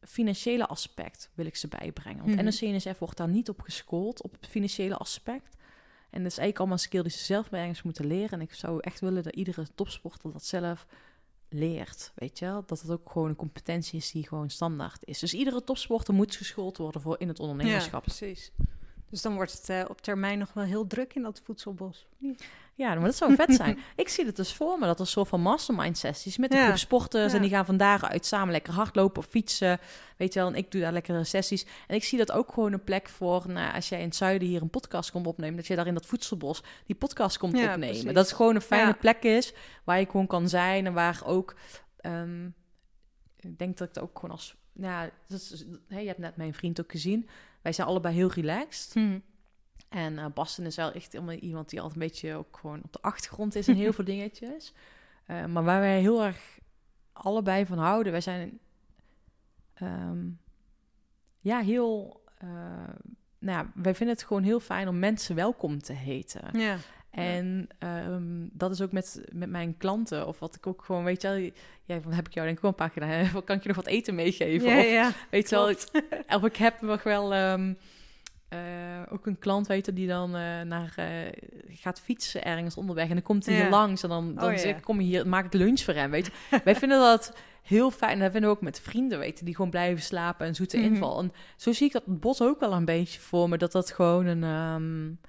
financiële 0.00 0.66
aspect 0.66 1.30
wil 1.34 1.46
ik 1.46 1.56
ze 1.56 1.68
bijbrengen. 1.68 2.24
Want 2.24 2.34
Mhm. 2.36 2.44
NOC-NSF 2.44 2.98
wordt 2.98 3.16
daar 3.16 3.28
niet 3.28 3.48
op 3.48 3.60
geschoold, 3.60 4.22
op 4.22 4.32
het 4.32 4.46
financiële 4.46 4.96
aspect. 4.96 5.56
En 6.10 6.22
dat 6.22 6.30
is 6.32 6.38
eigenlijk 6.38 6.58
allemaal 6.58 6.76
een 6.76 6.82
skill 6.82 7.02
die 7.02 7.10
ze 7.10 7.24
zelf 7.24 7.50
bij 7.50 7.60
ergens 7.60 7.82
moeten 7.82 8.06
leren. 8.06 8.30
En 8.30 8.40
ik 8.40 8.54
zou 8.54 8.80
echt 8.80 9.00
willen 9.00 9.22
dat 9.22 9.34
iedere 9.34 9.66
topsporter 9.74 10.32
dat 10.32 10.44
zelf 10.44 10.86
leert, 11.48 12.12
weet 12.14 12.38
je 12.38 12.44
wel? 12.44 12.62
Dat 12.66 12.80
het 12.80 12.90
ook 12.90 13.10
gewoon 13.10 13.28
een 13.28 13.36
competentie 13.36 13.98
is 13.98 14.10
die 14.10 14.28
gewoon 14.28 14.50
standaard 14.50 15.04
is. 15.04 15.18
Dus 15.18 15.34
iedere 15.34 15.64
topsporter 15.64 16.14
moet 16.14 16.36
geschoold 16.36 16.76
worden 16.76 17.00
voor 17.00 17.16
in 17.20 17.28
het 17.28 17.38
Ja, 17.38 17.44
ondernemerschap. 17.44 18.02
precies. 18.02 18.52
Dus 19.10 19.22
dan 19.22 19.34
wordt 19.34 19.52
het 19.52 19.68
eh, 19.68 19.84
op 19.88 20.00
termijn 20.00 20.38
nog 20.38 20.52
wel 20.52 20.64
heel 20.64 20.86
druk 20.86 21.14
in 21.14 21.22
dat 21.22 21.40
voedselbos. 21.44 22.06
Ja, 22.74 22.94
maar 22.94 23.04
dat 23.04 23.16
zou 23.16 23.34
vet 23.34 23.54
zijn. 23.54 23.78
ik 23.96 24.08
zie 24.08 24.26
het 24.26 24.36
dus 24.36 24.54
voor 24.54 24.78
me, 24.78 24.86
dat 24.86 24.94
er 24.94 25.00
een 25.00 25.06
soort 25.06 25.28
van 25.28 25.40
mastermind 25.40 25.98
sessies 25.98 26.36
met 26.38 26.52
een 26.52 26.58
Ja. 26.58 26.64
groep 26.64 26.76
sporters... 26.76 27.30
Ja. 27.30 27.36
en 27.36 27.42
die 27.42 27.50
gaan 27.50 27.64
van 27.66 27.76
daaruit 27.76 28.26
samen 28.26 28.52
lekker 28.52 28.72
hardlopen 28.72 29.18
of 29.22 29.26
fietsen. 29.28 29.78
Weet 30.16 30.32
je 30.32 30.38
wel, 30.40 30.48
en 30.48 30.54
ik 30.54 30.70
doe 30.70 30.80
daar 30.80 30.92
lekkere 30.92 31.24
sessies. 31.24 31.66
En 31.86 31.94
ik 31.94 32.04
zie 32.04 32.18
dat 32.18 32.32
ook 32.32 32.52
gewoon 32.52 32.72
een 32.72 32.84
plek 32.84 33.08
voor... 33.08 33.44
Nou, 33.46 33.74
als 33.74 33.88
jij 33.88 33.98
in 33.98 34.04
het 34.06 34.16
zuiden 34.16 34.48
hier 34.48 34.62
een 34.62 34.70
podcast 34.70 35.10
komt 35.10 35.26
opnemen... 35.26 35.56
dat 35.56 35.66
je 35.66 35.76
daar 35.76 35.86
in 35.86 35.94
dat 35.94 36.06
voedselbos 36.06 36.62
die 36.86 36.96
podcast 36.96 37.38
komt 37.38 37.52
Ja, 37.56 37.60
opnemen. 37.72 37.88
precies. 37.88 38.04
Dat 38.12 38.26
het 38.28 38.36
gewoon 38.36 38.54
een 38.54 38.60
fijne 38.60 38.94
plek 38.94 39.22
is... 39.22 39.52
waar 39.84 39.98
je 40.00 40.06
gewoon 40.10 40.26
kan 40.26 40.48
zijn 40.48 40.86
en 40.86 40.92
waar 40.92 41.20
ook... 41.24 41.54
ehm, 41.96 42.46
ik 43.40 43.58
denk 43.58 43.76
dat 43.78 43.88
ik 43.88 43.94
het 43.94 44.02
ook 44.04 44.14
gewoon 44.18 44.30
als... 44.30 44.54
Nou, 44.72 45.10
dat 45.28 45.40
is, 45.40 45.64
hè, 45.88 45.98
je 45.98 46.06
hebt 46.06 46.18
net 46.18 46.36
mijn 46.36 46.54
vriend 46.54 46.80
ook 46.80 46.90
gezien. 46.90 47.28
Wij 47.62 47.72
zijn 47.72 47.86
allebei 47.88 48.14
heel 48.14 48.30
relaxed. 48.30 48.92
En 49.88 50.18
eh 50.18 50.26
Basten 50.34 50.66
is 50.66 50.76
wel 50.76 50.92
echt 50.92 51.14
iemand 51.14 51.68
die 51.70 51.80
altijd 51.80 52.00
een 52.00 52.06
beetje 52.08 52.34
ook 52.34 52.58
gewoon 52.60 52.80
op 52.82 52.92
de 52.92 53.02
achtergrond 53.02 53.54
is 53.54 53.68
in 53.68 53.74
heel 53.76 53.92
veel 53.96 54.04
dingetjes. 54.04 54.72
Eh, 55.26 55.44
maar 55.44 55.64
waar 55.64 55.80
wij 55.80 56.00
heel 56.00 56.24
erg 56.24 56.58
allebei 57.12 57.66
van 57.66 57.78
houden, 57.78 58.12
wij 58.12 58.20
zijn 58.20 58.58
ehm, 59.74 60.28
ja 61.40 61.60
heel. 61.60 62.22
eh, 62.38 62.48
nou, 63.38 63.58
ja, 63.66 63.70
wij 63.74 63.94
vinden 63.94 64.16
het 64.16 64.24
gewoon 64.24 64.42
heel 64.42 64.60
fijn 64.60 64.88
om 64.88 64.98
mensen 64.98 65.34
welkom 65.34 65.82
te 65.82 65.92
heten. 65.92 66.58
Ja. 66.60 66.76
En 67.10 67.68
ehm, 67.78 68.46
dat 68.52 68.70
is 68.70 68.80
ook 68.80 68.92
met, 68.92 69.20
met 69.32 69.50
mijn 69.50 69.76
klanten. 69.76 70.26
Of 70.26 70.38
wat 70.38 70.54
ik 70.54 70.66
ook 70.66 70.82
gewoon, 70.84 71.04
weet 71.04 71.22
je 71.22 71.28
wel, 71.28 71.50
ja, 71.84 72.00
van 72.02 72.12
heb 72.12 72.26
ik 72.26 72.34
jou 72.34 72.46
denk 72.46 72.56
ik 72.56 72.62
wel 72.62 72.70
een 72.70 72.76
paar 72.76 72.90
keer 72.90 73.02
gedaan. 73.02 73.18
hè? 73.24 73.42
Kan 73.42 73.56
ik 73.56 73.62
je 73.62 73.68
nog 73.68 73.76
wat 73.76 73.86
eten 73.86 74.14
meegeven? 74.14 74.70
Ja, 74.70 74.78
of, 74.78 74.84
ja. 74.90 75.10
Weet 75.30 75.48
je 75.48 75.54
wel, 75.56 75.70
ik- 75.70 76.04
of 76.28 76.44
ik 76.44 76.56
heb 76.56 76.80
nog 76.80 77.02
wel 77.02 77.34
ehm, 77.34 77.72
eh, 78.48 78.58
ook 79.10 79.26
een 79.26 79.38
klant 79.38 79.66
weten 79.66 79.94
die 79.94 80.06
dan 80.06 80.36
eh, 80.36 80.60
naar 80.60 80.92
eh, 80.96 81.06
gaat 81.68 82.00
fietsen 82.00 82.44
ergens 82.44 82.76
onderweg 82.76 83.08
en 83.08 83.14
dan 83.14 83.22
komt 83.22 83.46
hij 83.46 83.54
hier 83.54 83.68
langs 83.68 84.02
en 84.02 84.08
dan, 84.08 84.34
dan 84.34 84.50
Oh, 84.52 84.58
zeg 84.58 84.76
ik, 84.76 84.82
kom 84.82 85.00
je 85.00 85.06
hier, 85.06 85.28
maak 85.28 85.44
ik 85.44 85.52
lunch 85.52 85.80
voor 85.80 85.94
hem, 85.94 86.10
weet 86.10 86.26
je. 86.26 86.60
Wij 86.64 86.76
vinden 86.76 86.98
dat 87.00 87.36
heel 87.62 87.90
fijn 87.90 88.12
en 88.12 88.18
dat 88.20 88.30
vinden 88.32 88.50
we 88.50 88.56
ook 88.56 88.62
met 88.62 88.80
vrienden, 88.80 89.18
weten 89.18 89.44
die 89.44 89.54
gewoon 89.54 89.70
blijven 89.70 90.02
slapen 90.02 90.46
en 90.46 90.54
zoete 90.54 90.76
Mhm. 90.76 90.86
inval. 90.86 91.18
En 91.18 91.32
zo 91.56 91.72
zie 91.72 91.86
ik 91.86 91.92
dat 91.92 92.04
het 92.06 92.20
bos 92.20 92.42
ook 92.42 92.60
wel 92.60 92.72
een 92.72 92.84
beetje 92.84 93.20
voor 93.20 93.48
me, 93.48 93.56
dat 93.58 93.72
dat 93.72 93.90
gewoon 93.90 94.26
een... 94.26 94.44
ehm, 94.44 95.28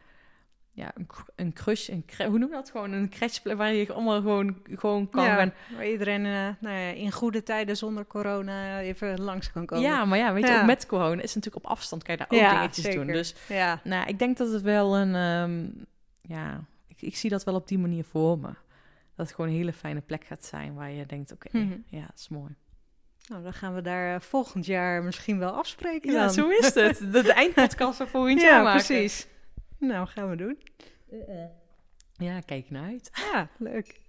ja, 0.73 0.91
een, 0.95 1.07
een 1.35 1.53
crush, 1.53 1.87
een 1.89 2.05
hoe 2.17 2.37
noem 2.37 2.49
je 2.49 2.55
dat? 2.55 2.69
Gewoon 2.71 2.91
een 2.91 3.09
crashplek 3.09 3.57
waar 3.57 3.73
je 3.73 3.93
allemaal 3.93 4.21
gewoon, 4.21 4.57
gewoon 4.75 5.09
kan 5.09 5.23
ja, 5.23 5.35
gaan 5.35 5.53
waar 5.75 5.87
iedereen 5.87 6.25
eh, 6.25 6.31
nou 6.59 6.75
ja, 6.77 6.89
in 6.89 7.11
goede 7.11 7.43
tijden 7.43 7.77
zonder 7.77 8.05
corona 8.07 8.79
even 8.79 9.21
langs 9.21 9.51
kan 9.51 9.65
komen. 9.65 9.83
Ja, 9.89 10.05
maar 10.05 10.17
ja, 10.17 10.33
weet 10.33 10.43
je, 10.47 10.51
Ja. 10.51 10.59
ook 10.59 10.65
met 10.65 10.85
corona 10.85 11.21
is 11.21 11.35
natuurlijk 11.35 11.65
op 11.65 11.71
afstand 11.71 12.03
kan 12.03 12.13
je 12.13 12.19
daar 12.19 12.29
ook 12.31 12.39
Ja, 12.39 12.59
dingetjes 12.59 12.85
zeker. 12.85 13.05
doen. 13.05 13.13
Dus 13.13 13.35
ja. 13.47 13.79
nou, 13.83 14.07
ik 14.07 14.19
denk 14.19 14.37
dat 14.37 14.51
het 14.51 14.61
wel 14.61 14.97
een, 14.97 15.15
ehm, 15.15 15.69
ja, 16.33 16.63
ik, 16.87 17.01
ik 17.01 17.15
zie 17.17 17.29
dat 17.29 17.43
wel 17.43 17.55
op 17.55 17.67
die 17.67 17.79
manier 17.79 18.03
voor 18.03 18.39
me. 18.39 18.49
Dat 19.15 19.25
het 19.27 19.35
gewoon 19.35 19.49
een 19.51 19.57
hele 19.57 19.73
fijne 19.73 20.01
plek 20.01 20.23
gaat 20.25 20.45
zijn 20.45 20.73
waar 20.73 20.91
je 20.91 21.05
denkt, 21.05 21.31
oké, 21.31 21.57
Mhm. 21.57 21.77
ja, 21.85 22.01
dat 22.01 22.19
is 22.19 22.29
mooi. 22.29 22.55
Nou, 23.27 23.43
dan 23.43 23.53
gaan 23.53 23.73
we 23.75 23.81
daar 23.81 24.15
eh, 24.15 24.21
volgend 24.21 24.65
jaar 24.65 25.03
misschien 25.03 25.39
wel 25.39 25.51
afspreken 25.51 26.11
Ja, 26.11 26.19
dan. 26.19 26.31
zo 26.33 26.49
is 26.49 26.73
het. 26.73 26.97
De, 27.11 27.21
de 27.23 27.33
eindpodcast 27.33 27.97
van 27.97 28.07
volgend 28.07 28.41
ja, 28.41 28.47
jaar 28.47 28.63
maken. 28.63 28.85
precies. 28.85 29.27
Nou, 29.81 30.07
gaan 30.07 30.29
we 30.29 30.35
doen. 30.35 30.59
Ja, 32.17 32.39
kijk 32.39 32.69
naar 32.69 32.83
uit. 32.89 33.09
Ja, 33.31 33.47
leuk. 33.57 33.99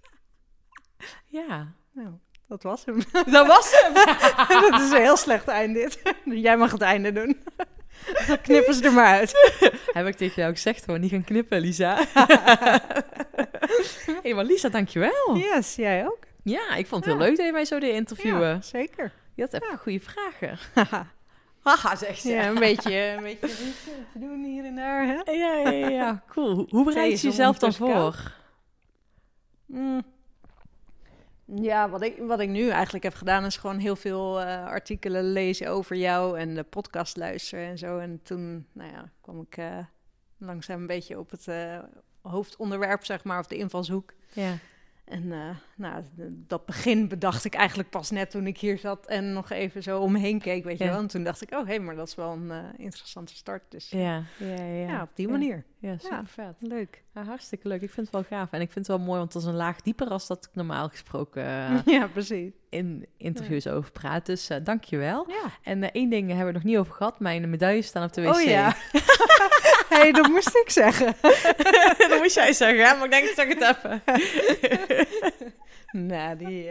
Ja, 1.25 1.73
Nou, 1.91 2.09
dat 2.47 2.63
was 2.63 2.85
hem. 2.85 2.99
dat 3.31 3.47
was 3.47 3.71
hem. 3.81 3.93
dat 4.71 4.81
is 4.81 4.91
een 4.91 5.01
heel 5.01 5.17
slecht 5.17 5.47
eind 5.47 5.73
dit. 5.73 6.01
Jij 6.25 6.57
mag 6.57 6.71
het 6.71 6.81
einde 6.81 7.11
doen. 7.11 7.43
Dan 8.27 8.41
knippen 8.41 8.73
ze 8.73 8.83
er 8.83 8.93
maar 8.93 9.05
uit. 9.19 9.51
Heb 9.93 10.07
ik 10.07 10.15
tegen 10.15 10.41
jou 10.41 10.53
gezegd, 10.53 10.83
gewoon 10.83 10.99
niet 10.99 11.11
gaan 11.11 11.23
knippen, 11.23 11.59
Lisa. 11.59 11.95
Hé, 12.05 12.21
hey, 14.21 14.33
maar 14.33 14.45
Lisa, 14.45 14.69
dankjewel. 14.69 15.35
Yes, 15.37 15.75
jij 15.75 16.05
ook. 16.05 16.19
Ja, 16.43 16.75
ik 16.75 16.87
vond 16.87 17.05
het 17.05 17.13
heel 17.13 17.23
Ja. 17.23 17.27
leuk 17.29 17.37
dat 17.37 17.45
je 17.45 17.51
mij 17.51 17.65
zo 17.65 17.79
deed 17.79 17.93
interviewen. 17.93 18.47
Ja, 18.47 18.61
zeker. 18.61 19.11
Je 19.35 19.41
had 19.41 19.53
even 19.53 19.77
goede 19.77 19.99
vragen. 19.99 20.57
Haha. 21.63 21.95
Zegt 21.95 22.21
ze. 22.21 22.29
ja, 22.29 22.47
een 22.47 22.59
beetje, 22.59 22.93
een 23.17 23.23
beetje 23.23 23.47
research 23.47 24.11
doen 24.13 24.43
hier 24.43 24.65
en 24.65 24.75
daar, 24.75 25.05
hè? 25.05 25.31
Ja, 25.31 25.53
ja, 25.53 25.69
ja, 25.69 25.87
ja. 25.87 26.23
cool. 26.33 26.65
Hoe- 26.69 26.85
bereid 26.85 27.21
je 27.21 27.27
jezelf 27.27 27.57
dan 27.57 27.73
voor? 27.73 28.33
Mm. 29.65 30.03
Ja, 31.45 31.89
wat 31.89 32.01
ik, 32.01 32.17
wat 32.17 32.39
ik 32.39 32.49
nu 32.49 32.69
eigenlijk 32.69 33.03
heb 33.03 33.13
gedaan 33.13 33.45
is 33.45 33.57
gewoon 33.57 33.77
heel 33.77 33.95
veel 33.95 34.41
eh, 34.41 34.65
artikelen 34.65 35.23
lezen 35.31 35.67
over 35.67 35.95
jou 35.95 36.39
en 36.39 36.55
de 36.55 36.63
podcast 36.63 37.17
luisteren 37.17 37.65
en 37.67 37.77
zo. 37.77 37.97
En 37.97 38.19
toen, 38.23 38.67
nou 38.71 38.91
ja, 38.91 39.09
kwam 39.21 39.41
ik 39.41 39.57
eh, 39.57 39.77
langzaam 40.37 40.79
een 40.81 40.87
beetje 40.87 41.19
op 41.19 41.29
het 41.31 41.47
eh, 41.47 41.79
hoofdonderwerp, 42.21 43.05
zeg 43.05 43.23
maar, 43.23 43.39
of 43.39 43.47
de 43.47 43.57
invalshoek. 43.57 44.13
Ja. 44.33 44.53
En 45.03 45.31
eh, 45.31 45.49
nou, 45.75 46.03
dat 46.47 46.65
begin 46.65 47.07
bedacht 47.07 47.45
ik 47.45 47.53
eigenlijk 47.53 47.89
pas 47.89 48.11
net 48.11 48.29
toen 48.31 48.47
ik 48.47 48.57
hier 48.57 48.77
zat 48.77 49.05
en 49.05 49.33
nog 49.33 49.49
even 49.49 49.83
zo 49.83 49.99
om 49.99 50.11
me 50.11 50.19
heen 50.19 50.39
keek, 50.39 50.63
weet 50.63 50.77
je 50.77 50.83
Ja. 50.83 50.89
wel. 50.89 50.99
En 50.99 51.07
toen 51.07 51.23
dacht 51.23 51.41
ik, 51.41 51.51
oh 51.51 51.67
hé, 51.67 51.79
maar 51.79 51.95
dat 51.95 52.07
is 52.07 52.15
wel 52.15 52.31
een 52.31 52.51
eh, 52.51 52.57
interessante 52.77 53.35
start. 53.35 53.63
Dus 53.69 53.89
ja, 53.89 54.23
Ja, 54.37 54.47
ja, 54.55 54.87
ja. 54.87 55.01
op 55.01 55.09
die 55.13 55.27
manier. 55.27 55.63
Ja, 55.83 55.97
super 55.97 56.27
vet. 56.27 56.55
Leuk. 56.59 57.03
Ja, 57.13 57.23
hartstikke 57.23 57.67
leuk. 57.67 57.81
Ik 57.81 57.89
vind 57.91 58.11
het 58.11 58.15
wel 58.15 58.39
gaaf. 58.39 58.51
En 58.51 58.61
ik 58.61 58.71
vind 58.71 58.87
het 58.87 58.97
wel 58.97 59.05
mooi, 59.05 59.19
want 59.19 59.33
het 59.33 59.41
is 59.41 59.47
een 59.47 59.55
laag 59.55 59.81
dieper 59.81 60.07
als 60.07 60.27
dat 60.27 60.45
ik 60.45 60.49
normaal 60.53 60.89
gesproken 60.89 61.43
Ja, 61.85 62.07
precies. 62.07 62.51
in 62.69 63.05
interviews 63.17 63.67
over 63.67 63.91
praat. 63.91 64.25
Dus 64.25 64.49
eh 64.49 64.57
dank 64.63 64.83
je 64.83 64.97
wel. 64.97 65.25
Ja. 65.29 65.49
En 65.63 65.83
eh, 65.83 65.89
één 65.91 66.09
ding 66.09 66.27
hebben 66.27 66.47
we 66.47 66.53
nog 66.53 66.63
niet 66.63 66.77
over 66.77 66.93
gehad. 66.93 67.19
Mijn 67.19 67.49
medailles 67.49 67.85
staan 67.87 68.03
op 68.03 68.13
de 68.13 68.21
wc. 68.21 68.33
Oh 68.35 68.41
ja. 68.41 68.75
Hé, 68.91 68.99
hey, 69.97 70.11
dat 70.11 70.27
moest 70.27 70.55
ik 70.55 70.69
zeggen. 70.69 71.15
dat 72.09 72.19
moest 72.19 72.35
jij 72.35 72.53
zeggen, 72.53 72.87
hè? 72.87 72.95
maar 72.95 73.05
ik 73.05 73.11
denk, 73.11 73.25
ik 73.25 73.33
zeg 73.35 73.47
het 73.47 73.61
even. 73.61 74.01
Nou, 75.93 76.37
die, 76.37 76.69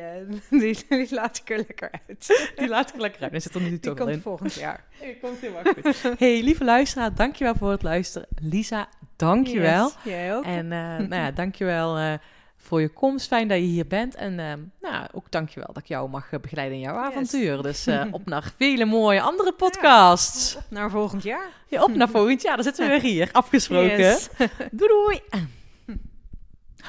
die, 0.60 0.78
die 0.88 1.14
laat 1.14 1.38
ik 1.44 1.50
er 1.50 1.56
lekker 1.56 1.90
uit. 2.06 2.50
Die 2.56 2.68
laat 2.68 2.94
ik 2.94 3.00
lekker 3.00 3.22
uit. 3.22 3.30
Hij 3.30 3.40
zit 3.40 3.54
er 3.54 3.60
nu 3.60 3.68
Die 3.68 3.80
toch 3.80 3.96
komt 3.96 4.10
in. 4.10 4.20
volgend 4.20 4.54
jaar. 4.54 4.84
Die 5.00 5.18
komt 5.20 5.38
helemaal 5.40 5.62
goed. 5.82 6.18
hey, 6.18 6.42
lieve 6.42 6.64
luisteraar, 6.64 7.14
dankjewel 7.14 7.54
voor 7.54 7.70
het 7.70 7.82
luisteren. 7.82 8.28
Lisa, 8.40 8.88
dankjewel. 9.16 9.84
Yes, 9.84 9.94
jij 10.12 10.34
ook. 10.36 10.44
En 10.44 10.72
eh 10.72 10.78
nou 11.10 11.14
ja, 11.14 11.30
dankjewel 11.30 11.96
eh 11.98 12.12
voor 12.56 12.80
je 12.80 12.88
komst. 12.88 13.26
Fijn 13.26 13.48
dat 13.48 13.58
je 13.58 13.64
hier 13.64 13.86
bent. 13.86 14.14
En 14.14 14.34
nou, 14.80 15.06
ook 15.12 15.30
dankjewel 15.30 15.68
dat 15.72 15.82
ik 15.82 15.88
jou 15.88 16.08
mag 16.08 16.30
begeleiden 16.40 16.76
in 16.76 16.82
jouw 16.82 16.94
Yes. 16.96 17.04
avontuur. 17.06 17.62
Dus 17.62 17.86
op 18.10 18.26
naar 18.26 18.52
vele 18.56 18.84
mooie 18.84 19.20
andere 19.20 19.52
podcasts. 19.52 20.58
Naar 20.70 20.90
volgend 20.90 21.22
jaar. 21.22 21.48
Ja, 21.66 21.82
op 21.82 21.94
naar 21.94 22.08
volgend 22.08 22.42
jaar. 22.42 22.54
Dan 22.54 22.64
zitten 22.64 22.84
we 22.84 22.90
weer 22.90 23.00
hier. 23.00 23.28
Afgesproken. 23.32 23.98
Yes. 23.98 24.28
Doei 24.70 24.90
doei. 24.90 25.20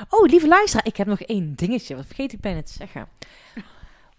Oh, 0.10 0.29
lieve 0.29 0.47
luisteraar. 0.47 0.86
Ik 0.86 0.97
heb 0.97 1.08
nog 1.08 1.21
één 1.21 1.56
dingetje. 1.56 1.95
Wat 1.95 2.06
vergeet 2.06 2.34
ik 2.34 2.39
bijna 2.39 2.63
te 2.63 2.73
zeggen. 2.73 3.08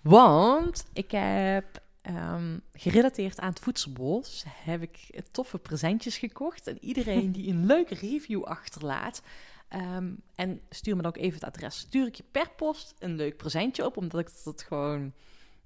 Want 0.01 0.85
ik 0.93 1.11
heb 1.11 1.83
ehm, 2.03 2.59
gerelateerd 2.73 3.41
aan 3.41 3.49
het 3.49 3.59
voedselbos... 3.59 4.45
heb 4.49 4.83
ik 4.83 5.23
toffe 5.31 5.59
presentjes 5.59 6.19
gekocht. 6.19 6.67
En 6.67 6.79
iedereen 6.81 7.33
die 7.33 7.51
een 7.51 7.67
leuke 7.67 7.95
review 7.95 8.43
achterlaat... 8.43 9.23
ehm, 9.69 10.13
en 10.35 10.61
stuur 10.71 10.97
me 10.97 11.03
dan 11.03 11.11
ook 11.11 11.23
even 11.23 11.35
het 11.35 11.45
adres. 11.45 11.79
Stuur 11.79 12.07
ik 12.07 12.15
je 12.15 12.25
per 12.31 12.51
post 12.57 12.95
een 12.99 13.17
leuk 13.17 13.37
presentje 13.37 13.85
op. 13.85 13.97
Omdat 13.97 14.21
ik 14.21 14.31
dat 14.45 14.63
gewoon... 14.63 15.13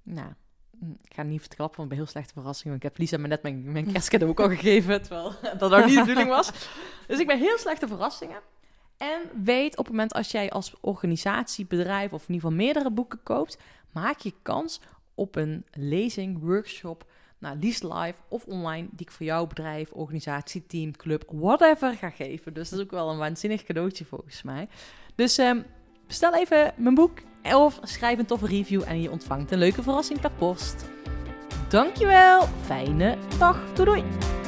Nou, 0.03 0.33
ik 0.81 1.15
ga 1.15 1.23
niet 1.23 1.41
verklappen, 1.41 1.77
want 1.77 1.91
ik 1.91 1.97
ben 1.97 2.05
heel 2.05 2.13
slechte 2.13 2.33
verrassing. 2.33 2.69
Want 2.69 2.85
ik 2.85 2.89
heb 2.89 2.99
Lisa 2.99 3.17
me 3.17 3.27
net 3.27 3.43
mijn, 3.43 3.73
mijn 3.73 3.93
kerstcadeau 3.93 4.31
ook 4.31 4.41
al 4.41 4.49
gegeven. 4.49 5.03
Terwijl 5.03 5.35
dat 5.59 5.73
ook 5.73 5.85
niet 5.85 5.95
de 5.95 6.01
bedoeling 6.01 6.29
was. 6.29 6.51
Dus 7.07 7.19
ik 7.19 7.27
ben 7.27 7.39
heel 7.39 7.59
slechte 7.59 7.89
verrassingen. 7.89 8.41
En 8.99 9.45
weet 9.45 9.77
op 9.77 9.85
het 9.85 9.95
moment 9.95 10.13
als 10.13 10.31
jij 10.31 10.51
als 10.51 10.75
organisatie, 10.81 11.67
bedrijf 11.67 12.13
of 12.13 12.29
in 12.29 12.35
ieder 12.35 12.51
geval 12.51 12.65
meerdere 12.65 12.91
boeken 12.91 13.23
koopt, 13.23 13.59
maak 13.93 14.19
je 14.19 14.33
kans 14.43 14.81
op 15.15 15.37
een 15.37 15.65
lezing, 15.73 16.41
workshop, 16.41 17.05
nou, 17.39 17.59
live 17.59 18.15
of 18.29 18.45
online, 18.45 18.89
die 18.91 19.07
ik 19.07 19.13
voor 19.13 19.27
jouw 19.27 19.47
bedrijf, 19.47 19.91
organisatie, 19.93 20.67
team, 20.67 20.97
club, 20.97 21.25
whatever 21.33 21.95
ga 21.95 22.11
geven. 22.11 22.55
Dus 22.55 22.69
dat 22.69 22.79
is 22.79 22.85
ook 22.85 22.91
wel 22.91 23.11
een 23.11 23.19
waanzinnig 23.19 23.65
cadeautje 23.65 24.05
volgens 24.05 24.43
mij. 24.43 24.69
Dus 25.15 25.39
ehm, 25.39 25.63
bestel 26.07 26.35
even 26.35 26.73
mijn 26.77 26.95
boek 26.95 27.19
of 27.43 27.79
schrijf 27.83 28.19
een 28.19 28.27
toffe 28.27 28.47
review 28.47 28.83
en 28.87 29.01
je 29.01 29.11
ontvangt 29.11 29.51
een 29.51 29.59
leuke 29.59 29.83
verrassing 29.83 30.21
per 30.21 30.33
post. 30.33 30.85
Dankjewel, 31.69 32.49
fijne 32.65 33.17
dag, 33.39 33.73
doei 33.75 33.85
doei! 33.85 34.48